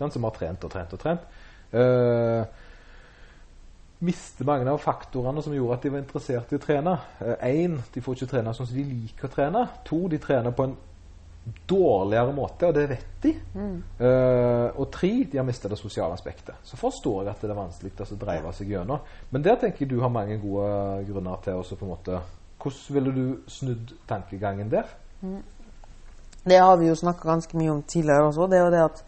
sånn, 0.00 0.10
som 0.10 0.26
har 0.26 0.34
trent 0.34 0.66
og 0.66 0.74
trent 0.74 0.98
og 0.98 1.02
trent, 1.04 1.30
eh, 1.70 2.59
mister 4.00 4.48
mange 4.48 4.70
av 4.70 4.80
faktorene 4.80 5.42
som 5.44 5.54
gjorde 5.54 5.76
at 5.76 5.82
de 5.84 5.92
var 5.92 6.02
interessert 6.02 6.52
i 6.52 6.58
å 6.58 6.62
trene. 6.62 6.94
Én, 7.46 7.76
de 7.92 8.02
får 8.04 8.16
ikke 8.16 8.30
trene 8.34 8.54
sånn 8.56 8.68
som 8.68 8.78
de 8.78 8.86
liker 8.88 9.28
å 9.28 9.34
trene. 9.34 9.64
To, 9.88 10.06
de 10.08 10.20
trener 10.22 10.54
på 10.56 10.68
en 10.68 10.76
dårligere 11.68 12.32
måte, 12.32 12.68
og 12.68 12.74
det 12.76 12.86
vet 12.90 13.22
de. 13.24 13.32
Eh, 14.06 14.66
og 14.76 14.90
tre, 14.92 15.12
de 15.30 15.40
har 15.40 15.46
mista 15.46 15.68
det 15.68 15.78
sosiale 15.80 16.16
aspektet. 16.16 16.58
Så 16.64 16.78
forstår 16.80 17.24
jeg 17.24 17.32
at 17.32 17.44
det 17.44 17.52
er 17.52 17.60
vanskelig 17.60 17.94
å 18.06 18.18
dreive 18.20 18.52
seg 18.56 18.72
gjennom. 18.74 19.06
Men 19.30 19.44
der 19.46 19.60
tenker 19.60 19.84
jeg 19.84 19.92
du 19.92 20.00
har 20.02 20.12
mange 20.12 20.38
gode 20.42 21.04
grunner 21.08 21.40
til 21.44 21.60
å 21.60 21.64
på 21.64 21.88
en 21.88 21.94
måte 21.96 22.20
Hvordan 22.60 22.92
ville 22.92 23.12
du 23.16 23.26
snudd 23.48 23.94
tankegangen 24.04 24.68
der? 24.68 24.88
Det 26.44 26.58
har 26.60 26.74
vi 26.76 26.90
jo 26.90 26.96
snakka 26.96 27.24
ganske 27.24 27.56
mye 27.56 27.72
om 27.72 27.80
tidligere 27.88 28.26
også. 28.28 28.48
Det 28.52 28.58
er 28.58 28.66
jo 28.66 28.74
det 28.74 28.82
at 28.84 29.00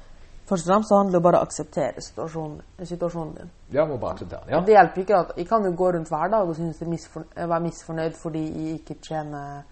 først 0.46 0.66
og 0.66 0.72
fremst 0.72 0.88
så 0.88 0.96
handler 0.96 1.18
det 1.18 1.22
bare 1.22 1.38
om 1.38 1.42
å 1.44 1.46
akseptere 1.48 2.00
situasjonen, 2.02 2.60
situasjonen 2.84 3.34
din. 3.36 3.50
Ja, 3.72 3.84
må 3.86 3.96
bare 3.98 4.12
akseptere 4.16 4.40
den. 4.46 4.54
Ja. 4.54 4.60
Det 4.60 4.74
hjelper 4.76 5.00
ikke 5.04 5.16
at 5.18 5.32
Jeg 5.36 5.48
kan 5.48 5.64
jo 5.64 5.72
gå 5.76 5.92
rundt 5.94 6.08
hver 6.08 6.28
dag 6.30 6.48
og 6.48 6.56
synes 6.56 6.78
det 6.78 6.88
er 7.36 7.46
være 7.46 7.60
misfornøyd 7.60 8.12
fordi 8.22 8.42
jeg 8.52 8.80
ikke 8.80 8.94
tjener 9.02 9.62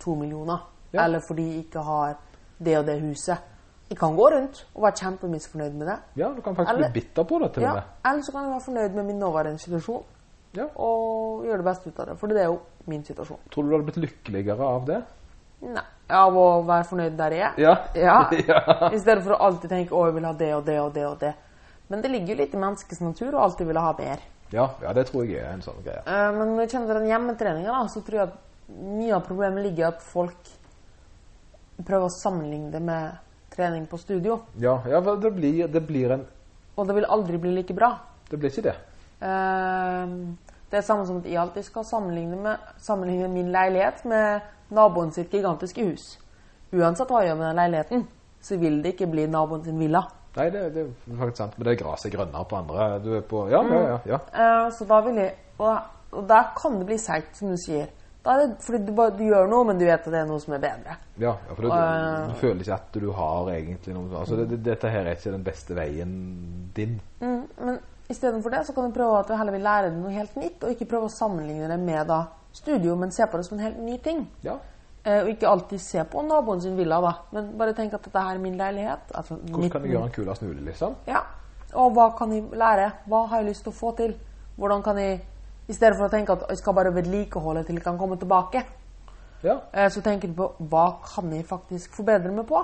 to 0.00 0.14
millioner. 0.14 0.58
Ja. 0.92 1.04
Eller 1.04 1.20
fordi 1.28 1.42
jeg 1.48 1.64
ikke 1.66 1.82
har 1.82 2.16
det 2.64 2.78
og 2.78 2.86
det 2.86 3.00
huset. 3.02 3.38
Jeg 3.90 3.98
kan 3.98 4.16
gå 4.16 4.22
rundt 4.32 4.66
og 4.74 4.82
være 4.82 4.92
kjempemisfornøyd 4.96 5.72
med 5.72 5.86
det. 5.86 5.98
ja, 6.16 6.28
du 6.36 6.40
kan 6.40 6.56
faktisk 6.56 6.74
Eller- 6.74 6.90
bli 6.90 7.00
bitter 7.00 7.22
på 7.24 7.38
det, 7.42 7.52
til 7.54 7.62
Ja, 7.62 7.72
med. 7.74 7.82
eller 8.04 8.22
så 8.22 8.32
kan 8.32 8.40
jeg 8.42 8.50
være 8.50 8.60
fornøyd 8.60 8.94
med 8.94 9.04
min 9.04 9.18
nåværende 9.18 9.58
situasjon 9.58 10.02
Ja. 10.56 10.64
og 10.76 11.44
gjøre 11.44 11.56
det 11.56 11.64
beste 11.64 11.88
ut 11.88 11.98
av 12.00 12.06
det. 12.06 12.18
For 12.18 12.26
det 12.26 12.36
er 12.40 12.44
jo 12.44 12.58
min 12.86 13.04
situasjon. 13.04 13.38
Tror 13.50 13.62
du 13.62 13.68
du 13.70 13.76
hadde 13.76 13.84
blitt 13.92 13.96
lykkeligere 13.96 14.60
av 14.60 14.86
det? 14.86 15.02
Nei, 15.62 15.82
Av 16.08 16.36
å 16.36 16.46
være 16.68 16.84
fornøyd 16.84 17.16
der 17.16 17.32
jeg 17.32 17.44
er. 17.46 17.54
Ja. 17.62 17.74
Ja. 17.96 18.18
ja. 18.50 18.90
I 18.90 19.00
stedet 19.00 19.22
for 19.24 19.36
å 19.36 19.40
alltid 19.46 19.70
tenke 19.72 19.94
'Å, 19.94 20.06
jeg 20.08 20.14
vil 20.18 20.28
ha 20.28 20.32
det 20.32 20.52
og 20.54 20.64
det 20.66 20.78
og 20.80 20.92
det 20.94 21.06
og 21.08 21.18
det'. 21.20 21.34
Men 21.88 22.02
det 22.02 22.10
ligger 22.10 22.34
jo 22.34 22.40
litt 22.42 22.54
i 22.54 22.60
menneskets 22.60 23.00
natur 23.00 23.34
å 23.34 23.44
alltid 23.44 23.66
ville 23.66 23.80
ha 23.80 23.92
mer. 23.98 24.20
Ja, 24.52 24.68
ja, 24.82 24.92
det 24.92 25.06
tror 25.08 25.24
jeg 25.24 25.40
er 25.40 25.52
en 25.52 25.64
sånn 25.64 25.82
greie. 25.84 26.02
Uh, 26.06 26.30
Men 26.36 26.54
når 26.54 26.64
jeg 26.64 26.70
kjenner 26.74 26.86
til 26.92 27.00
den 27.00 27.10
hjemmetreninga, 27.10 27.80
så 27.88 28.00
tror 28.04 28.18
jeg 28.20 28.28
at 28.28 28.38
mye 28.68 29.16
av 29.16 29.24
problemet 29.26 29.64
ligger 29.64 29.84
i 29.84 29.88
at 29.88 30.04
folk 30.04 30.52
prøver 31.84 32.06
å 32.06 32.14
sammenligne 32.14 32.70
det 32.72 32.80
med 32.84 33.16
trening 33.54 33.86
på 33.90 33.98
studio. 33.98 34.40
Ja, 34.60 34.78
ja 34.88 35.00
det 35.00 35.32
blir, 35.34 35.66
det 35.68 35.82
blir 35.86 36.16
en 36.18 36.26
Og 36.76 36.88
det 36.88 36.94
vil 36.96 37.04
aldri 37.06 37.38
bli 37.38 37.52
like 37.54 37.74
bra. 37.74 37.92
Det 38.30 38.38
blir 38.38 38.50
ikke 38.50 38.66
det. 38.66 38.74
Uh, 39.22 40.34
Det 40.74 40.80
er 40.80 40.86
samme 40.88 41.06
som 41.06 41.20
at 41.20 41.26
jeg 41.30 41.38
alltid 41.38 41.62
skal 41.68 41.84
sammenligne, 41.86 42.36
med, 42.42 42.62
sammenligne 42.82 43.28
min 43.30 43.52
leilighet 43.54 44.00
med 44.10 44.40
naboen 44.70 45.12
sitt 45.12 45.32
gigantiske 45.32 45.84
hus. 45.84 46.04
Uansett 46.74 47.10
hva 47.10 47.22
jeg 47.22 47.32
gjør 47.32 47.40
med 47.40 47.48
den 47.50 47.60
leiligheten, 47.62 48.04
så 48.44 48.58
vil 48.60 48.80
det 48.82 48.94
ikke 48.94 49.10
bli 49.12 49.26
naboen 49.30 49.64
sin 49.64 49.78
villa. 49.80 50.04
Nei, 50.34 50.48
det, 50.50 50.62
det 50.74 50.82
er 50.82 51.18
faktisk 51.18 51.38
sant. 51.38 51.58
Men 51.58 51.68
det 51.68 51.74
er 51.74 51.82
gresset 51.84 52.12
grønnere 52.12 52.46
på 52.50 52.56
andre. 52.58 52.86
Du 53.04 53.12
er 53.14 53.26
på 53.28 53.44
Ja, 53.52 53.60
ja, 53.70 53.82
ja. 53.92 53.98
ja. 54.16 54.22
Uh, 54.34 54.70
Så 54.74 54.86
da 54.90 55.00
vil 55.06 55.20
jeg 55.22 55.34
Og, 55.58 55.76
og 56.10 56.24
der 56.28 56.48
kan 56.58 56.80
det 56.80 56.88
bli 56.88 56.98
seigt, 56.98 57.36
som 57.38 57.52
du 57.52 57.58
sier. 57.62 57.86
Da 58.24 58.34
er 58.34 58.40
det 58.40 58.64
fordi 58.64 58.80
du, 58.86 58.92
bare, 58.96 59.12
du 59.14 59.22
gjør 59.28 59.46
noe, 59.46 59.66
men 59.68 59.78
du 59.78 59.84
vet 59.84 60.00
at 60.00 60.10
det 60.10 60.18
er 60.18 60.26
noe 60.26 60.40
som 60.42 60.56
er 60.56 60.62
bedre. 60.64 60.96
ja, 61.20 61.34
ja 61.36 61.54
for 61.54 61.62
du, 61.62 61.68
uh, 61.70 62.30
du 62.32 62.38
føler 62.40 62.64
ikke 62.64 62.78
at 62.80 62.96
du 62.96 63.10
har 63.14 63.50
egentlig 63.52 63.94
noe 63.94 64.18
Altså, 64.18 64.38
det, 64.40 64.48
det, 64.50 64.62
dette 64.64 64.90
her 64.90 65.04
er 65.04 65.18
ikke 65.18 65.34
den 65.36 65.44
beste 65.46 65.76
veien 65.76 66.14
din. 66.74 66.96
Mm, 67.20 67.44
men 67.60 67.78
istedenfor 68.10 68.50
det 68.50 68.64
så 68.66 68.74
kan 68.74 68.88
du 68.88 68.96
prøve 68.96 69.20
at 69.20 69.28
du 69.28 69.36
heller 69.38 69.54
vil 69.54 69.66
lære 69.68 69.90
deg 69.92 70.00
noe 70.00 70.16
helt 70.16 70.40
nytt, 70.40 70.64
og 70.64 70.74
ikke 70.74 70.88
prøve 70.90 71.10
å 71.10 71.14
sammenligne 71.14 71.68
det 71.70 71.78
med 71.84 72.10
da 72.10 72.24
studio, 72.54 72.94
men 72.96 73.10
se 73.12 73.26
på 73.26 73.36
det 73.40 73.46
som 73.48 73.58
en 73.58 73.64
helt 73.66 73.80
ny 73.82 73.98
ting. 74.04 74.24
Ja. 74.46 74.56
Eh, 75.04 75.20
og 75.22 75.28
ikke 75.34 75.48
alltid 75.50 75.82
se 75.84 76.04
på 76.08 76.22
naboen 76.24 76.62
sin 76.64 76.76
villa, 76.78 77.00
da, 77.04 77.10
men 77.34 77.50
bare 77.60 77.74
tenk 77.76 77.92
at 77.98 78.06
dette 78.06 78.20
her 78.24 78.38
er 78.38 78.40
min 78.40 78.56
leilighet. 78.56 79.10
Altså, 79.14 79.36
Hvordan 79.36 79.70
kan 79.70 79.82
jeg 79.84 79.90
gjøre 79.92 80.06
den 80.06 80.14
kulest 80.16 80.42
mulig, 80.46 80.62
liksom? 80.70 80.94
Ja. 81.10 81.20
Og 81.74 81.90
hva 81.92 82.06
kan 82.16 82.32
jeg 82.32 82.46
lære? 82.54 82.90
Hva 83.10 83.24
har 83.28 83.42
jeg 83.42 83.50
lyst 83.50 83.66
til 83.66 83.72
å 83.74 83.76
få 83.76 83.90
til? 83.98 84.14
Hvordan 84.56 84.82
kan 84.86 84.98
jeg 85.02 85.20
I 85.68 85.72
stedet 85.72 85.96
for 85.96 86.04
å 86.06 86.12
tenke 86.12 86.32
at 86.32 86.42
jeg 86.50 86.58
skal 86.60 86.74
bare 86.76 86.90
vedlikeholde 86.94 87.62
til 87.64 87.78
jeg 87.78 87.84
kan 87.84 87.98
komme 87.98 88.16
tilbake, 88.20 88.60
Ja. 89.42 89.54
eh, 89.72 89.88
så 89.90 90.02
tenker 90.04 90.28
du 90.28 90.34
på 90.34 90.48
hva 90.58 90.98
kan 91.14 91.32
jeg 91.32 91.46
faktisk 91.48 91.94
forbedre 91.96 92.32
meg 92.32 92.46
på? 92.46 92.60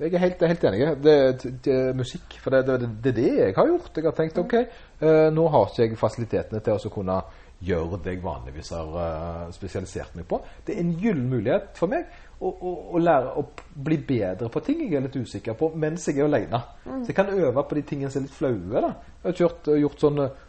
Jeg 0.00 0.14
er 0.14 0.18
helt, 0.18 0.42
er 0.42 0.46
helt 0.46 0.64
enig. 0.64 0.86
Det, 1.04 1.14
det, 1.42 1.52
det 1.64 1.74
er 1.74 1.92
musikk. 1.94 2.38
For 2.42 2.50
det, 2.50 2.66
det, 2.66 2.88
det 3.04 3.12
er 3.12 3.18
det 3.20 3.34
jeg 3.38 3.54
har 3.56 3.66
gjort. 3.68 3.90
Jeg 3.96 4.04
har 4.04 4.16
tenkt 4.16 4.38
OK, 4.38 4.54
eh, 4.54 5.30
nå 5.30 5.44
har 5.52 5.68
ikke 5.68 5.82
jeg 5.86 5.98
fasilitetene 6.00 6.60
til 6.64 6.80
å 6.88 6.90
kunne 6.96 7.20
gjøre 7.64 7.98
det 8.04 8.14
jeg 8.16 8.22
vanligvis 8.24 8.70
har 8.76 8.94
eh, 9.02 9.50
spesialisert 9.56 10.14
meg 10.18 10.26
på. 10.30 10.38
Det 10.66 10.74
er 10.76 10.82
en 10.84 10.94
gyllen 11.00 11.28
mulighet 11.32 11.72
for 11.78 11.90
meg 11.92 12.06
å, 12.40 12.50
å, 12.50 12.72
å 12.96 13.00
lære 13.02 13.34
å 13.40 13.44
bli 13.86 13.98
bedre 14.08 14.48
på 14.52 14.62
ting 14.66 14.82
jeg 14.84 14.96
er 14.98 15.04
litt 15.06 15.16
usikker 15.16 15.56
på 15.58 15.70
mens 15.80 16.08
jeg 16.10 16.18
er 16.20 16.28
alene. 16.28 16.60
Så 16.84 17.12
jeg 17.12 17.16
kan 17.18 17.30
øve 17.32 17.62
på 17.70 17.78
de 17.78 17.84
tingene 17.88 18.10
som 18.12 18.20
er 18.22 18.26
litt 18.28 18.36
flaue. 18.36 18.82
da. 18.84 18.90
Jeg 19.22 19.30
har 19.30 19.38
kjørt, 19.40 19.70
gjort 19.80 20.04
sånn 20.06 20.22
eh, 20.26 20.42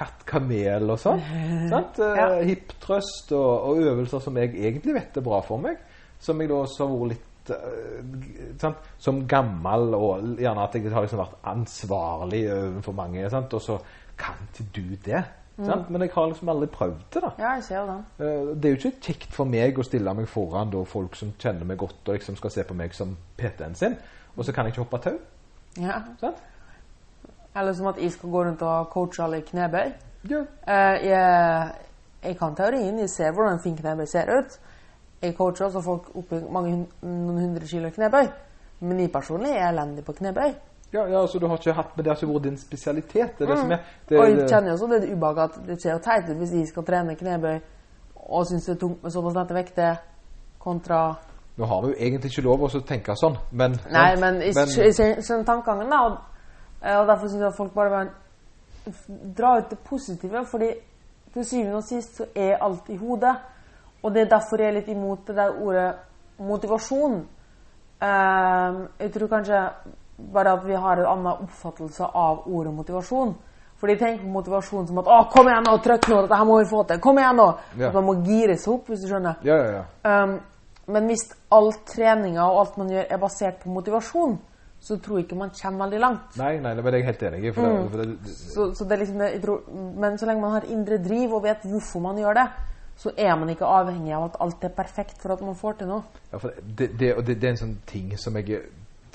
katt-kamel 0.00 0.90
og 0.94 0.98
sånn. 1.02 1.22
sant? 1.72 2.00
Eh, 2.02 2.16
Ja. 2.20 2.28
Hip-trøst 2.46 3.32
og, 3.36 3.52
og 3.70 3.80
øvelser 3.92 4.22
som 4.24 4.36
jeg 4.40 4.54
egentlig 4.56 4.94
vet 4.96 5.16
er 5.20 5.26
bra 5.26 5.40
for 5.44 5.62
meg. 5.62 5.80
Som 6.22 6.40
jeg 6.40 6.48
da 6.52 6.60
også 6.62 6.86
har 6.86 6.94
vært 6.96 7.12
litt 7.14 7.50
eh, 7.56 8.52
sant? 8.62 8.86
Som 9.02 9.24
gammel 9.28 9.92
og 9.98 10.36
gjerne 10.40 10.64
at 10.64 10.78
jeg 10.78 10.88
har 10.94 11.04
liksom 11.04 11.20
vært 11.24 11.40
ansvarlig 11.52 12.44
overfor 12.54 12.96
mange. 12.96 13.26
Sant? 13.32 13.52
Og 13.58 13.62
så 13.66 13.80
kan 14.16 14.38
ikke 14.48 14.70
du 14.78 14.84
det. 15.04 15.24
Sant? 15.64 15.90
Men 15.90 16.02
jeg 16.04 16.10
har 16.12 16.26
liksom 16.28 16.48
aldri 16.52 16.66
prøvd 16.68 16.98
det. 17.14 17.22
da 17.22 17.30
Ja, 17.38 17.52
jeg 17.54 17.64
ser 17.64 17.86
Det. 17.86 18.26
Eh, 18.26 18.54
Det 18.56 18.64
er 18.64 18.74
jo 18.74 18.76
ikke 18.76 19.00
kjekt 19.00 19.32
for 19.32 19.44
meg 19.48 19.78
å 19.78 19.84
stille 19.84 20.14
meg 20.14 20.28
foran 20.28 20.70
da, 20.70 20.82
folk 20.84 21.16
som 21.16 21.32
kjenner 21.38 21.64
meg 21.64 21.78
godt 21.78 22.08
og 22.08 22.14
liksom 22.14 22.36
skal 22.36 22.50
se 22.50 22.64
på 22.64 22.74
meg 22.74 22.92
som 22.94 23.16
PT-en 23.38 23.74
sin, 23.74 23.96
og 24.36 24.44
så 24.44 24.52
kan 24.52 24.66
jeg 24.66 24.74
ikke 24.74 24.84
hoppe 24.84 24.98
tau. 24.98 25.18
Ja. 25.80 26.02
Sant? 26.20 26.36
Eller 27.56 27.72
som 27.72 27.86
at 27.86 27.96
jeg 28.02 28.12
skal 28.12 28.30
gå 28.30 28.44
rundt 28.44 28.62
og 28.62 28.90
coache 28.92 29.22
alle 29.24 29.38
i 29.38 29.40
knebøy. 29.48 29.92
Ja. 30.30 30.42
Eh, 30.68 31.06
jeg, 31.08 31.72
jeg 32.24 32.38
kan 32.38 32.54
teorien, 32.54 32.98
jeg 32.98 33.10
ser 33.10 33.32
hvordan 33.32 33.52
en 33.56 33.60
fin 33.64 33.76
knebøy 33.76 34.04
ser 34.06 34.28
ut. 34.38 34.58
Jeg 35.22 35.34
coacher 35.36 35.64
også 35.70 35.80
folk 35.80 36.10
oppi 36.14 36.42
mange 36.52 36.86
noen 37.02 37.38
hundre 37.40 37.66
kilo 37.66 37.88
knebøy. 37.90 38.28
Men 38.80 39.00
jeg 39.00 39.12
personlig 39.12 39.50
er 39.56 39.70
elendig 39.70 40.04
på 40.04 40.12
knebøy. 40.12 40.52
Ja, 40.96 41.06
ja, 41.12 41.22
så 41.28 41.38
du 41.38 41.46
har 41.46 41.60
ikke 41.60 41.76
hatt 41.76 41.94
Men 41.96 42.04
det 42.04 42.12
har 42.12 42.18
ikke 42.18 42.32
vært 42.32 42.48
din 42.48 42.58
spesialitet. 42.58 43.38
Det 43.38 43.46
er 43.46 43.52
det 43.52 43.58
som 43.60 43.72
er 43.76 43.80
det, 44.08 44.18
Og 44.18 44.28
jeg 44.30 44.48
kjenner 44.48 44.72
jo 44.72 44.76
også 44.78 44.90
det 44.92 45.12
ubehaget 45.12 45.42
at 45.44 45.66
det 45.68 45.78
ser 45.82 46.02
teit 46.04 46.30
ut 46.30 46.36
hvis 46.40 46.54
jeg 46.56 46.68
skal 46.72 46.86
trene 46.88 47.16
knebøy 47.20 47.56
og 48.26 48.46
syns 48.46 48.64
det 48.66 48.74
er 48.74 48.78
tungt 48.80 49.02
med 49.02 49.12
såpass 49.14 49.36
lette 49.36 49.54
vekter, 49.54 49.98
kontra 50.58 51.00
Nå 51.56 51.64
har 51.64 51.82
vi 51.82 51.92
jo 51.92 51.98
egentlig 51.98 52.30
ikke 52.32 52.42
lov 52.42 52.64
å 52.66 52.68
tenke 52.84 53.14
sånn, 53.16 53.36
men 53.52 53.78
Nei, 53.92 54.08
sant? 54.16 54.20
men 54.20 54.40
jeg 54.42 55.22
skjønner 55.24 55.44
tankegangen, 55.46 55.88
da. 55.88 56.00
Og, 56.04 56.16
og 56.82 57.06
derfor 57.08 57.30
syns 57.30 57.44
jeg 57.44 57.48
at 57.48 57.56
folk 57.56 57.72
bare 57.72 57.92
bør 57.94 58.10
dra 59.38 59.54
ut 59.60 59.70
det 59.70 59.78
positive. 59.78 60.44
fordi 60.50 60.72
til 61.36 61.44
syvende 61.44 61.76
og 61.76 61.84
sist 61.84 62.16
så 62.16 62.26
er 62.34 62.58
alt 62.64 62.88
i 62.88 62.96
hodet. 62.96 63.36
Og 64.02 64.14
det 64.14 64.22
er 64.22 64.28
derfor 64.28 64.60
jeg 64.60 64.68
er 64.68 64.78
litt 64.78 64.88
imot 64.88 65.26
det 65.28 65.36
der 65.36 65.56
ordet 65.62 65.94
motivasjon. 66.38 67.16
Ehm, 68.02 68.78
jeg 69.00 69.12
tror 69.12 69.26
kanskje 69.26 69.60
bare 70.16 70.56
at 70.56 70.64
vi 70.64 70.74
har 70.74 71.02
en 71.02 71.10
annen 71.12 71.44
oppfattelse 71.46 72.08
av 72.14 72.46
ordet 72.46 72.74
motivasjon. 72.74 73.34
For 73.76 73.92
de 73.92 73.96
tenker 74.00 74.24
på 74.24 74.32
motivasjon 74.32 74.86
som 74.88 74.98
at 74.98 75.06
'Å, 75.06 75.30
kom 75.30 75.48
igjen 75.48 75.64
nå, 75.68 75.76
trykk 75.84 76.08
nå, 76.08 76.20
dette 76.24 76.44
må 76.44 76.58
vi 76.58 76.68
få 76.70 76.82
til'. 76.88 77.00
Kom 77.00 77.18
igjen 77.18 77.36
nå! 77.36 77.48
Ja. 77.76 77.88
At 77.88 77.94
man 77.94 78.04
må 78.04 78.14
gire 78.24 78.56
seg 78.56 78.72
opp, 78.72 78.86
hvis 78.88 79.02
du 79.02 79.08
skjønner. 79.08 79.36
Ja, 79.44 79.56
ja, 79.56 79.82
ja. 79.82 80.22
Um, 80.24 80.40
men 80.86 81.08
hvis 81.10 81.26
all 81.50 81.72
treninga 81.84 82.46
og 82.46 82.60
alt 82.60 82.76
man 82.78 82.92
gjør 82.94 83.10
er 83.10 83.18
basert 83.18 83.58
på 83.60 83.68
motivasjon, 83.74 84.38
så 84.80 84.96
tror 85.02 85.18
jeg 85.18 85.26
ikke 85.26 85.36
man 85.36 85.50
kommer 85.50 85.84
veldig 85.84 86.00
langt. 86.00 86.36
Nei, 86.38 86.58
nei, 86.62 86.74
det 86.74 86.84
er 86.86 86.96
jeg 86.96 87.04
helt 87.08 87.22
enig 87.22 87.44
i. 87.44 87.50
Det, 87.50 88.06
Så, 88.30 88.74
så 88.74 88.84
liksom 88.84 89.18
det, 89.18 89.42
tror, 89.42 89.62
men 89.96 90.18
så 90.18 90.26
lenge 90.26 90.40
man 90.40 90.52
har 90.52 90.68
indre 90.70 90.98
driv 91.02 91.34
og 91.34 91.42
vet 91.42 91.64
hvorfor 91.66 92.00
man 92.00 92.20
gjør 92.20 92.38
det, 92.38 92.46
så 92.96 93.12
er 93.18 93.34
man 93.36 93.50
ikke 93.52 93.68
avhengig 93.68 94.14
av 94.16 94.30
at 94.30 94.36
alt 94.40 94.64
er 94.64 94.72
perfekt 94.72 95.20
for 95.20 95.34
at 95.34 95.42
man 95.44 95.54
får 95.58 95.80
til 95.80 95.90
noe. 95.90 96.02
Ja, 96.32 96.38
for 96.38 96.54
det, 96.62 96.90
det, 97.00 97.16
det, 97.26 97.40
det 97.40 97.48
er 97.48 97.56
en 97.56 97.64
sånn 97.64 97.78
ting 97.86 98.14
som 98.20 98.38
jeg 98.38 98.62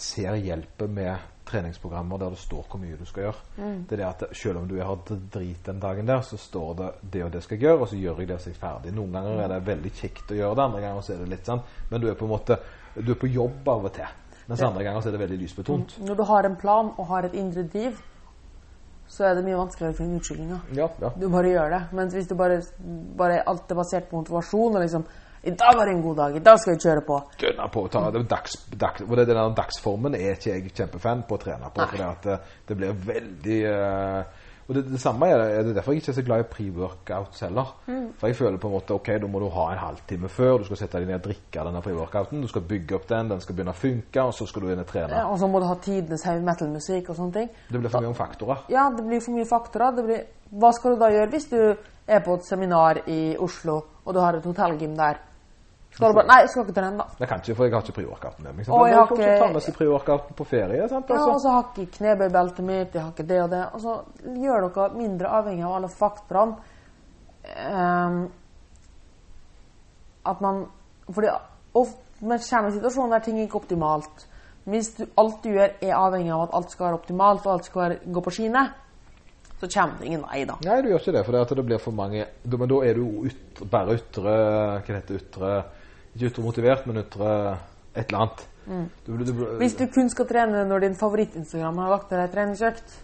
ser 0.02 0.40
hjelper 0.42 0.90
med 0.92 1.30
treningsprogrammer 1.52 2.20
der 2.22 2.36
det 2.36 2.40
står 2.40 2.68
hvor 2.70 2.80
mye 2.80 2.98
du 3.00 3.06
skal 3.08 3.26
gjøre. 3.28 3.72
Det 3.88 3.96
er 3.98 4.02
det 4.02 4.08
at 4.08 4.38
selv 4.38 4.62
om 4.62 4.68
du 4.70 4.78
har 4.80 5.00
drit 5.08 5.66
den 5.66 5.82
dagen 5.82 6.08
der, 6.08 6.22
så 6.26 6.40
står 6.40 6.76
det 6.80 6.90
det 7.16 7.24
og 7.26 7.32
det 7.34 7.42
skal 7.44 7.58
jeg 7.58 7.66
gjøre, 7.68 7.80
og 7.82 7.90
så 7.92 8.00
gjør 8.00 8.22
jeg 8.22 8.30
det 8.30 8.38
er 8.38 8.60
ferdig. 8.62 8.94
Noen 8.96 9.18
ganger 9.18 9.44
er 9.44 9.54
det 9.56 9.66
veldig 9.68 9.92
kjekt 9.98 10.32
å 10.32 10.38
gjøre 10.38 10.60
det, 10.60 10.68
andre 10.70 10.84
ganger 10.86 11.06
så 11.06 11.16
er 11.16 11.24
det 11.24 11.32
litt 11.34 11.50
sånn. 11.52 11.66
Men 11.92 12.04
du 12.04 12.08
er 12.12 12.20
på 12.20 12.30
en 12.30 12.34
måte 12.36 12.60
du 12.96 13.14
er 13.14 13.20
på 13.20 13.30
jobb 13.32 13.68
av 13.72 13.88
og 13.88 13.94
til. 13.96 14.18
Mens 14.50 14.64
andre 14.68 14.84
ganger 14.84 15.04
så 15.04 15.12
er 15.12 15.16
det 15.16 15.22
veldig 15.22 15.40
lysbetont. 15.40 16.00
Når 16.04 16.18
du 16.18 16.24
har 16.28 16.48
en 16.48 16.58
plan 16.60 16.90
og 16.98 17.06
har 17.12 17.28
et 17.28 17.36
indre 17.40 17.64
driv, 17.72 18.00
så 19.12 19.28
er 19.28 19.36
det 19.36 19.44
mye 19.46 19.60
vanskeligere 19.60 19.96
å 19.96 19.98
finne 19.98 20.20
utskillinga. 20.20 20.58
Ja, 20.76 20.88
ja. 21.04 21.12
Du 21.20 21.28
bare 21.32 21.52
gjør 21.52 21.72
det. 21.74 21.82
Mens 21.96 22.16
hvis 22.16 22.30
du 22.30 22.36
bare, 22.40 22.62
bare 23.20 23.42
alt 23.48 23.72
er 23.72 23.80
basert 23.80 24.08
på 24.10 24.20
motivasjon 24.20 24.76
og 24.76 24.84
liksom 24.84 25.06
'I 25.44 25.52
dag 25.58 25.74
var 25.78 25.86
det 25.86 25.96
en 25.96 26.02
god 26.02 26.16
dag. 26.16 26.36
I 26.36 26.40
dag 26.40 26.60
skal 26.60 26.76
vi 26.76 26.80
kjøre 26.80 27.02
på.' 27.02 27.18
Gønne 27.42 27.68
på 27.74 27.88
ta 27.90 28.12
det 28.12 28.28
dags, 28.30 28.60
dags, 28.70 29.02
det, 29.02 29.28
den 29.28 29.36
der 29.36 29.56
dagsformen 29.58 30.16
er 30.16 30.36
ikke 30.36 30.54
jeg 30.54 30.74
kjempefan 30.78 31.24
på 31.26 31.36
å 31.36 31.42
trene 31.42 31.72
på. 31.74 31.88
For 31.90 31.98
det, 31.98 32.10
det, 32.24 32.40
det 32.68 32.78
blir 32.78 32.94
veldig 33.08 33.60
uh, 33.66 34.48
Og 34.68 34.76
det, 34.78 34.84
det 34.92 35.00
samme 35.02 35.28
er 35.28 35.42
det, 35.42 35.48
er 35.58 35.74
derfor 35.74 35.92
jeg 35.92 36.04
ikke 36.04 36.12
er 36.12 36.16
så 36.20 36.24
glad 36.24 36.44
i 36.44 36.48
pre-workouts 36.48 37.42
heller. 37.42 37.72
For 38.20 38.30
jeg 38.30 38.38
føler 38.38 38.60
på 38.62 38.70
en 38.70 38.76
måte 38.76 38.94
ok, 38.94 39.10
da 39.20 39.28
må 39.28 39.42
du 39.42 39.48
ha 39.52 39.66
en 39.74 39.82
halvtime 39.82 40.30
før. 40.30 40.62
Du 40.62 40.70
skal 40.70 40.78
sette 40.84 41.02
deg 41.02 41.10
ned 41.10 41.18
og 41.18 41.26
drikke 41.26 41.66
denne 41.68 41.82
pre-workouten. 41.84 42.44
Du 42.46 42.48
skal 42.48 42.64
bygge 42.70 42.96
opp 42.96 43.08
den, 43.10 43.32
den 43.34 43.42
skal 43.42 43.58
begynne 43.58 43.74
å 43.74 43.80
funke, 43.82 44.22
og 44.22 44.36
så 44.38 44.48
skal 44.48 44.62
du 44.62 44.70
inn 44.72 44.84
og 44.84 44.88
trene. 44.88 45.18
Ja, 45.18 45.26
og 45.28 45.42
så 45.42 45.50
må 45.50 45.60
du 45.60 45.66
ha 45.68 45.76
tidenes 45.82 46.24
heavy 46.30 46.46
metal-musikk 46.46 47.10
og 47.10 47.18
sånne 47.18 47.36
ting. 47.40 47.50
Det 47.72 47.82
blir 47.82 47.92
for 47.92 48.06
mye 48.06 48.14
om 48.14 48.20
faktorer. 48.22 48.62
Ja, 48.72 48.86
det 48.96 49.08
blir 49.10 49.26
for 49.26 49.36
mye 49.36 49.50
faktorer. 49.50 49.98
Det 49.98 50.06
blir, 50.08 50.24
hva 50.62 50.72
skal 50.78 50.96
du 50.96 51.02
da 51.02 51.12
gjøre 51.18 51.34
hvis 51.34 51.50
du 51.52 51.60
er 51.66 52.24
på 52.24 52.38
et 52.38 52.48
seminar 52.48 53.02
i 53.10 53.20
Oslo, 53.42 53.82
og 54.06 54.16
du 54.16 54.22
har 54.22 54.38
et 54.38 54.48
hotellgym 54.48 54.96
der? 54.96 55.20
Skal 55.92 56.14
du 56.14 56.16
bare 56.16 56.28
Nei, 56.28 56.40
jeg 56.42 56.50
skal 56.50 56.64
ikke 56.64 56.76
trene, 56.78 56.98
da. 56.98 57.06
Jeg 57.20 57.28
kan 57.28 57.42
ikke, 57.42 57.56
for 57.56 57.66
jeg 57.68 57.74
har 57.74 57.82
ikke 57.84 57.96
pre-workouten 57.98 58.44
med 58.46 58.56
meg. 58.56 58.68
Å, 58.68 58.88
jeg 58.88 58.96
har 58.96 59.10
ikke- 59.12 59.40
ta 59.40 59.48
med 59.52 59.62
seg 59.62 59.76
pre-workouten 59.76 60.36
på 60.36 60.46
ferie. 60.48 60.88
Sant? 60.90 61.10
Ja, 61.10 61.16
Altså. 61.16 61.32
og 61.32 61.42
så 61.42 61.50
har 61.52 61.64
ikke 61.72 61.98
knebøybeltet 61.98 62.64
mitt, 62.64 62.94
jeg 62.94 63.02
har 63.02 63.12
ikke 63.12 63.28
det 63.28 63.42
og 63.44 63.50
det. 63.50 63.64
Og 63.74 63.82
så 63.82 63.96
gjør 64.24 64.70
dere 64.70 64.90
mindre 64.96 65.28
avhengig 65.28 65.66
av 65.66 65.76
alle 65.76 65.90
faktorene. 65.90 66.56
um, 67.44 68.32
at 70.26 70.42
man 70.42 70.68
Fordi 71.10 71.28
ofte 71.74 71.98
man 72.22 72.40
kommer 72.40 72.70
i 72.70 72.74
situasjoner 72.76 73.10
der 73.18 73.20
ting 73.26 73.40
er 73.40 73.48
ikke 73.48 73.58
er 73.58 73.64
optimalt. 73.64 74.28
Hvis 74.70 74.92
du, 74.96 75.06
alt 75.18 75.44
du 75.44 75.50
gjør, 75.50 75.72
er 75.82 75.96
avhengig 75.98 76.32
av 76.32 76.44
at 76.44 76.54
alt 76.54 76.72
skal 76.72 76.86
være 76.86 77.00
optimalt, 77.00 77.46
og 77.48 77.54
alt 77.54 77.66
skal 77.66 77.82
være, 77.82 77.98
gå 78.14 78.22
på 78.22 78.32
skinner, 78.36 78.68
så 79.60 79.68
kommer 79.74 79.98
det 79.98 80.06
ingen 80.06 80.22
vei, 80.22 80.44
da. 80.46 80.56
Nei, 80.66 80.82
du 80.82 80.90
gjør 80.92 81.02
ikke 81.02 81.16
det, 81.16 81.26
for 81.26 81.32
det, 81.32 81.58
det 81.58 81.66
blir 81.66 81.82
for 81.82 81.92
mange 81.92 82.26
Men 82.46 82.70
da 82.70 82.80
er 82.86 82.94
du 82.94 83.26
ut, 83.26 83.62
bare 83.70 83.98
ytre 83.98 84.36
Hva 84.82 84.86
det 84.86 84.96
heter 85.00 85.20
ytre 85.20 85.52
Ikke 86.16 86.30
ytre 86.32 86.44
motivert, 86.44 86.86
men 86.88 86.98
ytre 87.04 87.30
et 87.96 88.08
eller 88.12 88.20
annet. 88.26 88.48
Du, 89.06 89.14
du, 89.18 89.24
du, 89.26 89.46
Hvis 89.60 89.76
du 89.80 89.86
kun 89.92 90.10
skal 90.12 90.28
trene 90.30 90.66
når 90.70 90.84
din 90.86 90.96
favoritt-Instagram 90.96 91.78
har 91.82 91.90
lagt 91.96 92.12
ned 92.12 92.20
deg 92.22 92.34
treningsøkt, 92.36 92.98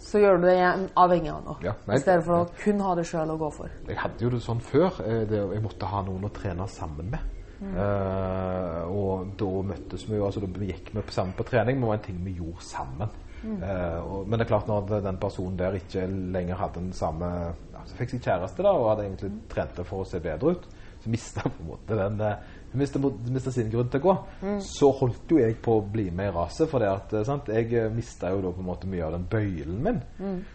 så 0.00 0.18
gjør 0.18 0.40
du 0.40 0.46
det 0.48 0.54
igjen 0.56 0.86
avhengig 0.98 1.30
av 1.30 1.42
noe. 1.46 1.58
Ja, 1.62 1.74
nei, 1.86 1.98
I 2.00 2.02
stedet 2.02 2.24
for 2.26 2.42
å 2.42 2.48
kun 2.64 2.80
ha 2.82 2.94
det 2.98 3.04
sjøl 3.06 3.30
å 3.30 3.36
gå 3.38 3.50
for. 3.54 3.70
Jeg 3.86 3.98
hadde 4.00 4.24
jo 4.24 4.30
det 4.32 4.40
sånn 4.42 4.60
før. 4.64 4.96
eh, 5.06 5.24
Det, 5.28 5.38
jeg 5.54 5.62
måtte 5.62 5.86
ha 5.86 6.00
noen 6.02 6.24
å 6.26 6.32
trene 6.34 6.66
sammen 6.68 7.10
med. 7.12 7.20
Eh, 7.60 8.82
og 8.90 9.34
da 9.38 9.50
møttes 9.70 10.06
vi 10.08 10.16
jo, 10.16 10.24
altså 10.26 10.40
da 10.42 10.64
gikk 10.66 10.90
vi 10.94 11.00
på- 11.04 11.12
sammen 11.14 11.34
på 11.36 11.44
trening, 11.46 11.76
men 11.76 11.82
det 11.84 11.88
var 11.88 11.98
en 12.00 12.06
ting 12.08 12.24
vi 12.24 12.32
gjorde 12.40 12.64
sammen. 12.64 13.08
Eh, 13.44 14.00
og, 14.04 14.26
men 14.28 14.38
det 14.38 14.44
er 14.46 14.50
klart 14.50 14.66
når 14.68 15.00
den 15.04 15.16
personen 15.20 15.56
der 15.56 15.72
ikke 15.78 16.06
lenger 16.08 16.56
hadde 16.60 16.74
den 16.82 16.92
samme 16.92 17.28
altså 17.80 17.94
Fikk 17.96 18.10
seg 18.10 18.20
kjæreste 18.26 18.62
da, 18.66 18.72
og 18.76 18.90
hadde 18.90 19.06
egentlig 19.06 19.30
trent 19.48 19.76
det 19.78 19.86
for 19.88 20.02
å 20.02 20.08
se 20.08 20.18
bedre 20.20 20.50
ut, 20.52 20.66
så 21.02 21.10
mista 21.10 21.42
på 21.48 21.62
en 21.62 21.68
måte 21.74 21.96
den 21.98 22.20
eh, 22.20 22.56
Mista 22.72 23.50
sin 23.50 23.66
grunn 23.72 23.88
til 23.90 23.98
å 23.98 24.02
gå. 24.04 24.12
Så 24.62 24.92
holdt 24.94 25.32
jo 25.32 25.40
jeg 25.40 25.56
på 25.58 25.72
å 25.80 25.82
bli 25.82 26.04
med 26.14 26.28
i 26.30 26.34
raset, 26.36 26.68
for 26.70 26.78
det 26.78 26.86
at 26.92 27.14
eh, 27.18 27.24
sant? 27.26 27.48
jeg 27.50 27.88
mista 27.90 28.30
jo 28.30 28.38
da 28.44 28.52
på 28.54 28.62
en 28.62 28.68
måte 28.68 28.86
mye 28.86 29.02
av 29.08 29.16
den 29.16 29.24
bøylen 29.32 29.80
min. 29.82 29.98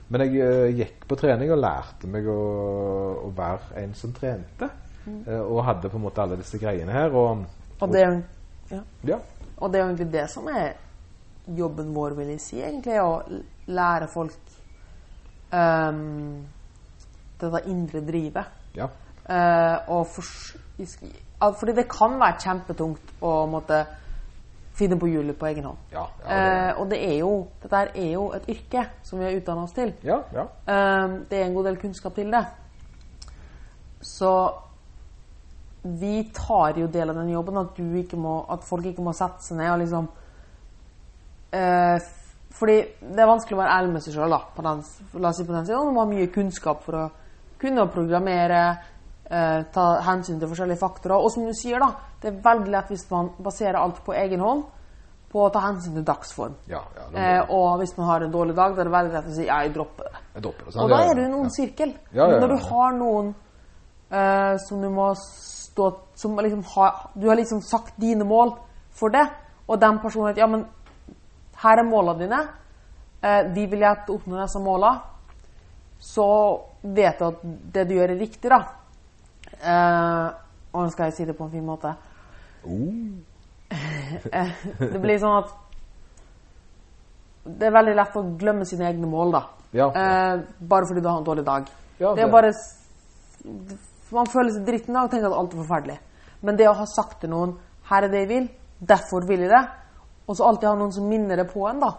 Men 0.07 0.23
jeg 0.23 0.39
eh, 0.45 0.69
gikk 0.79 1.03
på 1.11 1.17
trening 1.19 1.51
og 1.51 1.59
lærte 1.59 2.07
meg 2.07 2.29
å, 2.31 2.37
å 3.27 3.33
være 3.35 3.81
en 3.83 3.91
som 3.99 4.13
trente. 4.15 4.69
Eh, 5.05 5.41
og 5.43 5.59
hadde 5.67 5.91
på 5.91 5.99
en 5.99 6.05
måte 6.07 6.23
alle 6.23 6.39
disse 6.39 6.57
greiene 6.61 6.95
her. 6.95 7.11
Og, 7.11 7.43
Og 7.81 7.91
det, 7.91 8.05
er, 8.05 8.15
jo- 8.15 8.77
ja. 8.77 8.81
ja, 9.11 9.19
og 9.59 9.73
det 9.73 9.81
er 9.81 9.83
jo 9.83 9.89
egentlig 9.91 10.11
det 10.15 10.25
som 10.31 10.47
er 10.55 10.71
jobben 11.59 11.91
vår, 11.93 12.15
vil 12.21 12.31
jeg 12.37 12.41
si. 12.47 12.61
egentlig, 12.63 12.95
Å 13.03 13.19
lære 13.75 14.07
folk 14.07 14.39
um, 15.51 16.45
dette 17.43 17.61
indre 17.69 18.01
drivet. 18.07 18.45
ja, 18.79 18.87
Og 19.25 20.07
fors- 20.11 20.55
fordi 21.59 21.75
det 21.75 21.87
kan 21.91 22.19
være 22.19 22.39
kjempetungt 22.41 23.15
å 23.21 23.45
måtte 23.49 23.85
finne 24.75 24.97
på 24.99 25.07
hjulet 25.07 25.37
på 25.39 25.47
egen 25.47 25.69
hånd. 25.69 25.77
ja, 25.91 26.03
ja, 26.19 26.27
det, 26.27 26.73
uh, 26.75 26.81
og 26.81 26.89
det 26.91 26.99
er 27.05 27.17
jo, 27.19 27.31
dette 27.63 27.81
er 27.95 28.11
jo 28.11 28.25
et 28.35 28.49
yrke 28.51 28.83
som 29.03 29.19
vi 29.19 29.25
har 29.25 29.37
utdanna 29.37 29.63
oss 29.63 29.75
til. 29.75 29.93
ja, 30.03 30.19
ja. 30.33 30.45
Eh, 30.67 31.15
det 31.29 31.39
er 31.39 31.45
en 31.45 31.55
god 31.55 31.69
del 31.69 31.77
kunnskap 31.79 32.15
til 32.15 32.31
det. 32.31 32.43
Så 34.01 34.31
vi 35.83 36.31
tar 36.33 36.79
jo 36.79 36.87
del 36.87 37.09
av 37.09 37.15
den 37.15 37.29
jobben, 37.29 37.57
at, 37.57 37.77
du 37.77 37.95
ikke 37.95 38.17
må, 38.17 38.39
at 38.49 38.63
folk 38.63 38.85
ikke 38.85 39.05
må 39.05 39.13
sette 39.13 39.45
seg 39.45 39.57
ned 39.57 39.71
og 39.71 39.79
liksom 39.83 40.07
Fordi 42.55 42.75
det 42.99 43.21
er 43.21 43.29
vanskelig 43.29 43.55
å 43.55 43.59
være 43.61 43.75
ærlig 43.77 43.91
med 43.93 44.03
seg 44.03 44.15
sjøl, 44.15 44.29
la 44.33 44.39
oss 45.29 45.37
si 45.37 45.45
på 45.45 45.53
den 45.53 45.65
siden. 45.65 45.85
Man 45.85 45.93
må 45.93 46.03
ha 46.03 46.09
mye 46.09 46.27
kunnskap 46.33 46.81
for 46.83 46.97
å 46.99 47.05
kunne 47.61 47.85
programmere, 47.87 48.77
ta 49.25 49.83
hensyn 50.05 50.37
til 50.37 50.49
forskjellige 50.51 50.77
faktorer. 50.77 51.17
Og 51.17 51.31
som 51.33 51.47
du 51.47 51.53
sier, 51.57 51.81
da, 51.81 51.87
det 52.21 52.29
er 52.29 52.41
veldig 52.45 52.73
lett 52.73 52.91
hvis 52.93 53.07
man 53.09 53.31
baserer 53.41 53.79
alt 53.79 54.03
på 54.05 54.13
egen 54.13 54.43
hånd, 54.45 54.61
på 55.35 55.43
å 55.43 55.51
ta 55.51 55.65
hensyn 55.65 55.97
til 55.97 56.05
dagsform. 56.07 56.53
ja, 56.71 56.81
ja 56.95 57.05
Eh, 57.15 57.51
og 57.51 57.79
hvis 57.79 57.95
man 57.97 58.07
har 58.07 58.23
en 58.23 58.31
dårlig 58.31 58.55
dag, 58.55 58.75
da 58.75 58.81
er 58.81 58.87
det 58.87 58.93
veldig 58.93 59.13
lett 59.13 59.27
å 59.29 59.35
si 59.35 59.47
ja, 59.47 59.61
jeg 59.63 59.73
dropper 59.75 60.07
det. 60.09 60.21
jeg 60.35 60.43
dropper 60.43 60.65
det. 60.67 60.75
Og 60.83 60.89
da 60.91 60.99
er 61.03 61.15
du 61.15 61.21
i 61.21 61.25
en 61.25 61.35
ja. 61.37 61.49
sirkel. 61.55 61.91
Ja, 62.11 62.17
ja, 62.23 62.27
Men 62.31 62.43
når 62.43 62.53
du 62.53 62.67
har 62.69 62.95
noen 62.99 63.33
eh, 64.09 64.55
som 64.67 64.83
du 64.83 64.89
må 64.89 65.09
stå 65.19 65.89
som 66.15 66.39
liksom 66.39 66.63
har, 66.75 67.09
Du 67.15 67.27
har 67.27 67.35
liksom 67.35 67.61
sagt 67.61 67.97
dine 67.99 68.23
mål 68.23 68.53
for 68.91 69.11
det, 69.11 69.25
og 69.67 69.79
den 69.81 69.99
personen 69.99 70.37
ja, 70.37 70.47
men 70.47 70.65
her 71.63 71.79
er 71.79 71.87
målene 71.87 72.19
dine. 72.19 72.41
Eh, 73.21 73.43
vi 73.55 73.65
vil 73.71 73.83
jeg 73.83 74.07
oppnå 74.15 74.39
disse 74.39 74.59
målene. 74.59 75.01
Så 75.99 76.27
vet 76.81 77.19
du 77.19 77.25
at 77.27 77.43
det 77.43 77.87
du 77.89 77.95
gjør, 77.95 78.11
er 78.13 78.19
riktig, 78.19 78.49
da. 78.51 78.61
Eh, 79.65 80.27
og 80.75 80.83
nå 80.83 80.91
skal 80.93 81.09
jeg 81.09 81.17
si 81.17 81.25
det 81.25 81.37
på 81.37 81.47
en 81.47 81.53
fin 81.53 81.65
måte. 81.65 81.93
Eh, 84.31 84.65
det 84.93 85.01
blir 85.01 85.19
sånn 85.21 85.37
at 85.43 85.53
Det 87.45 87.67
er 87.67 87.73
veldig 87.75 87.93
lett 87.93 88.15
å 88.17 88.23
glemme 88.39 88.65
sine 88.65 88.87
egne 88.89 89.09
mål, 89.09 89.35
da. 89.35 89.41
Ja. 89.75 89.85
Uh, 89.91 90.45
bare 90.65 90.87
fordi 90.89 91.01
du 91.03 91.09
har 91.11 91.19
en 91.19 91.27
dårlig 91.27 91.43
dag. 91.45 91.67
Ja, 91.99 92.13
det 92.15 92.23
er 92.23 92.31
bare 92.31 92.51
Man 94.15 94.29
føler 94.31 94.53
seg 94.55 94.65
dritten 94.65 94.95
da 94.95 95.03
og 95.05 95.11
tenker 95.11 95.29
at 95.29 95.37
alt 95.37 95.53
er 95.53 95.61
forferdelig. 95.61 95.97
Men 96.41 96.57
det 96.57 96.69
å 96.69 96.77
ha 96.77 96.85
sagt 96.89 97.19
til 97.21 97.29
noen 97.33 97.57
'Her 97.85 98.03
er 98.03 98.09
det 98.09 98.21
jeg 98.23 98.29
vil. 98.29 98.47
Derfor 98.81 99.27
vil 99.27 99.45
jeg 99.45 99.49
det.' 99.49 99.67
Og 100.27 100.37
så 100.37 100.47
alltid 100.47 100.69
ha 100.69 100.75
noen 100.75 100.91
som 100.91 101.05
minner 101.09 101.35
det 101.35 101.51
på 101.51 101.67
en, 101.69 101.79
da. 101.79 101.91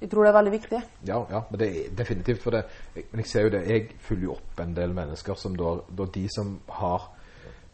Jeg 0.00 0.08
tror 0.08 0.24
det 0.24 0.30
er 0.30 0.36
veldig 0.38 0.52
viktig. 0.52 0.78
Ja, 1.08 1.18
ja, 1.28 1.40
men 1.50 1.60
det 1.60 1.66
er 1.68 1.96
definitivt. 1.96 2.42
For 2.42 2.56
det, 2.56 2.62
men 2.96 3.20
jeg 3.20 3.28
ser 3.28 3.46
jo 3.46 3.52
det, 3.52 3.64
jeg 3.68 3.88
følger 4.00 4.30
jo 4.30 4.36
opp 4.38 4.62
en 4.62 4.76
del 4.76 4.94
mennesker 4.96 5.36
som 5.36 5.56
da, 5.58 5.74
da 5.98 6.06
de 6.14 6.22
som 6.32 6.54
har 6.80 7.10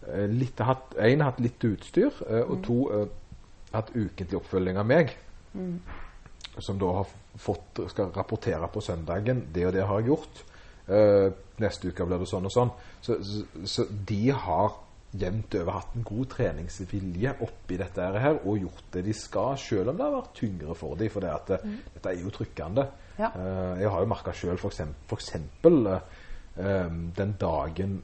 eh, 0.09 0.27
litt, 0.33 0.59
hatt, 0.67 0.97
en, 1.07 1.23
hatt 1.29 1.39
litt 1.45 1.69
utstyr, 1.69 2.19
eh, 2.27 2.43
og 2.43 2.65
to 2.67 2.81
eh, 2.97 3.07
hatt 3.77 3.95
ukentlig 3.95 4.41
oppfølging 4.41 4.81
av 4.81 4.89
meg, 4.89 5.15
som 6.59 6.79
da 6.81 6.91
har 6.99 7.15
fått, 7.41 7.83
skal 7.93 8.11
rapportere 8.17 8.69
på 8.73 8.83
søndagen 8.85 9.47
det 9.53 9.67
og 9.69 9.75
det 9.77 9.85
har 9.87 10.01
jeg 10.01 10.11
gjort. 10.11 10.43
Eh, 10.87 11.29
neste 11.63 11.91
uke 11.91 12.07
blir 12.07 12.23
det 12.23 12.29
sånn 12.31 12.47
og 12.49 12.55
sånn. 12.55 12.73
Så, 13.05 13.19
så, 13.27 13.45
så 13.67 13.87
de 14.09 14.21
har 14.33 14.75
jevnt 15.21 15.55
over 15.61 15.79
hatt 15.79 15.97
en 15.97 16.05
god 16.07 16.29
treningsvilje 16.35 17.35
oppi 17.47 17.79
dette 17.81 18.09
her 18.25 18.41
og 18.43 18.61
gjort 18.61 18.91
det 18.97 19.05
de 19.07 19.15
skal, 19.17 19.57
selv 19.61 19.93
om 19.93 19.99
det 19.99 20.07
har 20.07 20.15
vært 20.17 20.35
tyngre 20.39 20.77
for 20.79 21.01
dem. 21.01 21.11
For 21.13 21.25
det 21.25 21.33
at, 21.33 21.55
mm. 21.65 21.77
dette 21.95 22.13
er 22.13 22.21
jo 22.23 22.35
trykkende. 22.35 22.87
Ja. 23.17 23.33
Uh, 23.33 23.75
jeg 23.81 23.91
har 23.93 24.05
jo 24.05 24.11
merka 24.13 24.35
sjøl 24.37 24.61
f.eks. 24.61 25.33
eh, 26.57 26.89
den 27.17 27.35
dagen 27.41 27.99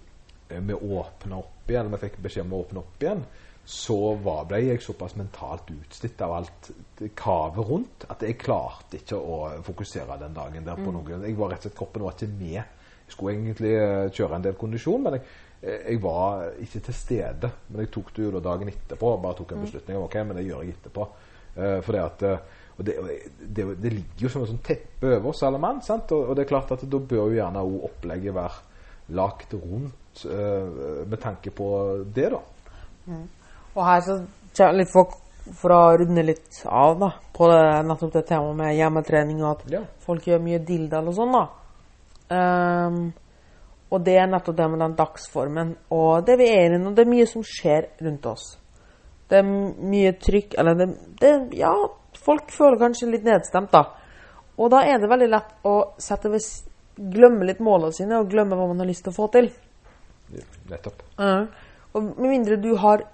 vi 0.53 0.75
åpna 0.75 1.39
opp 1.39 1.71
igjen, 1.71 1.87
eller 1.87 1.97
vi 1.97 2.09
fikk 2.09 2.19
beskjed 2.25 2.45
om 2.45 2.53
å 2.53 2.61
åpne 2.67 2.83
opp 2.83 3.05
igjen, 3.05 3.23
så 3.65 4.15
var, 4.19 4.45
ble 4.51 4.59
jeg 4.65 4.83
såpass 4.83 5.15
mentalt 5.17 5.71
utslitt 5.71 6.21
av 6.25 6.35
alt 6.41 6.71
kavet 7.17 7.69
rundt 7.69 8.07
at 8.11 8.25
jeg 8.27 8.39
klarte 8.41 8.99
ikke 8.99 9.17
å 9.17 9.39
fokusere 9.63 10.19
den 10.21 10.35
dagen 10.35 10.67
der 10.67 10.81
på 10.81 10.91
Mm. 10.91 10.95
noe. 10.99 11.27
Jeg 11.27 11.37
var 11.39 11.51
rett 11.51 11.63
og 11.63 11.71
slett 11.71 11.79
Kroppen 11.79 12.03
var 12.03 12.13
ikke 12.13 12.39
med. 12.39 12.65
Jeg 13.07 13.15
skulle 13.15 13.33
egentlig 13.37 13.75
eh, 13.77 14.11
kjøre 14.11 14.37
en 14.37 14.43
del 14.43 14.55
kondisjon, 14.55 15.03
men 15.03 15.13
jeg, 15.13 15.23
eh, 15.23 15.52
jeg 15.63 16.01
var 16.03 16.49
ikke 16.61 16.81
til 16.89 16.95
stede. 16.95 17.51
Men 17.69 17.81
jeg 17.85 17.91
tok 17.95 18.11
det 18.17 18.25
jo 18.25 18.41
dagen 18.43 18.69
etterpå. 18.73 19.13
Bare 19.23 19.35
tok 19.39 19.53
en 19.53 19.59
Mm. 19.59 19.65
beslutning 19.67 19.97
om 19.99 20.05
ok, 20.09 20.15
men 20.27 20.37
det 20.37 20.47
gjør 20.47 20.63
jeg 20.65 20.75
etterpå. 20.75 21.07
Uh, 21.57 21.81
for 21.83 21.93
det 21.93 22.01
at 22.03 22.23
eh, 22.23 22.39
og 22.79 22.85
det, 22.87 22.95
det, 23.55 23.65
det 23.83 23.91
ligger 23.93 24.23
jo 24.25 24.29
som 24.33 24.43
et 24.43 24.49
sånn 24.49 24.63
teppe 24.65 25.11
over 25.19 25.29
oss 25.29 25.43
alle 25.45 25.59
mann. 25.61 25.83
sant? 25.85 26.11
Og, 26.17 26.31
og 26.31 26.37
det 26.37 26.43
er 26.47 26.49
klart 26.49 26.71
at 26.73 26.81
da 26.91 26.99
bør 26.99 27.27
jo 27.29 27.35
gjerne 27.37 27.61
òg 27.61 27.85
opplegget 27.85 28.35
være 28.35 29.13
lagt 29.13 29.53
rundt 29.55 30.25
uh, 30.25 31.05
med 31.07 31.21
tanke 31.21 31.51
på 31.53 31.69
det, 32.15 32.31
da. 32.33 32.41
Og 33.75 33.85
her 33.85 34.01
så 34.07 34.71
litt 34.73 34.89
for, 34.91 35.13
for 35.53 35.75
å 35.77 35.83
runde 36.01 36.25
litt 36.25 36.63
av 36.67 36.97
da, 36.99 37.11
på 37.37 37.49
det, 37.53 37.61
nettopp 37.91 38.13
det 38.17 38.25
temaet 38.33 38.57
med 38.57 38.75
hjemmetrening 38.79 39.43
og 39.45 39.51
at 39.61 39.71
Ja. 39.77 39.81
folk 40.01 40.25
gjør 40.27 40.41
mye 40.43 40.59
dildal 40.65 41.09
og 41.13 41.15
sånn, 41.21 41.33
da. 41.37 41.45
Ehm, 42.33 43.13
og 43.93 44.01
det 44.07 44.17
er 44.17 44.29
nettopp 44.31 44.57
det 44.57 44.69
med 44.73 44.81
den 44.81 44.97
dagsformen 44.97 45.73
og 45.93 46.25
det 46.27 46.39
vi 46.41 46.49
er 46.49 46.73
i 46.73 46.81
nå. 46.81 46.95
Det 46.97 47.05
er 47.05 47.13
mye 47.13 47.29
som 47.29 47.45
skjer 47.45 47.91
rundt 48.01 48.29
oss. 48.31 48.47
Det 49.29 49.41
er 49.41 49.49
mye 49.49 50.13
trykk 50.21 50.55
Eller 50.61 50.77
det, 50.77 50.87
det 51.21 51.33
Ja, 51.57 51.73
folk 52.21 52.51
føler 52.53 52.81
kanskje 52.81 53.11
litt 53.11 53.25
nedstemt, 53.25 53.73
da. 53.73 53.85
Og 54.61 54.71
da 54.73 54.83
er 54.85 55.01
det 55.01 55.09
veldig 55.09 55.29
lett 55.33 55.69
å 55.69 55.75
ved, 56.33 56.49
glemme 56.97 57.49
litt 57.49 57.61
målene 57.65 57.97
sine 57.97 58.19
og 58.21 58.31
glemme 58.33 58.57
hva 58.57 58.69
man 58.71 58.83
har 58.83 58.89
lyst 58.89 59.07
til 59.07 59.13
å 59.15 59.17
få 59.17 59.29
til. 59.33 59.49
Nettopp. 60.69 61.05
Ja. 61.19 61.47
Og 61.93 62.13
med 62.17 62.29
mindre 62.29 62.61
du 62.61 62.73
har 62.81 63.05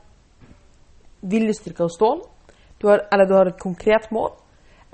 viljestyrke 1.26 1.86
og 1.86 1.94
stål, 1.94 2.20
du 2.78 2.86
har, 2.90 3.02
eller 3.10 3.26
du 3.26 3.34
har 3.34 3.50
et 3.50 3.58
konkret 3.58 4.10
mål, 4.14 4.30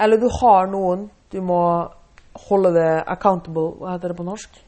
eller 0.01 0.21
du 0.21 0.31
har 0.41 0.71
noen 0.73 1.09
du 1.33 1.41
må 1.45 1.61
holde 2.49 2.71
det 2.75 2.91
accountable 3.11 3.75
Hva 3.81 3.95
heter 3.95 4.13
det 4.13 4.19
på 4.19 4.27
norsk? 4.27 4.61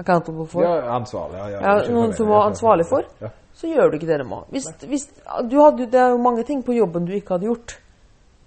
Accountable 0.00 0.46
for. 0.48 0.64
Ja, 0.64 0.94
ansvarlig. 0.96 1.36
Ja, 1.38 1.48
ja, 1.52 1.60
Ja, 1.82 1.88
noen 1.92 2.14
som 2.16 2.28
var 2.32 2.46
ansvarlig 2.48 2.86
for. 2.88 3.04
Ja. 3.20 3.28
Så 3.60 3.68
gjør 3.68 3.90
du 3.92 3.96
ikke 3.98 4.06
det 4.08 4.18
du 4.22 4.24
må. 4.24 4.38
Hvis, 4.54 4.68
hvis, 4.88 5.04
du 5.50 5.56
hadde, 5.60 5.86
det 5.92 6.00
er 6.00 6.14
jo 6.14 6.20
mange 6.22 6.44
ting 6.48 6.62
på 6.64 6.72
jobben 6.76 7.04
du 7.08 7.12
ikke 7.12 7.34
hadde 7.36 7.48
gjort. 7.50 7.74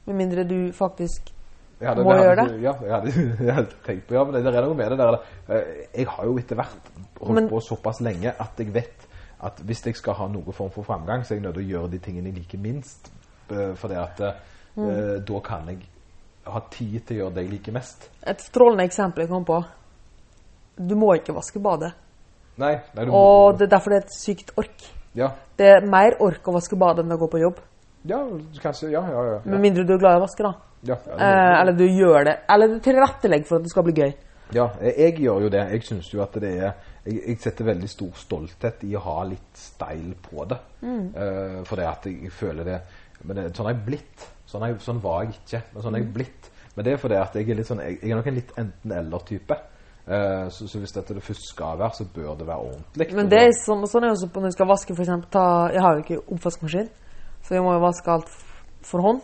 Med 0.07 0.15
mindre 0.19 0.43
du 0.49 0.71
faktisk 0.73 1.29
ja, 1.83 1.93
det, 1.95 2.03
Må 2.05 2.13
det, 2.15 2.23
gjøre 2.23 2.35
det. 2.47 2.61
Ja, 2.63 2.73
jeg 2.81 2.91
hadde, 2.93 3.13
jeg 3.45 3.53
hadde 3.57 3.77
tenkt 3.85 4.07
på 4.07 4.15
ja, 4.15 4.23
men 4.23 4.33
det, 4.37 4.43
det 4.45 4.55
er 4.55 4.65
noe 4.65 4.75
med 4.79 4.91
det 4.93 4.97
der. 4.99 5.17
eh, 5.49 5.71
Jeg 5.99 6.07
har 6.07 6.25
jo 6.25 6.37
etter 6.39 6.55
hvert 6.55 6.89
holdt 7.19 7.35
Men- 7.35 7.49
på 7.51 7.59
såpass 7.61 7.99
lenge 8.01 8.33
at 8.39 8.59
jeg 8.59 8.73
vet 8.73 9.07
at 9.43 9.59
hvis 9.67 9.85
jeg 9.85 9.95
skal 9.99 10.13
ha 10.15 10.27
noen 10.31 10.53
form 10.55 10.71
for 10.71 10.83
framgang, 10.87 11.25
så 11.27 11.33
er 11.33 11.37
jeg 11.41 11.43
nødt 11.43 11.57
til 11.59 11.65
å 11.65 11.71
gjøre 11.73 11.91
de 11.91 11.99
tingene 11.99 12.29
jeg 12.31 12.37
liker 12.37 12.57
minst. 12.63 13.11
eh, 13.51 13.73
For 13.75 13.87
det 13.91 13.97
at 13.97 14.19
eh, 14.21 14.33
Mm. 14.75 15.21
da 15.25 15.39
kan 15.45 15.67
jeg 15.69 15.77
ha 16.49 16.59
tid 16.71 16.99
til 17.05 17.17
å 17.17 17.19
gjøre 17.19 17.33
det 17.35 17.41
jeg 17.43 17.51
liker 17.51 17.71
mest. 17.75 18.07
Et 18.25 18.39
strålende 18.41 18.83
eksempel 18.87 19.21
jeg 19.21 19.29
kom 19.29 19.43
på. 19.45 19.59
Du 20.77 20.95
må 20.99 21.13
ikke 21.17 21.35
vaske 21.35 21.59
badet. 21.61 21.93
Nei, 22.57 22.75
nei 22.95 23.05
du 23.05 23.13
Og 23.13 23.57
det 23.57 23.67
er 23.67 23.71
derfor 23.75 23.93
det 23.93 24.01
er 24.01 24.05
et 24.07 24.15
sykt 24.17 24.51
ork. 24.57 24.89
Ja, 25.17 25.31
Det 25.57 25.67
er 25.69 25.85
mer 25.85 26.15
ork 26.21 26.47
å 26.49 26.53
vaske 26.55 26.77
badet 26.77 27.05
enn 27.05 27.13
å 27.13 27.17
gå 27.21 27.27
på 27.29 27.41
jobb. 27.41 27.59
ja, 28.05 28.19
kanskje 28.61 28.91
Ja, 28.91 29.01
ja, 29.09 29.23
ja. 29.33 29.39
Med 29.45 29.61
mindre 29.61 29.83
du 29.85 29.93
er 29.93 29.97
glad 30.01 30.17
i 30.17 30.21
å 30.21 30.23
vaske, 30.25 30.43
da. 30.43 30.53
ja, 30.83 30.97
ja, 31.07 31.13
Eh, 31.17 31.61
eller 31.61 31.73
du 31.73 31.85
gjør 31.85 32.25
det. 32.25 32.37
Eller 32.49 32.67
du 32.67 32.79
tilrettelegger 32.79 33.45
for 33.47 33.55
at 33.57 33.63
det 33.63 33.69
skal 33.71 33.83
bli 33.83 33.93
gøy. 33.93 34.13
Ja, 34.53 34.69
jeg, 34.81 34.93
jeg 34.97 35.19
gjør 35.23 35.41
jo 35.41 35.49
det. 35.49 35.61
Jeg 35.71 35.83
syns 35.83 36.13
jo 36.13 36.21
at 36.21 36.33
det 36.41 36.49
er 36.57 36.73
jeg, 37.05 37.21
jeg 37.27 37.37
setter 37.39 37.65
veldig 37.65 37.89
stor 37.89 38.11
stolthet 38.15 38.83
i 38.83 38.95
å 38.95 38.99
ha 38.99 39.23
litt 39.23 39.57
steil 39.57 40.13
på 40.21 40.45
det. 40.49 40.57
Eh, 40.83 41.63
for 41.65 41.75
det 41.79 41.87
at 41.87 42.05
jeg, 42.05 42.23
jeg 42.23 42.31
føler 42.31 42.63
det 42.63 42.81
Men 43.23 43.35
det, 43.37 43.55
sånn 43.55 43.65
har 43.69 43.73
jeg 43.73 43.85
blitt. 43.85 44.25
Sånn, 44.45 44.63
er, 44.67 44.73
sånn 44.83 44.99
var 45.01 45.23
jeg 45.23 45.37
ikke, 45.37 45.61
men 45.73 45.83
sånn 45.83 45.95
er 45.95 45.99
jeg 46.03 46.13
blitt. 46.13 46.49
Men 46.75 46.85
det 46.85 46.93
er 46.93 46.97
fordi 46.97 47.15
at 47.15 47.35
jeg 47.35 47.49
er 47.49 47.55
litt 47.55 47.67
sånn 47.69 47.79
Jeg, 47.79 47.99
jeg 48.01 48.11
er 48.11 48.15
nok 48.19 48.27
en 48.27 48.35
litt 48.35 48.51
enten-eller-type. 48.57 49.57
Eh, 50.07 50.49
så, 50.51 50.67
så 50.67 50.79
hvis 50.79 50.91
dette 50.91 51.13
det 51.15 51.23
første 51.23 51.47
skal 51.47 51.77
være, 51.79 51.95
så 51.95 52.05
bør 52.15 52.33
det 52.39 52.47
være 52.47 52.57
ordentlig. 52.69 53.07
Men 53.15 53.29
det 53.31 53.39
er 53.39 53.51
sånn, 53.55 53.85
sånn 53.87 54.03
er 54.03 54.11
også 54.11 54.27
når 54.35 54.49
du 54.51 54.57
skal 54.57 54.67
vaske, 54.67 54.95
for 54.95 55.03
eksempel. 55.05 55.29
Ta, 55.31 55.45
jeg 55.71 55.81
har 55.85 55.95
jo 55.95 56.03
ikke 56.03 56.23
oppvaskmaskin, 56.35 56.89
så 57.47 57.55
jeg 57.55 57.63
må 57.63 57.77
jo 57.77 57.85
vaske 57.85 58.11
alt 58.11 58.33
for 58.83 58.99
hånd. 59.05 59.21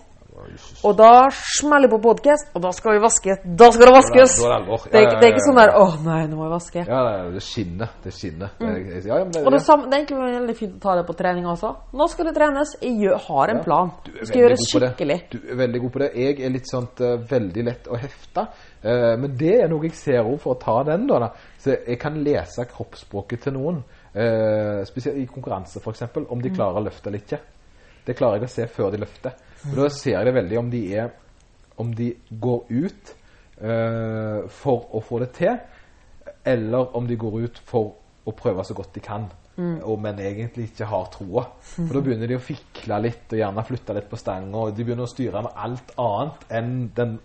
Og 0.87 0.93
da 0.95 1.27
smeller 1.35 1.89
jeg 1.89 1.91
på 1.91 1.97
podcast, 1.99 2.45
og 2.55 2.61
da 2.63 2.69
skal 2.71 2.93
vi 2.95 2.99
vaske. 3.03 3.33
Da 3.59 3.67
skal 3.75 3.89
det 3.89 3.95
vaskes! 3.97 4.35
Er 4.39 4.47
det 4.47 4.55
alvor. 4.55 4.85
Det 4.85 4.95
er, 4.95 5.01
ikke- 5.03 5.17
det 5.19 5.27
er 5.27 5.33
ikke 5.33 5.47
sånn 5.49 5.57
der 5.59 5.71
'Å 5.75 6.03
nei, 6.05 6.27
nå 6.27 6.35
må 6.37 6.45
jeg 6.47 6.53
vaske'. 6.53 6.85
Ja, 6.87 6.99
det, 7.07 7.33
det 7.33 7.43
skinner. 7.43 7.89
Det 8.03 8.13
skinner. 8.13 8.49
Mm. 8.59 8.69
Ja, 9.05 9.17
det, 9.25 9.43
Og 9.45 9.51
det, 9.51 9.61
samme, 9.61 9.89
det 9.89 9.93
er 9.93 10.05
egentlig 10.05 10.39
veldig 10.39 10.55
fint 10.55 10.75
å 10.75 10.79
ta 10.79 10.95
det 10.95 11.05
på 11.07 11.13
trening 11.17 11.45
også. 11.45 11.75
Nå 11.93 12.07
skal 12.07 12.25
det 12.25 12.35
trenes. 12.35 12.75
Jeg 12.81 13.19
har 13.27 13.49
en 13.49 13.63
plan. 13.63 13.91
du 14.05 14.11
er 14.15 14.25
skal 14.25 14.41
gjøre 14.41 14.55
det 14.55 14.59
skikkelig. 14.69 15.19
Du 15.31 15.37
er 15.43 15.55
veldig 15.59 15.81
god 15.81 15.91
på 15.91 15.99
det. 15.99 16.09
Jeg 16.15 16.39
er 16.39 16.49
litt 16.49 16.69
sånn 16.71 16.87
veldig 17.29 17.63
lett 17.65 17.87
å 17.91 17.97
hefte. 17.99 18.47
Eh, 18.81 19.15
men 19.19 19.35
det 19.37 19.55
er 19.63 19.67
noe 19.71 19.83
jeg 19.89 19.95
ser 19.99 20.21
òg, 20.23 20.37
for 20.39 20.55
å 20.55 20.59
ta 20.61 20.77
den, 20.87 21.07
da. 21.09 21.19
da. 21.19 21.29
Så 21.59 21.73
jeg 21.75 21.99
kan 21.99 22.15
lese 22.23 22.65
kroppsspråket 22.69 23.41
til 23.43 23.53
noen, 23.57 23.81
uh, 24.15 24.83
spesielt 24.87 25.19
i 25.19 25.25
konkurranse 25.29 25.81
f.eks., 25.83 26.05
om 26.15 26.37
Mm. 26.37 26.41
de 26.41 26.49
klarer 26.55 26.79
å 26.79 26.83
løfte 26.85 27.09
eller 27.09 27.19
ikke. 27.19 27.39
Det 28.05 28.15
klarer 28.15 28.39
jeg 28.39 28.47
å 28.47 28.53
se 28.53 28.67
før 28.67 28.91
de 28.91 29.01
løfter. 29.03 29.35
Og 29.69 29.75
da 29.75 29.89
ser 29.89 30.15
jeg 30.15 30.25
det 30.25 30.33
veldig 30.33 30.57
om 30.59 30.69
de 30.71 30.83
er 30.95 31.09
Om 31.79 31.93
de 31.95 32.09
går 32.31 32.65
ut 32.69 33.11
uh, 33.63 34.47
for 34.51 34.89
å 34.95 34.99
få 34.99 35.19
det 35.19 35.29
til, 35.37 35.53
eller 36.45 36.95
om 36.97 37.05
de 37.07 37.15
går 37.15 37.37
ut 37.45 37.61
for 37.65 37.93
å 38.27 38.33
prøve 38.35 38.65
så 38.67 38.73
godt 38.75 38.93
de 38.97 38.99
kan, 39.03 39.29
og, 39.83 39.95
men 39.99 40.19
egentlig 40.19 40.69
ikke 40.69 40.85
har 40.87 41.07
troa. 41.11 41.45
For 41.59 41.93
da 41.95 42.01
begynner 42.03 42.27
de 42.27 42.35
å 42.35 42.43
fikle 42.43 42.99
litt 43.03 43.31
og 43.31 43.39
gjerne 43.41 43.63
flytte 43.67 43.95
litt 43.95 44.09
på 44.11 44.19
stanga, 44.19 44.57
og 44.57 44.75
de 44.75 44.83
begynner 44.83 45.03
å 45.07 45.11
styre 45.11 45.41
med 45.43 45.55
alt 45.55 45.91
annet 45.99 46.45
enn 46.59 46.91
den 46.95 47.17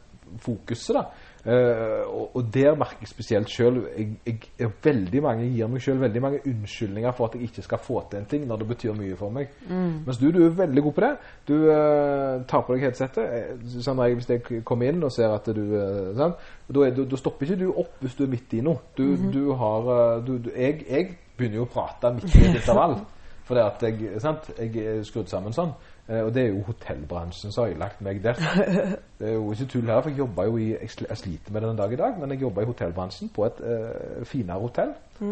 fokuset. 0.43 0.95
da. 0.97 1.05
Eh, 1.45 2.05
og, 2.09 2.31
og 2.39 2.47
der 2.55 2.73
merker 2.81 3.03
jeg 3.05 3.09
spesielt 3.11 3.51
sjøl 3.53 3.83
jeg, 3.99 4.07
jeg, 4.25 4.39
jeg, 4.59 4.69
veldig 4.85 5.21
mange 5.23 5.49
gir 5.53 5.69
meg 5.69 5.83
sjøl 5.85 5.99
veldig 6.01 6.23
mange 6.25 6.39
unnskyldninger 6.49 7.13
for 7.13 7.27
at 7.29 7.35
jeg 7.37 7.51
ikke 7.51 7.65
skal 7.67 7.83
få 7.85 7.99
til 8.09 8.23
en 8.23 8.29
ting 8.31 8.47
når 8.49 8.63
det 8.63 8.69
betyr 8.71 8.95
mye 8.97 9.17
for 9.21 9.29
meg. 9.35 9.51
Mens 9.69 10.17
du, 10.23 10.31
du 10.33 10.39
er 10.47 10.55
veldig 10.57 10.83
god 10.87 10.93
på 10.97 11.05
det. 11.05 11.11
Du 11.51 11.55
uh, 11.69 12.41
tar 12.49 12.65
på 12.65 12.73
deg 12.79 12.87
headsetet. 12.87 13.25
Eh, 13.29 13.81
Sånn 13.85 14.01
jeg- 14.01 14.17
hvis 14.23 14.31
jeg 14.33 14.65
kommer 14.65 14.89
inn 14.89 15.05
og 15.05 15.13
ser 15.13 15.35
at 15.37 15.53
du 15.53 15.61
uh, 15.75 16.15
sånn, 16.17 16.33
da, 16.73 16.87
er, 16.89 16.95
du- 16.97 17.05
da 17.13 17.21
stopper 17.21 17.45
ikke 17.51 17.61
du 17.61 17.69
opp 17.75 18.01
hvis 18.01 18.17
du 18.17 18.25
er 18.25 18.33
midt 18.39 18.57
i 18.57 18.63
noe. 18.65 18.81
Du, 18.97 19.05
du 19.35 19.53
har 19.61 20.23
du, 20.25 20.39
du, 20.39 20.49
jeg, 20.57 20.81
jeg 20.89 21.11
begynner 21.37 21.61
jo 21.61 21.69
å 21.69 21.73
prate 21.77 22.15
midt 22.17 22.33
i 22.39 22.47
et 22.49 22.55
intervall. 22.63 22.97
Fordi 23.45 23.61
at 23.61 23.83
jeg, 23.85 24.15
sant? 24.25 24.47
jeg 24.57 24.81
er 24.81 25.03
skrudd 25.05 25.29
sammen 25.29 25.53
sånn. 25.53 25.75
Eh, 26.09 26.21
og 26.21 26.35
det 26.35 26.43
er 26.43 26.51
jo 26.53 26.63
hotellbransjen 26.67 27.53
som 27.53 27.65
har 27.65 27.73
ødelagt 27.73 28.01
meg 28.05 28.21
der. 28.25 28.41
Det 29.19 29.29
er 29.31 29.37
jo 29.39 29.53
ikke 29.55 29.67
tull 29.73 29.87
her, 29.89 30.01
for 30.03 30.11
jeg 30.11 30.19
jobber 30.19 30.45
jo 30.45 30.57
i 30.61 30.67
Jeg 30.75 31.17
sliter 31.17 31.53
med 31.53 31.63
det 31.63 31.69
den 31.71 31.79
dag 31.79 31.93
i 31.93 31.97
dag, 31.97 32.19
men 32.21 32.31
jeg 32.31 32.43
jobber 32.43 32.63
i 32.63 32.69
hotellbransjen 32.69 33.31
på 33.33 33.47
et 33.47 33.61
eh, 33.65 34.25
finere 34.29 34.61
hotell. 34.61 34.91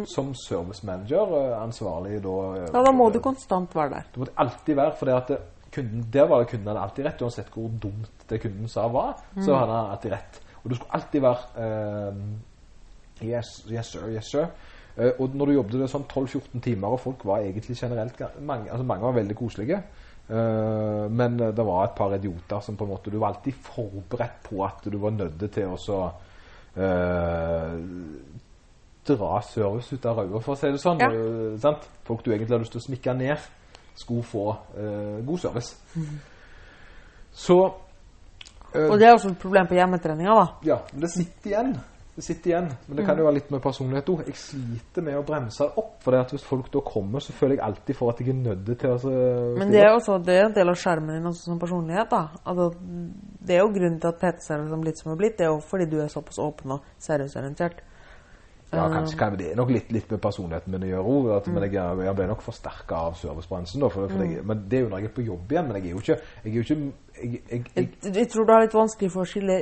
Som 0.09 0.35
service 0.39 0.87
manager, 0.87 1.35
eh, 1.41 1.62
ansvarlig 1.62 2.23
da 2.25 2.37
Ja, 2.61 2.85
da 2.87 2.93
må 2.93 3.11
du 3.11 3.20
konstant 3.20 3.75
være 3.75 3.91
der. 3.91 4.07
du 4.14 4.20
må 4.20 4.27
alltid 4.37 4.75
være, 4.75 4.93
for 4.99 5.07
det 5.07 5.14
at 5.14 5.39
kunden, 5.75 6.07
der 6.12 6.29
var 6.29 6.39
det 6.39 6.49
kunden 6.49 6.66
hadde 6.66 6.81
alltid 6.81 7.05
rett. 7.05 7.23
Uansett 7.23 7.53
hvor 7.53 7.68
dumt 7.83 8.25
det 8.31 8.41
kunden 8.41 8.68
sa 8.68 8.89
var, 8.89 9.20
så 9.41 9.57
hadde 9.57 9.73
han 9.73 9.91
alltid 9.91 10.12
rett. 10.12 10.41
Og 10.64 10.70
du 10.70 10.75
skulle 10.75 10.95
alltid 10.95 11.20
være 11.20 11.37
eh, 11.59 13.29
yes, 13.29 13.66
yes 13.70 13.87
sir, 13.87 14.09
yes 14.09 14.31
sir. 14.31 14.47
Uh, 14.93 15.09
og 15.18 15.31
når 15.35 15.47
du 15.47 15.53
jobbet 15.53 15.79
det 15.81 15.87
sånn 15.89 16.05
12-14 16.05 16.61
timer, 16.61 16.93
og 16.93 17.01
folk 17.01 17.23
var 17.25 17.41
egentlig 17.41 17.79
generelt 17.79 18.18
mange, 18.45 18.68
altså 18.68 18.85
mange 18.85 19.07
var 19.07 19.14
veldig 19.16 19.37
koselige, 19.39 19.79
eh, 20.29 21.07
men 21.11 21.39
det 21.41 21.64
var 21.66 21.85
et 21.85 21.97
par 21.97 22.14
idioter 22.16 22.61
som 22.61 22.77
på 22.77 22.85
en 22.85 22.93
måte 22.95 23.11
Du 23.11 23.18
var 23.18 23.33
alltid 23.33 23.55
forberedt 23.66 24.43
på 24.49 24.64
at 24.64 24.85
du 24.85 24.99
var 24.99 25.16
nødt 25.16 25.43
til 25.53 25.73
å 25.73 25.79
så 25.81 26.03
uh, 26.77 27.79
dra 29.07 29.41
service 29.43 29.93
ut 29.93 30.07
av 30.07 30.20
røya, 30.23 30.41
for 30.41 30.55
å 30.55 30.61
si 30.61 30.70
det 30.70 30.81
sånn. 30.83 31.03
Ja. 31.03 31.11
Uh? 31.11 31.89
Folk 32.07 32.25
du 32.25 32.31
egentlig 32.31 32.55
har 32.55 32.62
lyst 32.62 32.73
til 32.77 32.83
å 32.83 32.87
smikke 32.87 33.16
ned, 33.18 33.49
skulle 33.99 34.25
få 34.25 34.45
god 35.27 35.43
service. 35.43 35.75
Så 37.33 37.57
eh, 38.75 38.91
Og 38.91 38.99
det 39.01 39.09
er 39.09 39.16
også 39.16 39.33
et 39.33 39.41
problem 39.41 39.68
på 39.68 39.77
hjemmetreninga, 39.79 40.37
da. 40.37 40.47
Ja, 40.66 40.79
men 40.93 41.07
det 41.07 41.11
sitter 41.14 41.51
igjen. 41.51 41.73
Det 42.12 42.22
sitter 42.24 42.50
igjen. 42.50 42.66
Men 42.88 42.96
det 42.98 43.04
kan 43.06 43.16
jo 43.16 43.24
være 43.24 43.34
litt 43.38 43.50
med 43.54 43.62
personlighet 43.64 44.10
òg. 44.12 44.18
Jeg 44.28 44.36
sliter 44.36 45.04
med 45.06 45.14
å 45.16 45.22
bremse 45.24 45.64
opp. 45.80 45.94
For 46.04 46.12
hvis 46.34 46.44
folk 46.44 46.66
da 46.74 46.82
kommer, 46.84 47.24
så 47.24 47.32
føler 47.32 47.56
jeg 47.56 47.64
alltid 47.64 47.96
for 47.96 48.12
at 48.12 48.20
jeg 48.20 48.28
er 48.28 48.36
nødt 48.36 48.66
til 48.68 48.90
å 48.90 48.96
altså, 48.98 49.12
Men 49.56 49.72
det 49.72 49.80
er 49.80 49.88
jo 49.88 49.94
også 50.00 50.18
det 50.26 50.34
er 50.36 50.44
en 50.50 50.56
del 50.58 50.68
av 50.68 50.76
skjermen 50.76 51.16
din 51.16 51.30
også 51.30 51.46
som 51.46 51.62
personlighet. 51.62 52.10
da. 52.10 52.20
Altså, 52.44 52.66
det 53.46 53.56
er 53.56 53.62
jo 53.62 53.70
grunnen 53.72 53.96
til 54.02 54.08
at 54.12 54.20
PT 54.20 54.44
ser 54.44 54.60
liksom 54.60 54.84
blitt 54.84 55.00
som 55.00 55.08
det 55.08 55.14
har 55.14 55.22
blitt. 55.22 55.38
Det 55.38 55.46
er 55.46 55.54
jo 55.54 55.62
fordi 55.70 55.88
du 55.88 55.96
er 56.02 56.12
såpass 56.12 56.38
åpen 56.38 56.76
og 56.76 56.84
seriøsorientert. 56.98 57.80
Ja, 58.72 58.86
Eh, 58.86 58.92
kanskje, 58.92 59.18
kan, 59.18 59.34
det 59.36 59.50
er 59.50 59.56
nok 59.56 59.70
litt, 59.70 59.90
litt 59.92 60.10
med 60.10 60.20
personligheten 60.20 60.72
min 60.72 60.84
å 60.86 60.86
gjøre 60.92 61.04
òg. 61.16 61.26
Mm. 61.48 61.54
Men 61.54 61.62
jeg, 61.66 61.74
er- 61.76 62.04
jeg 62.04 62.16
ble 62.16 62.26
nok 62.26 62.42
forsterka 62.42 62.94
av 63.08 63.18
servicebransjen. 63.20 63.80
Da, 63.80 63.88
for, 63.88 64.08
for 64.08 64.24
jeg, 64.24 64.44
men 64.48 64.62
det 64.68 64.78
er 64.78 64.82
jo 64.82 64.88
når 64.88 64.98
jeg 65.02 65.10
er 65.10 65.16
på 65.16 65.24
jobb 65.26 65.52
igjen. 65.52 65.66
Men 65.68 65.76
jeg 65.76 65.84
er 65.84 65.90
jo 65.90 66.00
ikke 66.00 66.20
Jeg, 67.22 67.42
er 67.48 67.56
jo 67.56 67.58
ikke, 67.58 68.14
jeg, 68.14 68.28
tror 68.32 68.44
det 68.48 68.54
er 68.54 68.64
litt 68.64 68.74
vanskelig 68.74 69.12
for 69.12 69.22
å 69.22 69.28
skille 69.28 69.58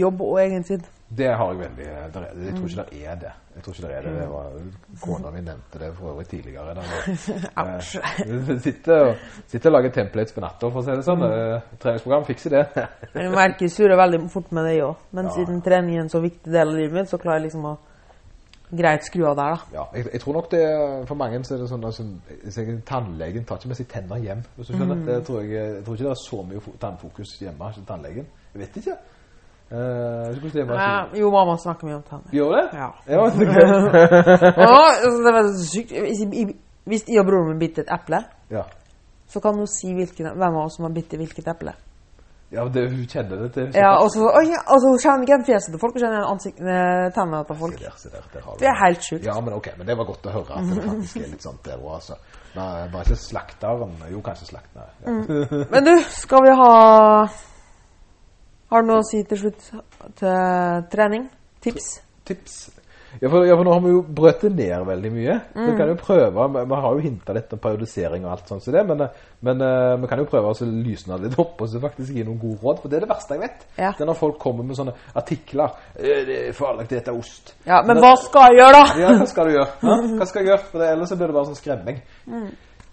jobb 0.00 0.20
og 0.24 0.40
egen 0.40 0.64
tid. 0.64 0.88
Det 1.10 1.26
har 1.36 1.48
jeg 1.50 1.58
veldig 1.58 1.86
er, 1.90 2.26
Jeg 2.46 2.54
tror 2.54 2.68
ikke 2.68 2.82
det 2.90 3.04
er 3.10 3.14
det. 3.18 3.30
Jeg 3.56 3.62
tror 3.64 3.74
ikke 3.74 3.86
det 3.88 3.94
er 3.96 4.02
det. 4.06 4.12
det 4.20 4.28
var, 4.30 4.52
Kona 5.02 5.30
mi 5.34 5.40
nevnte 5.42 5.78
det 5.82 5.88
for 5.96 6.12
øvrig 6.12 6.26
tidligere. 6.30 6.76
Ouch. 7.62 7.96
Eh, 7.96 8.60
sitter, 8.66 9.00
og- 9.08 9.16
sitter 9.50 9.70
og 9.70 9.74
lager 9.74 9.90
templates 9.90 10.32
på 10.32 10.40
natta, 10.44 10.70
for 10.70 10.80
å 10.80 10.84
si 10.86 10.90
det 10.94 11.04
sånn. 11.04 11.24
Mm. 11.26 11.76
Treningsprogram 11.82 12.24
fikser 12.30 12.50
det. 12.54 12.64
Jeg 13.18 13.30
merker 13.34 13.66
jeg 13.66 13.74
surrer 13.74 13.98
veldig 13.98 14.22
fort 14.30 14.52
med 14.52 14.64
det 14.70 14.76
òg. 14.86 14.96
Men 15.10 15.24
Ja. 15.26 15.30
siden 15.40 15.62
trening 15.66 15.96
er 15.96 16.00
en 16.06 16.08
så 16.14 16.20
viktig 16.22 16.52
del 16.52 16.68
av 16.68 16.74
livet 16.78 16.92
mitt, 17.00 17.10
så 17.10 17.18
klarer 17.18 17.40
jeg 17.42 17.50
liksom 17.50 17.64
å 17.66 17.76
greit 18.70 19.02
skru 19.02 19.24
av 19.26 19.34
der, 19.36 19.56
da. 19.56 19.74
Ja, 19.74 19.84
jeg, 19.98 20.12
jeg 20.12 20.20
tror 20.22 20.32
nok 20.38 20.50
det 20.52 20.62
For 21.08 21.14
mange 21.18 21.40
så 21.44 21.56
er 21.56 21.58
det 21.64 21.68
sånn 21.72 21.84
altså, 21.84 22.04
Tannlegen 22.86 23.44
tar 23.44 23.58
ikke 23.58 23.68
med 23.72 23.76
seg 23.80 23.88
tenner 23.90 24.22
hjem. 24.22 24.44
Hvis 24.56 24.68
du 24.70 24.76
skjønner. 24.76 25.00
Det 25.08 25.24
tror 25.26 25.40
jeg, 25.42 25.50
jeg 25.58 25.84
tror 25.84 25.94
ikke 25.98 26.06
det 26.06 26.12
er 26.14 26.22
så 26.22 26.42
mye 26.46 26.76
tannfokus 26.80 27.32
hjemme 27.42 27.66
hos 27.66 27.80
tannlegen. 27.88 28.28
Jeg 28.54 28.62
vet 28.62 28.76
ikke. 28.84 28.94
Eh, 29.70 29.76
jeg 30.34 30.42
det 30.52 30.64
er 30.66 31.12
jo, 31.20 31.30
mamma 31.30 31.54
snakker 31.62 31.86
mye 31.86 31.94
om 32.00 32.02
tenner. 32.02 32.32
Gjør 32.34 32.56
det? 32.56 32.64
Ja. 32.74 32.88
Ja, 33.06 33.28
det 33.30 33.46
er 33.46 33.52
gøy. 33.54 33.66
Altså, 34.66 35.18
det 35.26 35.32
var 35.36 35.52
sykt. 35.62 35.92
Hvis, 36.06 36.20
i- 36.26 36.56
hvis 36.90 37.04
jeg 37.08 37.20
og 37.22 37.26
broren 37.28 37.48
min 37.52 37.58
biter 37.60 37.82
et 37.86 37.92
eple, 37.94 38.18
ja. 38.50 38.62
så 39.30 39.40
kan 39.40 39.54
hun 39.54 39.66
si 39.70 39.92
hvilken, 39.94 40.32
hvem 40.34 40.56
av 40.58 40.64
oss 40.64 40.74
som 40.76 40.88
har 40.88 40.92
bitt 40.96 41.14
hvilket 41.14 41.46
eple. 41.52 41.72
ja, 42.50 42.64
det, 42.74 42.82
hun 42.90 43.04
kjenner 43.06 43.44
det 43.44 43.52
til. 43.54 43.68
Ja, 43.78 43.92
og 44.02 44.10
så 44.10 44.26
oi, 44.26 44.48
altså, 44.66 44.88
hun 44.90 44.98
kjenner 44.98 45.22
ikke 45.22 45.32
igjen 45.36 45.44
fjeset 45.46 45.70
til 45.70 45.78
folk, 45.84 45.94
hun 45.94 46.02
kjenner 46.02 46.18
igjen 46.18 46.32
ansikt- 46.34 46.62
eh, 46.66 47.12
tennene 47.14 47.44
til 47.46 47.56
folk. 47.60 47.78
Se 47.78 47.84
der, 47.84 47.94
se 47.96 48.08
der, 48.10 48.40
der 48.48 48.58
Det 48.58 48.68
er 48.72 48.78
helt 48.84 49.02
sjukt. 49.06 49.24
Ja, 49.28 49.36
men 49.40 49.54
ok, 49.54 49.68
men 49.78 49.86
det 49.86 49.96
var 50.00 50.04
godt 50.10 50.26
å 50.26 50.34
høre 50.34 50.58
at 50.58 50.66
det 50.74 50.82
faktisk 50.88 51.16
er 51.22 51.30
litt 51.30 51.46
sånt 51.46 51.70
òg, 51.76 51.86
altså. 51.94 52.18
Nei, 52.56 52.88
bare 52.90 53.04
ikke 53.06 53.20
slakteren. 53.22 53.94
Jo, 54.10 54.18
kanskje 54.26 54.46
slakteren. 54.50 54.90
Ja. 55.06 55.10
Mm. 55.14 55.66
Men 55.70 55.84
du, 55.86 55.94
skal 56.10 56.42
vi 56.48 56.56
ha 56.58 56.72
Har 58.70 58.82
du 58.82 58.90
noe 58.90 59.00
å 59.02 59.06
si 59.06 59.22
til 59.26 59.38
slutt 59.40 59.64
til 60.20 60.84
trening? 60.92 61.24
Tips? 61.64 61.96
Tips? 62.28 62.60
Ja 63.18 63.26
for, 63.26 63.42
ja, 63.42 63.56
for 63.58 63.66
nå 63.66 63.72
har 63.74 63.80
vi 63.82 63.90
jo 63.90 64.02
brøt 64.06 64.44
det 64.44 64.52
ned 64.54 64.84
veldig 64.86 65.10
mye. 65.10 65.34
Mm. 65.56 65.64
Vi 65.64 65.72
kan 65.80 65.88
jo 65.90 65.96
prøve, 65.98 66.44
vi, 66.54 66.76
har 66.84 66.94
jo 66.94 67.02
hinta 67.02 67.34
litt 67.34 67.50
om 67.56 67.62
periodisering 67.64 68.22
og 68.28 68.36
alt 68.36 68.52
sånt 68.52 68.62
så 68.62 68.74
det, 68.74 68.84
men, 68.86 69.02
men 69.42 69.64
uh, 69.66 69.96
vi 69.98 70.10
kan 70.12 70.22
jo 70.22 70.28
prøve 70.30 70.52
å 70.52 70.54
så 70.54 70.68
lysne 70.70 71.18
litt 71.24 71.34
opp 71.42 71.58
og 71.58 71.72
så 71.72 71.82
faktisk 71.82 72.14
gi 72.14 72.22
noen 72.22 72.38
gode 72.38 72.62
råd, 72.62 72.84
for 72.84 72.92
det 72.92 73.00
er 73.00 73.06
det 73.08 73.10
verste 73.10 73.34
jeg 73.34 73.42
vet. 73.42 73.66
Ja. 73.74 73.90
Det 73.98 74.06
er 74.06 74.10
når 74.12 74.20
folk 74.22 74.38
kommer 74.46 74.70
med 74.70 74.78
sånne 74.78 74.94
artikler. 75.18 75.74
«Eh, 75.96 76.22
Det 76.30 76.38
er 76.46 76.54
farlig 76.54 76.86
å 76.86 76.90
spise 76.92 77.18
ost. 77.18 77.54
Ja, 77.66 77.82
men 77.82 77.98
hva 77.98 78.14
skal 78.22 78.52
jeg 78.52 78.62
gjøre, 78.62 78.78
da? 78.78 78.98
Ja, 79.02 79.12
hva 79.18 79.30
skal 79.34 79.50
du 79.50 79.56
gjøre? 79.58 79.94
Hva 80.20 80.30
skal 80.30 80.44
jeg 80.44 80.52
gjøre? 80.52 80.64
For 80.70 80.84
det, 80.84 80.94
ellers 80.94 81.10
så 81.10 81.18
blir 81.18 81.32
det 81.32 81.40
bare 81.40 81.50
sånn 81.50 81.58
skremming. 81.64 82.02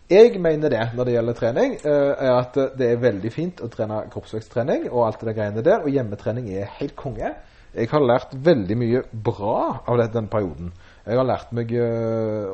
Jeg 0.07 0.39
mener 0.39 0.71
det 0.71 0.83
når 0.95 1.07
det 1.07 1.13
gjelder 1.17 1.35
trening, 1.35 1.73
eh, 1.83 2.13
er 2.23 2.31
at 2.31 2.55
det 2.79 2.87
er 2.91 3.01
veldig 3.01 3.31
fint 3.33 3.59
å 3.59 3.67
trene 3.71 4.05
kroppsveksttrening 4.13 4.87
og 4.87 5.03
alt 5.03 5.25
det 5.27 5.35
greiene 5.35 5.63
der, 5.65 5.83
og 5.83 5.91
hjemmetrening 5.91 6.47
er 6.55 6.71
helt 6.79 6.95
konge. 6.95 7.33
Jeg 7.75 7.89
har 7.91 8.05
lært 8.05 8.31
veldig 8.31 8.77
mye 8.79 9.01
bra 9.11 9.83
av 9.85 9.99
den 10.13 10.29
perioden. 10.31 10.71
Jeg 11.05 11.19
har 11.19 11.27
lært 11.27 11.51
meg 11.55 11.73
eh, 11.75 12.47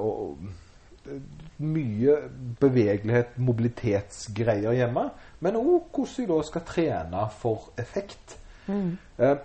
mye 1.64 2.18
bevegelighet, 2.60 3.38
mobilitetsgreier 3.38 4.74
hjemme, 4.74 5.06
men 5.46 5.60
òg 5.60 5.94
hvordan 5.94 6.24
jeg 6.24 6.32
da 6.32 6.42
skal 6.48 6.66
trene 6.68 7.28
for 7.38 7.70
effekt. 7.78 8.38
Mm. 8.66 8.98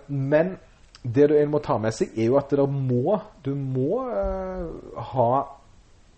Men 0.07 0.55
det 1.03 1.29
du 1.29 1.35
må 1.47 1.61
ta 1.63 1.77
med 1.79 1.93
seg, 1.95 2.11
er 2.17 2.29
jo 2.29 2.37
at 2.39 2.51
må 2.67 3.19
Du 3.43 3.53
må 3.55 4.03
eh, 4.11 4.65
ha 5.13 5.31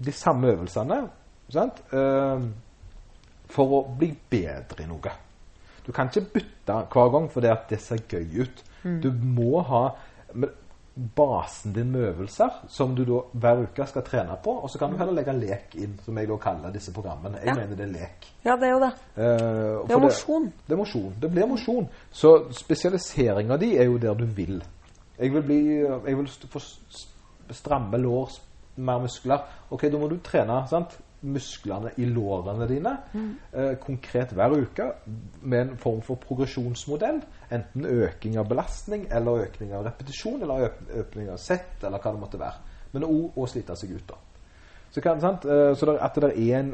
de 0.01 0.11
samme 0.11 0.47
øvelsene? 0.55 1.03
Eh, 1.03 1.20
for 3.51 3.75
å 3.77 3.81
bli 3.97 4.11
bedre 4.31 4.83
i 4.85 4.87
noe. 4.89 5.11
Du 5.85 5.91
kan 5.91 6.07
ikke 6.11 6.27
bytte 6.37 6.77
hver 6.93 7.09
gang 7.11 7.27
fordi 7.33 7.49
at 7.51 7.67
det 7.71 7.79
ser 7.83 8.03
gøy 8.09 8.41
ut. 8.45 8.63
Du 9.03 9.11
må 9.11 9.61
ha 9.67 9.83
basen 11.15 11.71
din 11.73 11.91
med 11.93 12.01
øvelser 12.09 12.49
som 12.69 12.91
du 12.95 13.03
da 13.07 13.21
hver 13.39 13.61
uke 13.63 13.85
skal 13.87 14.03
trene 14.05 14.35
på, 14.43 14.51
og 14.63 14.69
så 14.69 14.77
kan 14.81 14.91
du 14.91 14.97
heller 14.99 15.15
legge 15.15 15.33
lek 15.39 15.75
inn, 15.79 15.93
som 16.03 16.17
jeg 16.19 16.27
da 16.27 16.35
kaller 16.43 16.73
disse 16.75 16.91
programmene. 16.93 17.39
Jeg 17.39 17.47
Ja. 17.47 17.53
mener 17.55 17.75
det 17.79 17.85
er 17.87 17.93
lek. 17.93 18.27
Ja, 18.43 18.55
det 18.57 18.67
er 18.67 18.71
jo 18.71 18.79
det. 18.79 18.91
Uh, 19.17 19.87
Det 19.87 19.95
er 19.95 19.99
mosjon. 19.99 20.53
Det 20.67 20.73
er 20.73 20.77
mosjon. 20.77 21.13
Det 21.21 21.31
blir 21.31 21.47
mosjon. 21.47 21.87
Så 22.11 22.51
spesialiseringa 22.51 23.57
di 23.57 23.77
er 23.77 23.85
jo 23.85 23.97
der 23.97 24.13
du 24.13 24.25
vil. 24.25 24.61
Jeg 25.19 25.33
vil 25.33 25.41
bli 25.41 25.61
Jeg 26.05 26.17
vil 26.17 26.27
få 26.27 26.59
stramme 27.51 27.97
lår, 27.97 28.29
mer 28.77 28.99
muskler. 28.99 29.39
Ok, 29.71 29.81
da 29.91 29.97
må 29.97 30.09
du 30.09 30.17
trene 30.17 30.67
sant? 30.69 30.97
Musklene 31.21 31.91
i 32.01 32.05
lårene 32.09 32.65
dine 32.69 32.93
eh, 33.13 33.75
konkret 33.81 34.33
hver 34.33 34.55
uke 34.57 34.87
med 35.41 35.61
en 35.61 35.77
form 35.77 36.01
for 36.05 36.19
progresjonsmodell. 36.21 37.21
Enten 37.51 37.85
øking 37.85 38.39
av 38.41 38.49
belastning 38.49 39.07
eller 39.11 39.45
økning 39.45 39.73
av 39.77 39.85
repetisjon 39.85 40.41
eller 40.41 40.71
økning 41.03 41.29
av 41.29 41.37
sett 41.41 41.83
eller 41.83 42.01
hva 42.01 42.15
det 42.15 42.23
måtte 42.23 42.41
være. 42.41 42.77
Men 42.95 43.07
òg 43.07 43.37
å 43.37 43.47
slite 43.47 43.77
seg 43.79 43.93
ut, 43.95 44.07
da. 44.09 44.17
Så, 44.91 45.01
kan, 45.01 45.21
sant? 45.23 45.45
Eh, 45.45 45.73
så 45.77 45.87
der, 45.87 46.01
at 46.03 46.17
det 46.19 46.33
er 46.33 46.57
en 46.59 46.73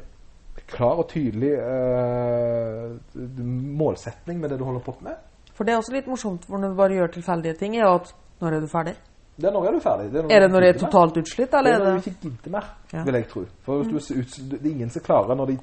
klar 0.67 1.03
og 1.03 1.09
tydelig 1.11 1.53
eh, 1.53 2.95
målsetning 3.77 4.39
med 4.41 4.49
det 4.49 4.59
du 4.59 4.65
holder 4.65 4.85
på 4.85 4.95
med. 5.05 5.19
For 5.53 5.65
det 5.65 5.73
er 5.73 5.81
også 5.81 5.93
litt 5.93 6.09
morsomt, 6.09 6.45
for 6.45 6.61
når 6.61 6.73
du 6.73 6.79
bare 6.79 6.97
gjør 6.97 7.13
tilfeldige 7.13 7.57
ting, 7.59 7.77
er 7.77 7.89
at 7.89 8.13
når 8.41 8.57
er 8.57 8.65
du 8.65 8.69
ferdig? 8.69 8.95
Det 9.37 9.45
er 9.45 9.51
når 9.53 9.67
er 9.67 9.71
du 9.71 9.79
ferdig. 9.79 10.11
Det 10.11 10.25
Er 10.31 10.39
det 10.39 10.51
når 10.51 10.59
du 10.59 10.67
er 10.67 10.77
totalt 10.81 11.17
utslitt, 11.17 11.51
Det 11.51 11.59
eller 11.59 11.71
er 11.71 11.79
er 11.79 11.85
når 11.85 11.91
du 11.91 12.09
ikke 12.09 12.21
gidder 12.21 12.51
mer, 12.51 12.69
Ja. 12.93 13.03
vil 13.03 13.13
jeg 13.13 13.27
tro. 13.27 13.45
For 13.61 13.81
er 13.81 13.99
så 13.99 14.13
det 14.49 14.61
er 14.65 14.69
ingen 14.71 14.89
som 14.89 15.01
klarer 15.05 15.35
når 15.35 15.45
de 15.45 15.57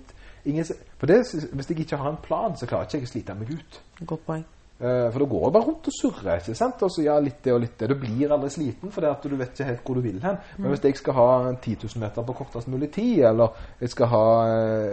ingen, 0.44 0.64
For 0.98 1.06
det, 1.06 1.22
Hvis 1.52 1.70
jeg 1.70 1.78
ikke 1.80 1.96
har 1.96 2.10
en 2.10 2.16
plan, 2.22 2.56
så 2.56 2.66
klarer 2.66 2.84
ikke 2.84 2.98
jeg 2.98 3.02
å 3.08 3.12
slite 3.12 3.34
meg 3.34 3.50
ut. 3.50 3.80
Godt 4.06 4.26
poeng. 4.26 4.44
Uh, 4.80 5.08
For 5.12 5.18
da 5.22 5.24
går 5.30 5.44
jeg 5.46 5.52
bare 5.52 5.64
rundt 5.64 5.86
og 5.86 5.92
surrer. 6.02 6.36
ikke 6.40 6.54
sant? 6.54 6.82
Og 6.82 6.90
så 6.90 7.02
ja, 7.04 7.18
litt 7.20 7.42
det 7.44 7.52
og 7.54 7.60
litt 7.60 7.78
det. 7.78 7.88
Du 7.88 7.94
blir 7.94 8.32
aldri 8.34 8.50
sliten, 8.50 8.90
for 8.90 9.00
det 9.00 9.10
at 9.10 9.22
du 9.22 9.36
vet 9.36 9.52
ikke 9.54 9.64
helt 9.68 9.84
hvor 9.84 9.94
du 9.94 10.00
vil 10.00 10.20
hen. 10.22 10.36
Men 10.58 10.70
hvis 10.70 10.82
jeg 10.84 10.96
skal 10.96 11.14
ha 11.14 11.52
10 11.54 11.76
000 11.84 12.00
meter 12.02 12.22
på 12.22 12.32
kortest 12.34 12.68
mulig 12.68 12.90
tid, 12.92 13.22
eller 13.24 13.48
jeg 13.80 13.88
skal 13.90 14.06
ha 14.06 14.24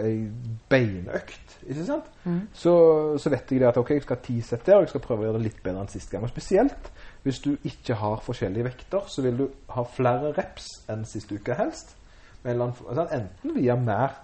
ei 0.06 0.22
uh, 0.22 0.28
beinøkt, 0.70 1.58
ikke 1.68 1.84
sant? 1.84 2.04
Så, 2.54 2.72
så 3.18 3.30
vet 3.30 3.50
jeg 3.52 3.60
det 3.60 3.68
at 3.68 3.76
ok, 3.76 3.90
jeg 3.90 4.02
skal 4.02 4.16
ha 4.16 4.22
ti 4.22 4.40
sett 4.40 4.64
der, 4.66 4.76
og 4.76 4.86
jeg 4.86 4.88
skal 4.94 5.00
prøve 5.00 5.20
å 5.24 5.26
gjøre 5.28 5.38
det 5.38 5.48
litt 5.50 5.62
bedre 5.62 5.80
enn 5.84 5.88
sist 5.92 6.10
gang. 6.10 6.22
Og 6.22 6.30
spesielt 6.32 6.90
hvis 7.22 7.38
du 7.44 7.52
ikke 7.64 7.94
har 7.94 8.22
forskjellige 8.24 8.64
vekter, 8.66 9.06
så 9.06 9.22
vil 9.22 9.38
du 9.38 9.46
ha 9.70 9.84
flere 9.86 10.32
reps 10.34 10.68
enn 10.90 11.04
sist 11.06 11.30
uke 11.32 11.54
helst. 11.54 11.94
Sant? 12.42 13.12
enten 13.14 13.54
via 13.54 13.76
mer 13.78 14.16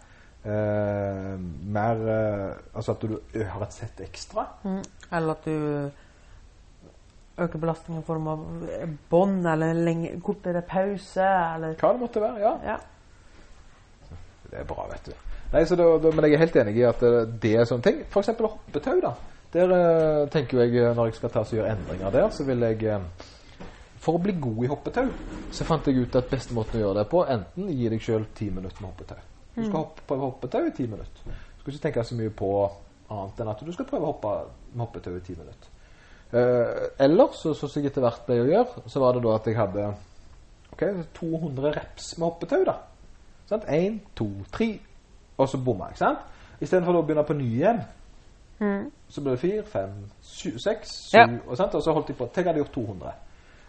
eh, 0.43 1.39
mer 1.71 2.01
eh, 2.11 2.57
Altså 2.75 2.97
at 2.97 3.03
du 3.03 3.15
har 3.39 3.63
et 3.63 3.77
sett 3.77 4.01
ekstra. 4.03 4.47
Mm. 4.65 4.83
Eller 5.13 5.35
at 5.37 5.45
du 5.47 5.91
øker 7.39 7.59
belastningen 7.59 8.03
i 8.03 8.07
form 8.07 8.29
av 8.29 8.45
bånd, 9.11 9.47
eller 9.47 9.73
lenge, 9.73 10.17
kortere 10.25 10.63
pause, 10.67 11.23
eller 11.55 11.79
Hva 11.79 11.93
det 11.95 12.03
måtte 12.03 12.23
være, 12.23 12.41
ja. 12.43 12.55
Ja. 12.73 12.77
Det 14.51 14.59
er 14.59 14.67
bra, 14.67 14.89
vet 14.91 15.07
du. 15.07 15.13
Nei, 15.53 15.65
så 15.65 15.77
da, 15.79 15.87
da, 16.03 16.11
men 16.13 16.27
jeg 16.27 16.35
er 16.35 16.43
helt 16.43 16.57
enig 16.61 16.77
i 16.81 16.87
at 16.89 17.01
det, 17.05 17.13
det 17.43 17.55
er 17.57 17.69
sånne 17.69 17.85
ting. 17.85 18.01
Eksempel 18.09 18.51
hoppetau, 18.51 18.99
da. 19.05 19.15
Der 19.53 19.73
eh, 19.73 20.29
tenker 20.29 20.61
jeg, 20.61 20.75
eh, 20.77 20.95
når 20.97 21.09
jeg 21.09 21.19
skal 21.19 21.33
ta 21.33 21.41
og 21.41 21.53
gjøre 21.57 21.73
endringer 21.73 22.13
der, 22.13 22.29
så 22.31 22.45
vil 22.45 22.65
jeg 22.67 22.83
eh, 22.85 23.07
For 23.99 24.19
å 24.19 24.23
bli 24.23 24.35
god 24.41 24.61
i 24.65 24.69
hoppetau, 24.71 25.09
så 25.53 25.65
fant 25.67 25.89
jeg 25.89 26.05
ut 26.05 26.19
at 26.21 26.29
beste 26.31 26.55
måten 26.57 26.79
å 26.79 26.83
gjøre 26.83 27.01
det 27.01 27.09
på, 27.11 27.25
enten 27.29 27.71
gi 27.73 27.89
deg 27.91 28.05
sjøl 28.05 28.29
ti 28.37 28.51
minutter 28.53 28.85
med 28.85 28.93
hoppetau. 28.93 29.25
Du 29.57 29.65
skal 29.65 29.81
hoppe, 29.81 30.05
prøve 30.07 30.29
hoppetau 30.29 30.69
i 30.69 30.75
ti 30.77 30.87
minutter. 30.87 31.25
Du 31.27 31.65
skal 31.65 31.73
ikke 31.73 31.85
tenke 31.89 32.05
så 32.07 32.19
mye 32.19 32.31
på 32.39 32.53
annet 33.09 33.41
enn 33.43 33.51
at 33.51 33.65
du 33.67 33.73
skal 33.75 33.89
prøve 33.89 34.07
å 34.07 34.13
hoppe 34.13 34.35
med 34.71 34.85
hoppetau 34.85 35.17
i 35.17 35.25
ti 35.27 35.35
minutter. 35.35 35.75
Eh, 36.31 36.85
eller, 37.09 37.33
så, 37.35 37.55
så 37.57 37.67
som 37.67 37.83
jeg 37.83 37.91
etter 37.91 38.05
hvert 38.05 38.25
ble 38.29 38.39
å 38.45 38.49
gjøre, 38.49 38.85
så 38.87 39.03
var 39.03 39.17
det 39.17 39.25
da 39.25 39.35
at 39.35 39.49
jeg 39.49 39.59
hadde 39.59 39.91
ok, 40.77 40.85
200 41.19 41.75
reps 41.81 42.13
med 42.19 42.29
hoppetau. 42.29 42.65
da. 42.69 42.77
Sant? 43.49 43.65
Én, 43.73 43.99
to, 44.17 44.29
tre, 44.53 44.75
og 45.39 45.49
så 45.49 45.61
bomma 45.65 45.91
jeg. 45.91 46.03
sant? 46.05 46.27
Istedenfor 46.61 47.01
å 47.01 47.07
begynne 47.07 47.27
på 47.27 47.37
ny 47.39 47.49
igjen, 47.57 47.81
Mm. 48.61 48.91
så 49.09 49.21
ble 49.23 49.31
det 49.37 49.41
fire, 49.41 49.63
fem, 49.65 49.91
sju, 50.23 50.59
seks, 50.59 50.89
syv, 51.11 51.19
Ja. 51.19 51.27
og, 51.47 51.59
og 51.75 51.83
så 51.83 51.93
holdt 51.93 52.09
jeg 52.09 52.17
på. 52.19 52.27
Tenk, 52.35 52.47
jeg 52.47 52.55
hadde 52.55 52.65
gjort 52.65 52.73
200. 52.75 53.13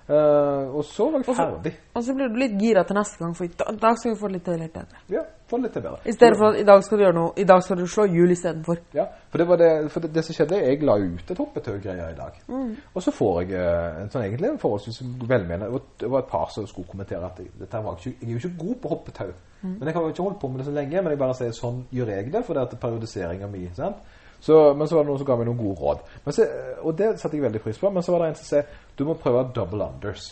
Uh, 0.09 0.73
og 0.75 0.83
så 0.89 1.05
var 1.11 1.19
jeg 1.21 1.35
ferdig. 1.37 1.71
Og 1.93 2.01
så 2.03 2.13
blir 2.17 2.31
du 2.33 2.37
litt 2.41 2.55
gira 2.57 2.81
til 2.83 2.95
neste 2.97 3.19
gang, 3.19 3.35
for 3.37 3.43
i 3.45 3.47
dag- 3.59 3.75
dag 3.81 3.97
skal 3.99 4.11
vi 4.15 4.17
få 4.19 4.27
litt, 4.33 4.47
litt 4.47 4.73
bedre. 4.73 4.97
Ja, 5.09 5.21
få 5.47 5.57
det 5.57 5.63
litt 5.67 5.73
til 5.73 5.81
bedre. 5.83 5.99
I 6.05 6.11
stedet 6.15 6.37
for 6.37 6.47
at 6.49 6.57
i 6.59 6.63
dag 6.65 6.83
skal 6.83 6.97
du 6.97 7.03
gjøre 7.03 7.13
noe 7.13 7.33
I 7.37 7.43
dag 7.43 7.61
skal 7.63 7.77
du 7.77 7.85
slå 7.87 8.05
hjul 8.09 8.31
istedenfor. 8.33 8.77
Ja, 8.97 9.05
for 9.29 9.37
det 9.37 9.47
var 9.47 9.57
det, 9.61 9.69
det, 9.93 10.13
det 10.15 10.23
som 10.25 10.33
skjedde, 10.33 10.57
jeg 10.65 10.81
la 10.81 10.95
ut 10.97 11.29
et 11.31 11.37
hoppetau-greier 11.37 12.09
i 12.09 12.15
dag. 12.17 12.41
Mm. 12.47 12.75
Og 12.95 13.01
så 13.03 13.11
får 13.11 13.41
jeg 13.43 13.51
eh, 13.61 14.01
en 14.01 14.09
sånn 14.09 14.23
egentlig 14.25 14.49
en 14.49 14.57
forholdsvis 14.57 15.01
velmenende 15.29 15.65
det 15.65 15.71
var- 15.73 15.85
Det 15.99 16.09
var 16.09 16.19
et 16.19 16.27
par 16.31 16.49
som 16.49 16.65
skulle 16.67 16.87
kommentere 16.89 17.25
at 17.25 17.37
jeg, 17.37 17.51
dette 17.59 17.83
var 17.83 17.95
ikke, 17.95 18.15
jeg 18.21 18.29
er 18.29 18.33
jo 18.39 18.47
ikke 18.47 18.57
god 18.65 18.75
på 18.81 18.87
hoppetau. 18.89 19.27
Mm. 19.61 19.77
Men 19.77 19.87
jeg 19.87 19.93
har 19.93 20.01
jo 20.01 20.09
ikke 20.09 20.23
holdt 20.23 20.39
på 20.41 20.47
med 20.47 20.57
det 20.57 20.65
så 20.65 20.71
lenge, 20.73 21.01
men 21.03 21.09
jeg 21.11 21.19
bare 21.19 21.33
sier 21.35 21.51
sånn 21.51 21.85
gjør 21.93 22.07
jeg 22.15 22.31
det, 22.33 22.45
for 22.45 22.53
det 22.53 22.63
er 22.73 22.77
periodiseringa 22.77 23.47
mi. 23.47 23.69
sant? 23.75 23.95
Så, 24.39 24.73
men 24.73 24.87
så 24.87 24.95
var 24.95 25.03
det 25.03 25.11
noen 25.11 25.19
som 25.19 25.27
ga 25.27 25.35
meg 25.39 25.49
noen 25.49 25.57
gode 25.59 25.81
råd. 25.81 26.03
Men 26.25 26.35
så, 26.35 26.45
og 26.81 26.95
det 26.97 27.09
satte 27.19 27.35
jeg 27.35 27.43
veldig 27.43 27.61
pris 27.63 27.79
på. 27.81 27.89
Men 27.91 28.03
så 28.05 28.13
var 28.15 28.23
det 28.23 28.29
en 28.31 28.39
som 28.39 28.47
sa 28.47 28.61
du 28.97 29.03
må 29.07 29.17
prøve 29.19 29.43
double 29.55 29.87
unders. 29.89 30.29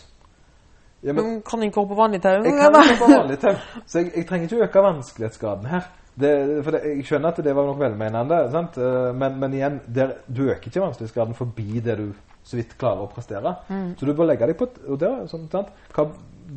Ja, 1.03 1.13
men 1.13 1.23
Men 1.25 1.41
kan 1.45 1.63
ikke 1.63 1.81
hoppe 1.81 1.93
på 1.93 2.01
vanlig 2.01 2.21
tau? 2.23 2.39
jeg 2.43 2.53
kan 2.57 2.75
ikke 2.83 2.99
på 2.99 3.09
vanlig 3.11 3.39
tau, 3.39 3.53
så 3.85 3.99
jeg, 3.99 4.11
jeg 4.15 4.27
trenger 4.27 4.47
ikke 4.47 4.63
øke 4.65 4.83
vanskelighetsgraden 4.83 5.65
her. 5.69 5.89
Det, 6.17 6.63
for 6.63 6.71
det, 6.73 6.79
Jeg 6.95 7.03
skjønner 7.05 7.29
at 7.29 7.43
det 7.45 7.53
var 7.55 7.67
nok 7.67 7.79
velmenende? 7.79 8.39
Eh, 8.47 9.13
Men, 9.15 9.39
men 9.39 9.53
igjen, 9.53 9.81
der, 9.95 10.15
du 10.27 10.47
øker 10.49 10.71
ikke 10.71 10.81
vanskelighetsgraden 10.81 11.35
forbi 11.37 11.79
det 11.85 11.97
du 11.97 12.07
så 12.47 12.55
vidt 12.57 12.77
klarer 12.79 13.03
å 13.03 13.11
prestere. 13.11 13.53
Så 13.99 14.05
du 14.07 14.13
bør 14.15 14.25
legge 14.31 14.47
deg 14.47 14.57
på 14.57 14.69
Og 14.87 14.99
det 14.99 15.11
sånn, 15.29 15.49
sant? 15.51 15.67
Hva, 15.93 16.07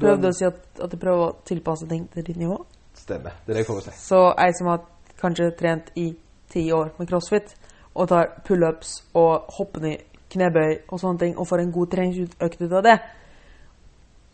Prøvde 0.00 0.30
å 0.30 0.32
si 0.38 0.44
at, 0.46 0.60
at 0.80 0.90
du 0.92 0.96
prøver 1.02 1.24
å 1.26 1.32
tilpasse 1.44 1.88
ting 1.90 2.04
til 2.14 2.24
ditt 2.24 2.36
nivå. 2.38 2.60
Stemmer. 2.94 3.34
Det 3.44 3.52
er 3.52 3.58
det 3.58 3.64
jeg 3.64 3.66
prøver 3.66 3.82
å 3.82 3.86
si. 3.88 3.94
Så 3.98 4.20
jeg 4.38 4.54
som 4.56 4.70
har 4.70 4.84
kanskje 5.20 5.50
trent 5.58 5.90
i 5.98 6.12
ti 6.50 6.66
år 6.72 6.92
med 6.98 7.08
crossfit, 7.10 7.54
og 7.94 8.08
tar 8.08 8.28
pullups 8.46 8.96
og 9.18 9.48
hoppende 9.58 9.96
knebøy 10.30 10.76
og 10.88 11.00
sånne 11.02 11.18
ting, 11.24 11.38
og 11.38 11.48
får 11.50 11.64
en 11.64 11.72
god 11.74 11.90
treningsøkt 11.94 12.60
ut 12.62 12.72
av 12.78 12.84
det, 12.86 12.98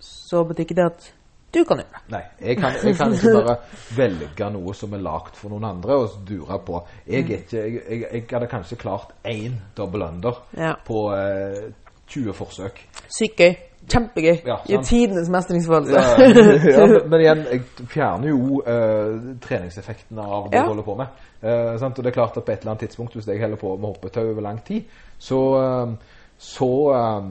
så 0.01 0.43
betyr 0.45 0.67
ikke 0.67 0.77
det 0.77 0.85
at 0.91 1.07
du 1.55 1.63
kan 1.65 1.79
gjøre 1.81 1.89
det. 1.95 2.01
Nei, 2.13 2.21
jeg 2.43 2.59
kan, 2.61 2.75
jeg 2.85 2.97
kan 2.99 3.15
ikke 3.17 3.33
bare 3.39 3.55
velge 3.97 4.49
noe 4.53 4.75
som 4.77 4.93
er 4.93 5.01
lagd 5.07 5.39
for 5.39 5.55
noen 5.55 5.65
andre 5.71 5.97
og 6.03 6.19
dure 6.29 6.59
på. 6.67 6.83
Jeg, 7.07 7.23
er 7.23 7.39
ikke, 7.39 7.63
jeg, 7.63 8.03
jeg 8.13 8.25
hadde 8.33 8.49
kanskje 8.51 8.77
klart 8.81 9.15
én 9.25 9.57
double 9.79 10.09
under 10.11 10.43
Ja. 10.59 10.75
på 10.85 11.07
eh, 11.17 11.71
20 12.13 12.35
forsøk. 12.37 12.83
Sykt 13.09 13.41
gøy. 13.41 13.55
Kjempegøy. 13.87 14.41
Ja, 14.47 14.57
I 14.67 14.79
tidenes 14.83 15.29
mestringsfølelse. 15.31 15.95
Ja, 15.95 16.87
men, 17.11 17.21
igjen, 17.21 17.43
jeg 17.53 17.89
fjerner 17.93 18.33
jo 18.33 18.61
uh, 18.67 19.37
treningseffekten 19.43 20.19
av 20.19 20.49
det 20.51 20.59
jeg 20.59 20.71
holder 20.73 20.87
på 20.87 20.97
med. 20.99 21.25
Uh, 21.43 21.77
sant? 21.79 21.99
Og 21.99 22.03
det 22.05 22.11
er 22.11 22.17
klart 22.19 22.37
at 22.37 22.45
på 22.45 22.53
et 22.53 22.65
eller 22.65 22.75
annet 22.75 22.87
tidspunkt, 22.87 23.15
hvis 23.15 23.29
jeg 23.31 23.41
holder 23.41 23.61
på 23.61 23.77
med 23.77 23.89
hoppetau 23.93 24.25
over 24.33 24.43
lang 24.43 24.59
tid, 24.67 24.89
så, 25.19 25.41
eh, 25.63 25.93
så 26.39 26.71
eh, 26.93 27.29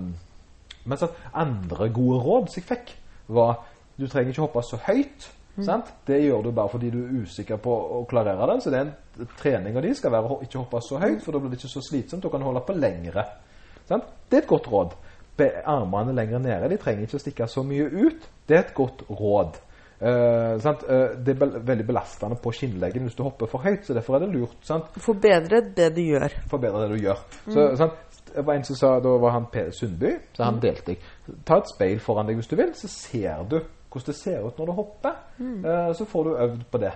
Men 0.86 0.98
sant? 0.98 1.12
andre 1.34 1.90
gode 1.90 2.20
råd 2.24 2.48
som 2.48 2.62
jeg 2.62 2.70
fikk, 2.70 2.98
var 3.28 3.60
du 3.98 4.08
trenger 4.08 4.32
ikke 4.32 4.42
hoppe 4.42 4.64
så 4.64 4.80
høyt. 4.88 5.32
Sant? 5.64 5.94
Det 6.08 6.18
gjør 6.20 6.42
du 6.44 6.52
bare 6.52 6.70
fordi 6.70 6.90
du 6.92 6.98
er 7.06 7.24
usikker 7.24 7.60
på 7.64 7.72
å 7.72 8.02
klarere 8.10 8.48
den. 8.52 8.62
Så 8.62 8.72
det 8.74 8.80
er 8.80 8.90
en 8.90 9.30
trening 9.40 9.78
av 9.78 9.86
de 9.86 9.94
skal 9.96 10.12
være 10.12 10.36
å 10.36 10.42
ikke 10.44 10.60
hoppe 10.60 10.82
så 10.84 11.00
høyt, 11.00 11.22
for 11.24 11.32
da 11.32 11.40
blir 11.40 11.54
det 11.54 11.62
ikke 11.62 11.72
så 11.72 11.84
slitsomt. 11.90 12.26
Du 12.26 12.30
kan 12.34 12.44
holde 12.44 12.64
på 12.68 12.76
lengre. 12.76 13.24
Sant? 13.88 14.10
Det 14.30 14.42
er 14.42 14.44
et 14.44 14.50
godt 14.50 14.68
råd. 14.72 14.98
Armene 15.66 16.16
lenger 16.16 16.40
nede. 16.40 16.70
De 16.70 16.78
trenger 16.82 17.06
ikke 17.06 17.20
å 17.20 17.24
stikke 17.24 17.48
så 17.52 17.64
mye 17.68 17.86
ut. 17.92 18.28
Det 18.48 18.58
er 18.58 18.64
et 18.66 18.74
godt 18.78 19.04
råd. 19.10 19.60
Eh? 20.00 20.10
Eh, 20.10 21.06
det 21.26 21.36
er 21.36 21.60
veldig 21.60 21.86
belastende 21.88 22.38
på 22.42 22.52
skinnleggen 22.56 23.08
hvis 23.08 23.16
du 23.16 23.24
hopper 23.24 23.50
for 23.52 23.64
høyt, 23.64 23.86
så 23.86 23.96
derfor 23.96 24.18
er 24.18 24.26
det 24.26 24.34
lurt. 24.34 24.58
Sant? 24.64 24.92
Forbedre 25.02 25.62
det 25.76 25.92
du 25.96 26.02
gjør. 26.04 26.36
Forbedre 26.52 26.84
det 26.86 26.98
du 26.98 27.08
gjør. 27.08 27.24
Så, 27.48 27.70
sant? 27.80 28.02
Det 28.36 28.44
var 28.44 28.58
en 28.58 28.66
som 28.68 28.76
sa, 28.76 28.88
Da 29.00 29.14
var 29.22 29.32
han 29.32 29.46
Per 29.52 29.70
Sundby, 29.72 30.12
så 30.36 30.44
han 30.44 30.58
delte 30.60 30.92
jeg. 30.92 31.00
Ta 31.48 31.62
et 31.62 31.70
speil 31.72 32.02
foran 32.04 32.28
deg 32.28 32.36
hvis 32.36 32.50
du 32.52 32.58
vil, 32.60 32.74
så 32.76 32.90
ser 32.92 33.46
du 33.48 33.62
hvordan 33.96 34.12
det 34.12 34.16
ser 34.20 34.44
ut 34.44 34.58
når 34.60 34.68
du 34.68 34.72
hopper. 34.76 35.14
Eh, 35.40 35.94
så 35.96 36.06
får 36.06 36.24
du 36.24 36.38
øvd 36.44 36.66
på 36.72 36.82
det. 36.84 36.92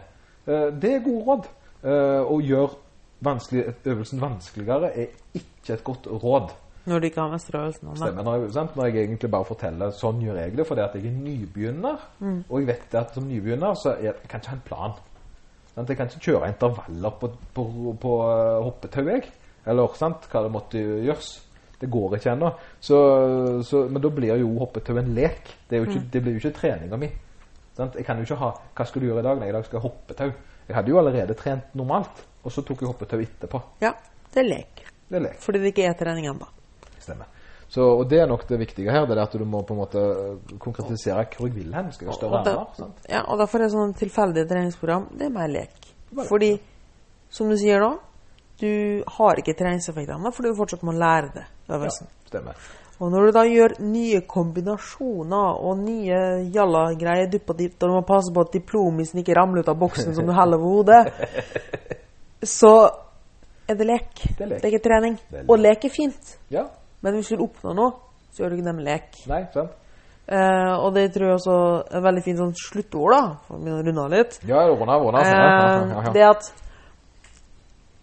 Eh, 0.48 0.68
det 0.82 0.94
er 0.94 1.06
gode 1.06 1.24
råd. 1.30 1.48
Eh, 1.80 2.24
å 2.28 2.40
gjøre 2.44 2.76
vanskelig, 3.24 3.64
øvelsen 3.86 4.22
vanskeligere 4.22 4.92
er 4.92 5.14
ikke 5.34 5.78
et 5.78 5.84
godt 5.84 6.10
råd. 6.12 6.52
Når 6.86 7.00
du 7.00 7.06
ikke 7.10 7.22
har 7.22 7.32
menstruasjon. 7.34 7.98
Stemmer. 8.00 8.24
Når 8.24 8.36
jeg, 8.40 8.54
sant? 8.56 8.76
når 8.76 8.88
jeg 8.90 9.04
egentlig 9.04 9.30
bare 9.32 9.46
forteller 9.46 9.92
sånn 9.96 10.22
gjør 10.24 10.40
jeg 10.42 10.56
det, 10.58 10.66
fordi 10.68 10.82
at 10.86 10.96
jeg 10.96 11.10
er 11.10 11.18
nybegynner, 11.18 12.08
og 12.50 12.56
jeg 12.60 12.70
vet 12.72 12.96
at 12.96 13.14
som 13.14 13.28
nybegynner 13.28 13.76
så 13.78 13.94
er, 13.98 14.10
jeg 14.10 14.32
kan 14.32 14.42
ikke 14.42 14.54
ha 14.54 14.58
en 14.58 14.66
plan. 14.66 14.96
Sant? 15.76 15.92
Jeg 15.92 16.00
kan 16.00 16.10
ikke 16.10 16.26
kjøre 16.32 16.50
intervaller 16.54 17.20
på, 17.20 17.32
på, 17.54 17.68
på 18.02 18.16
eh, 18.26 18.58
hoppetau, 18.66 19.06
jeg. 19.12 19.30
Eller 19.70 19.96
sant? 20.00 20.28
hva 20.32 20.44
det 20.46 20.52
måtte 20.56 20.82
gjøres. 20.82 21.32
Det 21.80 21.88
går 21.92 22.18
ikke 22.18 22.34
ennå. 22.34 22.50
Så, 22.84 22.98
så, 23.64 23.86
men 23.88 24.04
da 24.04 24.12
blir 24.12 24.36
jo 24.42 24.50
hoppetau 24.60 24.98
en 25.00 25.14
lek. 25.16 25.54
Det, 25.70 25.80
ikke, 25.80 26.02
det 26.12 26.22
blir 26.26 26.36
jo 26.36 26.42
ikke 26.42 26.58
treninga 26.58 27.00
mi. 27.00 27.08
Sant? 27.78 27.96
Jeg 27.96 28.08
kan 28.08 28.20
jo 28.20 28.28
ikke 28.28 28.40
ha 28.42 28.50
Hva 28.76 28.86
skal 28.88 29.02
du 29.04 29.08
gjøre 29.08 29.24
i 29.24 29.28
dag? 29.30 29.40
Nei, 29.40 29.52
i 29.52 29.56
dag 29.56 29.64
skal 29.68 29.80
jeg 29.80 29.86
hoppetau. 29.88 30.32
Jeg 30.68 30.76
hadde 30.76 30.92
jo 30.92 31.00
allerede 31.00 31.34
trent 31.40 31.76
normalt, 31.80 32.24
og 32.44 32.54
så 32.54 32.62
tok 32.68 32.84
jeg 32.84 32.92
hoppetau 32.92 33.22
etterpå. 33.24 33.62
Ja, 33.82 33.94
det 34.34 34.44
er 34.44 34.50
lek. 34.50 34.84
Det 35.10 35.18
er 35.18 35.30
lek. 35.30 35.40
Fordi 35.42 35.62
det 35.64 35.72
ikke 35.72 35.88
er 35.88 35.96
trening 35.98 36.28
ennå. 36.30 36.50
Stemmer. 37.04 37.30
Så, 37.70 37.86
og 37.86 38.08
det 38.10 38.18
er 38.24 38.26
nok 38.26 38.48
det 38.50 38.58
viktige 38.64 38.90
her, 38.92 39.06
det 39.06 39.14
er 39.14 39.22
at 39.28 39.36
du 39.38 39.46
må 39.46 39.62
på 39.62 39.76
en 39.76 39.82
måte 39.84 40.02
konkretisere 40.58 41.28
hvor 41.36 41.46
jeg 41.48 41.56
vil 41.60 41.74
hen. 41.76 41.92
Skal 41.94 42.10
jeg 42.10 42.18
større 42.18 42.42
armer? 42.42 42.72
sant? 42.78 43.04
Ja, 43.10 43.22
og 43.30 43.38
derfor 43.38 43.62
er 43.62 43.70
sånn 43.70 43.94
tilfeldig 43.98 44.48
treningsprogram 44.50 45.06
det 45.20 45.28
er 45.28 45.36
mer 45.36 45.52
lek. 45.54 45.92
Fordi, 46.26 46.56
som 47.30 47.52
du 47.52 47.58
sier 47.62 47.84
nå, 47.84 47.92
du 48.60 48.72
har 49.20 49.40
ikke 49.40 49.54
treningseffektene 49.56 50.34
fordi 50.36 50.52
du 50.52 50.58
fortsatt 50.58 50.82
må 50.88 50.96
lære 50.98 51.30
det. 51.36 51.46
Ja, 51.70 51.92
Stemmer. 52.30 52.58
Og 53.00 53.14
når 53.14 53.30
du 53.30 53.36
da 53.38 53.44
gjør 53.48 53.78
nye 53.86 54.24
kombinasjoner 54.28 55.62
og 55.64 55.78
nye 55.80 56.18
jalla-greier 56.52 57.30
dupp 57.32 57.54
og 57.54 57.62
dipp, 57.62 57.78
og 57.78 57.86
du 57.86 57.96
må 57.96 58.02
passe 58.08 58.34
på 58.36 58.44
at 58.44 58.58
diplomisen 58.58 59.22
ikke 59.22 59.38
ramler 59.38 59.64
ut 59.64 59.72
av 59.72 59.78
boksen 59.80 60.18
som 60.18 60.28
du 60.28 60.34
heller 60.36 60.60
over 60.60 60.82
hodet, 60.82 61.30
så 62.58 62.74
er 63.70 63.80
det 63.80 63.88
lek. 63.88 64.12
Det 64.26 64.44
er 64.44 64.52
lek. 64.52 64.60
Det 64.60 64.68
er 64.68 64.74
ikke 64.74 64.84
trening. 64.90 65.16
Det 65.22 65.38
er 65.38 65.46
lek. 65.46 65.54
Og 65.54 65.64
lek 65.64 65.88
er 65.88 65.94
fint. 65.96 66.36
Ja. 66.52 66.66
Men 67.06 67.16
hvis 67.16 67.30
du 67.32 67.36
vil 67.36 67.46
oppnå 67.48 67.76
noe, 67.78 67.92
så 68.34 68.44
gjør 68.44 68.54
du 68.54 68.60
ikke 68.60 68.68
det 68.70 68.76
med 68.78 68.88
lek. 68.88 69.22
Nei, 69.32 69.44
sant? 69.54 69.76
Eh, 70.30 70.74
og 70.78 70.94
det 70.94 71.08
tror 71.16 71.26
jeg 71.26 71.38
også 71.40 71.54
er 71.58 71.96
et 71.98 72.06
veldig 72.06 72.24
fint 72.26 72.38
sånn 72.38 72.52
sluttord, 72.58 73.16
da, 73.16 73.22
for 73.48 73.58
å 73.58 73.62
begynne 73.64 73.80
å 73.80 73.86
runde 73.88 74.04
av 74.04 74.12
litt. 74.14 74.36
Ja, 74.46 74.66
runde 74.70 74.94
av, 74.94 75.06
runde 75.08 76.02
av. 76.04 76.12
Det 76.14 76.26
at 76.28 76.52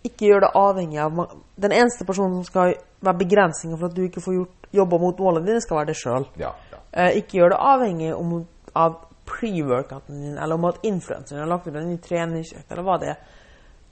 ikke 0.06 0.28
gjør 0.30 0.44
det 0.46 0.50
avhengig 0.58 1.00
av 1.02 1.16
Den 1.58 1.72
eneste 1.74 2.06
personen 2.06 2.38
som 2.38 2.46
skal 2.46 2.76
være 3.02 3.20
begrensninger 3.22 3.78
for 3.78 3.88
at 3.88 3.96
du 3.96 4.04
ikke 4.06 4.22
får 4.22 4.36
gjort 4.36 4.68
jobba 4.76 4.98
mot 5.00 5.18
målene 5.22 5.46
dine, 5.46 5.62
skal 5.62 5.80
være 5.80 5.92
deg 5.92 5.98
sjøl. 6.00 6.26
ja, 6.40 6.52
ja. 6.72 6.80
Eh, 6.92 7.18
ikke 7.20 7.38
gjør 7.38 7.54
det 7.54 7.58
avhengig 7.70 8.12
om, 8.16 8.34
av 8.74 8.98
pre-workouten 9.28 10.20
din, 10.22 10.36
eller 10.38 10.58
om 10.58 10.68
at 10.70 10.84
influenseren 10.86 11.42
har 11.42 11.50
lagt 11.50 11.66
ut 11.66 11.74
en 11.76 11.90
ny 11.90 11.98
treningsøkt, 12.02 12.70
eller 12.70 12.86
hva 12.86 12.98
det 13.02 13.10
er. 13.12 13.18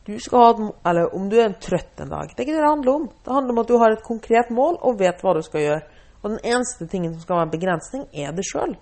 Du 0.05 0.19
skal 0.21 0.43
ha 0.43 0.49
et, 0.53 0.65
eller 0.91 1.15
om 1.17 1.29
du 1.33 1.39
er 1.41 1.55
trøtt 1.61 2.01
en 2.05 2.11
dag. 2.13 2.29
Det 2.29 2.43
er 2.43 2.47
ikke 2.47 2.57
det 2.59 2.65
det 2.65 2.71
handler 2.71 2.93
om. 2.93 3.05
Det 3.25 3.33
handler 3.33 3.55
om 3.55 3.61
at 3.63 3.71
du 3.71 3.77
har 3.81 3.95
et 3.95 4.03
konkret 4.05 4.51
mål 4.53 4.77
og 4.85 4.99
vet 5.01 5.23
hva 5.25 5.33
du 5.37 5.41
skal 5.45 5.65
gjøre. 5.65 6.03
Og 6.25 6.35
den 6.35 6.43
eneste 6.45 6.89
tingen 6.89 7.15
som 7.15 7.25
skal 7.25 7.39
være 7.39 7.47
en 7.49 7.55
begrensning, 7.55 8.05
er 8.13 8.35
det 8.37 8.45
sjøl. 8.49 8.75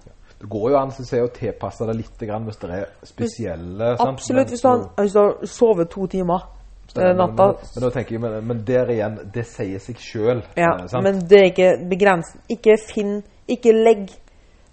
Det 0.43 0.49
går 0.51 0.73
jo 0.73 0.79
an 0.81 0.91
synes 0.95 1.13
jeg, 1.15 1.23
å 1.23 1.31
tilpasse 1.31 1.87
det 1.87 1.95
litt 2.01 2.25
grann 2.27 2.49
hvis 2.49 2.59
det 2.59 2.73
er 2.75 2.89
spesielle? 3.07 3.93
Absolutt. 4.03 4.51
Hvis 4.51 4.65
du, 4.65 4.69
har, 4.69 4.83
hvis 4.99 5.15
du 5.15 5.21
har 5.21 5.47
sovet 5.47 5.91
to 5.91 6.09
timer 6.11 6.43
eh, 6.43 6.99
men, 6.99 7.21
natta, 7.21 7.49
men, 7.55 7.87
men 7.87 8.01
jeg, 8.01 8.23
men, 8.25 8.37
men 8.51 8.65
der 8.67 8.91
igjen, 8.91 9.21
det 9.35 9.47
sier 9.47 9.83
seg 9.83 10.03
sjøl. 10.03 10.43
Ja, 10.59 10.75
men 10.99 11.23
det 11.31 11.39
er 11.39 11.49
ikke 11.53 11.71
begrenset. 11.91 12.43
Ikke 12.51 12.79
finn 12.83 13.21
Ikke 13.51 13.75
legg 13.75 14.11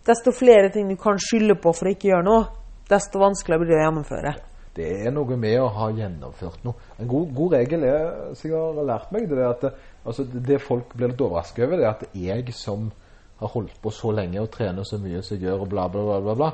Desto 0.09 0.31
flere 0.33 0.71
ting 0.73 0.89
du 0.89 0.95
kan 0.97 1.19
skylde 1.21 1.59
på 1.61 1.73
for 1.75 1.85
å 1.85 1.91
ikke 1.93 2.07
gjøre 2.09 2.25
noe, 2.25 2.45
desto 2.89 3.19
vanskeligere 3.21 3.61
blir 3.61 3.75
det 3.75 3.77
å 3.77 3.83
gjennomføre. 3.83 4.31
Det 4.76 4.89
er 5.07 5.11
noe 5.11 5.38
med 5.39 5.57
å 5.59 5.67
ha 5.76 5.89
gjennomført 5.91 6.63
noe. 6.63 6.89
En 6.99 7.09
god, 7.09 7.34
god 7.36 7.55
regel 7.57 7.84
er, 7.84 8.09
som 8.38 8.51
jeg 8.51 8.57
har 8.59 8.89
lært 8.89 9.11
meg, 9.11 9.30
det 9.30 9.38
er 9.38 9.49
at 9.49 9.70
altså, 10.05 10.24
det- 10.24 10.61
folk 10.61 10.93
blir 10.95 11.11
litt 11.11 11.22
overrasket 11.22 11.65
over, 11.65 11.78
det 11.78 11.86
er 11.86 11.95
at 11.95 12.09
jeg 12.13 12.53
som 12.53 12.91
har 13.39 13.47
holdt 13.47 13.82
på 13.82 13.91
så 13.91 14.11
lenge 14.11 14.41
og 14.41 14.51
trener 14.51 14.84
så 14.84 14.99
mye 14.99 15.22
som 15.24 15.38
jeg 15.38 15.47
gjør, 15.47 15.61
og 15.63 15.70
bla, 15.70 15.88
bla, 15.88 16.03
bla, 16.03 16.20
bla, 16.20 16.36
bla 16.36 16.51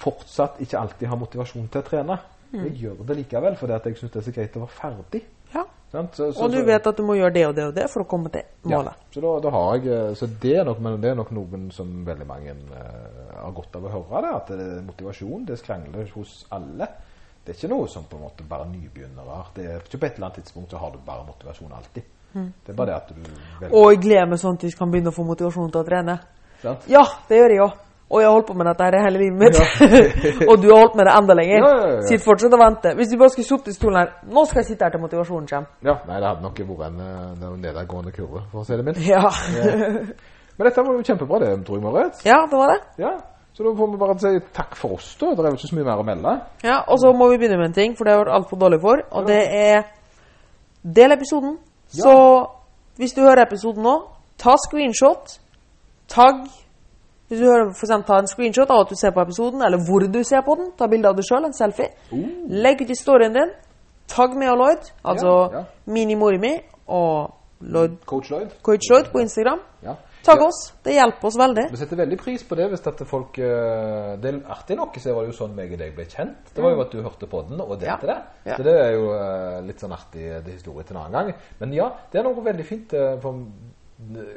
fortsatt 0.00 0.60
ikke 0.64 0.78
alltid 0.80 1.10
har 1.10 1.20
motivasjon 1.20 1.68
til 1.72 1.82
å 1.82 1.86
trene. 1.86 2.16
Mm. 2.50 2.62
Jeg 2.64 2.72
gjør 2.84 3.04
det 3.06 3.18
likevel, 3.20 3.58
fordi 3.58 3.76
at 3.76 3.86
jeg 3.86 4.00
syns 4.00 4.14
det 4.14 4.22
er 4.22 4.26
så 4.26 4.34
greit 4.36 4.56
å 4.56 4.64
være 4.64 4.76
ferdig. 4.78 5.20
Ja. 5.54 5.66
Så, 5.90 6.02
så, 6.14 6.44
Og 6.44 6.52
du 6.54 6.60
vet 6.62 6.84
at 6.86 6.98
du 6.98 7.02
må 7.02 7.16
gjøre 7.18 7.34
det 7.34 7.44
og 7.48 7.54
det 7.56 7.64
og 7.66 7.72
det 7.74 7.84
for 7.90 8.04
å 8.04 8.08
komme 8.10 8.30
til 8.30 8.46
målet. 8.70 8.94
Ja, 8.94 9.10
så 9.14 9.22
da, 9.24 9.32
da 9.42 9.50
har 9.56 9.70
jeg 9.74 9.88
eh, 9.90 10.12
Så 10.18 10.28
det 10.42 10.52
er 10.60 10.68
nok, 10.68 10.82
men 10.86 11.00
det 11.02 11.10
er 11.10 11.16
nok 11.18 11.32
noen 11.34 11.64
som 11.74 11.90
veldig 12.06 12.28
mange 12.28 12.54
uh, 12.70 13.32
har 13.34 13.56
godt 13.56 13.74
av 13.74 13.88
å 13.88 13.94
høre. 13.96 14.20
det, 14.22 14.34
At 14.36 14.52
det 14.54 14.68
er 14.68 14.84
motivasjon 14.86 15.48
det 15.48 15.58
skrangler 15.58 16.12
hos 16.14 16.36
alle. 16.54 16.86
Det 17.50 17.56
er 17.56 17.64
ikke 17.64 17.74
noe 17.74 17.86
som 17.90 18.04
på 18.06 18.14
en 18.14 18.22
måte 18.22 18.44
bare 18.46 18.64
nybegynnere 18.70 19.24
har. 19.26 19.46
Det 19.56 19.64
er 19.66 19.78
ikke 19.82 19.98
på 19.98 20.06
et 20.06 20.18
eller 20.20 20.26
annet 20.28 20.36
tidspunkt 20.38 20.70
så 20.70 20.78
har 20.78 20.92
du 20.94 20.98
bare 21.02 21.24
motivasjon 21.26 21.72
alltid. 21.74 22.04
Det 22.32 22.70
er 22.70 22.76
bare 22.78 22.86
det 22.86 22.94
at 22.94 23.08
du 23.08 23.16
velger. 23.18 23.72
Og 23.74 23.86
jeg 23.90 23.98
gleder 24.04 24.28
meg 24.30 24.38
sånn 24.38 24.54
at 24.54 24.66
jeg 24.68 24.76
kan 24.78 24.92
begynne 24.92 25.10
å 25.10 25.16
få 25.16 25.24
motivasjon 25.26 25.72
til 25.74 25.80
å 25.80 25.86
trene. 25.88 26.14
Sant? 26.62 26.84
Ja, 26.92 27.02
det 27.26 27.40
gjør 27.40 27.54
jeg 27.56 27.62
òg. 27.64 27.72
Og 28.10 28.22
jeg 28.22 28.28
har 28.28 28.36
holdt 28.36 28.46
på 28.46 28.54
med 28.60 28.70
dette 28.70 29.00
hele 29.02 29.18
livet 29.24 29.40
mitt. 29.40 29.58
Ja. 29.58 30.46
og 30.52 30.62
du 30.62 30.68
har 30.70 30.84
holdt 30.84 30.94
med 31.00 31.10
det 31.10 31.16
enda 31.16 31.36
lenger. 31.40 31.58
Ja, 31.58 31.72
ja, 31.72 31.80
ja, 31.80 31.96
ja. 31.96 32.04
Sitt 32.12 32.22
fortsatt 32.22 32.54
og 32.54 32.62
vente. 32.62 32.92
Hvis 33.00 33.10
du 33.10 33.16
bare 33.18 33.34
skulle 33.34 33.48
sittet 33.50 33.74
i 33.74 33.78
stolen 33.80 33.98
her 33.98 34.14
Nå 34.30 34.44
skal 34.50 34.62
jeg 34.62 34.68
sitte 34.70 34.86
her 34.86 34.94
til 34.94 35.02
motivasjonen 35.02 35.50
kommer. 35.50 35.74
Ja, 35.90 35.96
nei, 36.06 36.20
det 36.22 36.30
hadde 36.30 36.46
nok 36.46 36.62
vært 36.70 36.86
en, 36.86 37.02
eh, 37.08 37.50
en 37.50 37.60
nedadgående 37.66 38.14
kurve, 38.14 38.44
for 38.54 38.62
å 38.62 38.66
si 38.70 38.78
det 38.78 38.86
mildt. 38.86 39.02
Ja. 39.10 39.26
Men 40.54 40.68
dette 40.68 40.86
var 40.86 40.94
jo 40.94 41.04
kjempebra, 41.10 41.42
det, 41.42 41.52
tror 41.66 41.78
jeg, 41.78 41.84
Marit. 41.86 42.24
ja, 42.26 42.40
det 42.50 42.62
var 42.62 42.74
det. 42.74 42.80
Ja. 43.02 43.14
Så 43.54 43.64
da 43.66 43.72
får 43.76 43.90
vi 43.92 43.98
bare 44.00 44.18
si 44.22 44.40
takk 44.56 44.76
for 44.78 44.94
oss, 44.96 45.16
da. 45.20 45.26
Det 45.34 45.38
er 45.44 45.50
jo 45.50 45.58
ikke 45.58 45.68
så 45.72 45.76
mye 45.76 45.84
mer 45.88 46.00
å 46.00 46.04
melde. 46.06 46.34
Ja, 46.64 46.78
Og 46.88 46.98
så 47.02 47.12
må 47.12 47.28
vi 47.30 47.36
begynne 47.38 47.58
med 47.58 47.66
en 47.72 47.72
ting, 47.76 47.96
for 47.96 48.04
det 48.04 48.14
har 48.14 48.22
vært 48.24 48.34
altfor 48.38 48.56
dårlig 48.56 48.80
for. 48.80 49.02
Og 49.10 49.26
det 49.28 49.40
er 49.48 49.82
Del 50.82 51.12
episoden. 51.12 51.58
Ja. 51.92 52.02
Så 52.02 52.14
hvis 52.96 53.12
du 53.12 53.20
hører 53.20 53.42
episoden 53.44 53.82
nå, 53.82 53.96
ta 54.38 54.54
screenshot. 54.56 55.38
Tagg 56.08 56.46
Hvis 57.28 57.38
du 57.40 57.44
hører 57.46 57.72
for 57.76 57.84
eksempel, 57.86 58.06
ta 58.06 58.16
en 58.18 58.26
screenshot 58.26 58.70
av 58.70 58.80
at 58.80 58.88
du 58.90 58.96
ser 58.98 59.10
på 59.14 59.20
episoden, 59.22 59.62
eller 59.62 59.78
hvor 59.86 60.00
du 60.02 60.22
ser 60.24 60.40
på 60.42 60.54
den. 60.58 60.72
Ta 60.78 60.86
bilde 60.90 61.08
av 61.08 61.14
deg 61.18 61.24
sjøl, 61.28 61.44
en 61.46 61.52
selfie. 61.54 61.90
Legg 62.48 62.80
ut 62.82 62.90
i 62.90 62.96
storyen 62.98 63.36
din. 63.36 63.52
Tagg 64.10 64.34
meg 64.34 64.50
og 64.50 64.56
Lloyd, 64.58 64.88
altså 65.04 65.28
Ja, 65.52 65.58
ja. 65.58 65.64
Mini 65.86 66.14
Morimi 66.18 66.56
og 66.88 67.30
Lloyd 67.60 68.00
Coach 68.06 68.30
Lloyd. 68.30 68.48
Coach 68.62 68.88
Lloyd 68.90 69.12
på 69.12 69.20
Instagram. 69.22 69.60
Ja. 69.84 69.94
Tagg 70.24 70.42
oss. 70.44 70.58
Det 70.84 70.92
hjelper 70.94 71.26
oss 71.30 71.36
veldig. 71.40 71.64
Vi 71.72 71.78
setter 71.80 71.96
veldig 72.02 72.18
pris 72.20 72.42
på 72.44 72.56
det 72.58 72.66
hvis 72.72 72.82
at 72.86 73.02
folk 73.08 73.38
eh, 73.40 74.16
Det 74.20 74.28
er 74.34 74.40
artig 74.52 74.76
nok, 74.76 74.98
så 75.00 75.14
var 75.16 75.24
det 75.24 75.32
jo 75.32 75.38
sånn 75.38 75.54
meg 75.56 75.72
og 75.72 75.78
deg 75.80 75.94
ble 75.96 76.04
kjent. 76.12 76.52
Det 76.54 76.62
var 76.64 76.74
jo 76.74 76.82
at 76.84 76.92
du 76.92 77.00
hørte 77.02 77.26
på 77.30 77.42
den 77.48 77.60
og 77.64 77.76
delte 77.80 78.06
Ja. 78.10 78.20
det. 78.44 78.56
Så 78.56 78.62
det 78.66 78.74
er 78.82 78.92
jo 78.98 79.06
eh, 79.16 79.60
litt 79.70 79.80
sånn 79.80 79.96
artig 79.96 80.26
eh, 80.28 80.40
det 80.44 80.58
historie 80.58 80.84
til 80.84 80.96
en 80.96 81.02
annen 81.06 81.30
gang. 81.32 81.34
Men 81.62 81.72
ja, 81.72 81.88
det 82.12 82.20
er 82.20 82.28
noe 82.28 82.44
veldig 82.44 82.66
fint. 82.68 82.92
For 83.22 83.40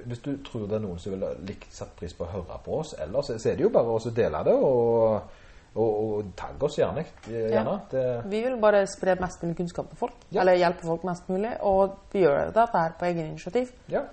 hvis 0.07 0.19
du 0.23 0.34
tror 0.43 0.65
det 0.67 0.75
er 0.75 0.84
noen 0.84 0.99
som 0.99 1.13
ville 1.15 1.29
likt 1.47 1.71
satt 1.71 1.93
pris 1.99 2.11
på 2.15 2.25
å 2.25 2.31
høre 2.34 2.57
på 2.65 2.79
oss, 2.81 2.95
ellers 2.99 3.29
så 3.31 3.49
er 3.51 3.55
det 3.55 3.63
jo 3.63 3.69
bare 3.71 3.93
å 3.95 3.99
så 4.03 4.11
dele 4.11 4.41
det 4.43 4.55
og, 4.55 5.29
og, 5.75 5.93
og 6.17 6.34
tagge 6.36 6.67
oss 6.67 6.75
gjerne. 6.81 7.05
gjerne. 7.27 7.77
Det, 7.91 8.01
Vi 8.31 8.41
vil 8.43 8.57
bare 8.59 8.81
spre 8.91 9.15
mest 9.21 9.43
mulig 9.43 9.55
kunnskap 9.61 9.88
til 9.93 9.97
folk. 10.01 10.17
Ja. 10.36 10.41
Eller 10.41 10.59
hjelpe 10.59 10.84
folk 10.88 11.05
mest 11.07 11.29
mulig. 11.31 11.53
Og 11.63 11.95
vi 12.11 12.25
gjør 12.25 12.51
dette 12.55 12.75
her 12.75 12.97
på 12.99 13.05
egen 13.11 13.34
initiativ. 13.36 13.71
ja. 13.91 14.03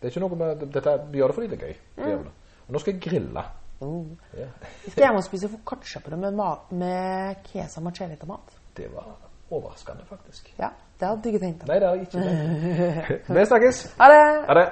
Det 0.00 0.08
er 0.08 0.12
ikke 0.14 0.20
noe 0.24 0.36
med 0.40 0.62
dette, 0.72 0.92
Vi 1.12 1.18
gjør 1.20 1.26
det 1.32 1.34
fordi 1.36 1.48
det 1.52 1.58
er 1.62 1.66
gøy. 1.66 1.74
Gjør. 2.08 2.28
Og 2.66 2.72
nå 2.76 2.78
skal 2.80 2.94
jeg 2.94 3.02
grille. 3.04 3.42
Mm. 3.80 4.16
Yeah. 4.36 4.48
Skal 4.88 5.02
jeg 5.04 5.14
må 5.16 5.20
spise 5.24 5.48
foccacciabrød 5.48 6.16
med, 6.20 6.32
ma- 6.36 6.74
med 6.76 7.36
kesa 7.52 7.80
marcelli-tomat. 7.80 8.54
Det 8.76 8.88
var 8.94 9.06
overraskende, 9.50 10.04
faktisk. 10.08 10.54
Ja, 10.58 10.68
det 11.00 11.08
hadde 11.08 11.22
du 11.24 11.28
ikke 11.28 11.40
tenkt 11.44 11.60
deg. 11.64 11.68
Nei, 11.68 11.78
det 11.80 11.88
har 11.88 11.94
jeg 11.96 12.06
ikke. 12.06 13.34
Vi 13.40 13.44
snakkes. 13.48 13.80
Ha 13.98 14.08
det! 14.12 14.22
Ha 14.48 14.54
det. 14.60 14.66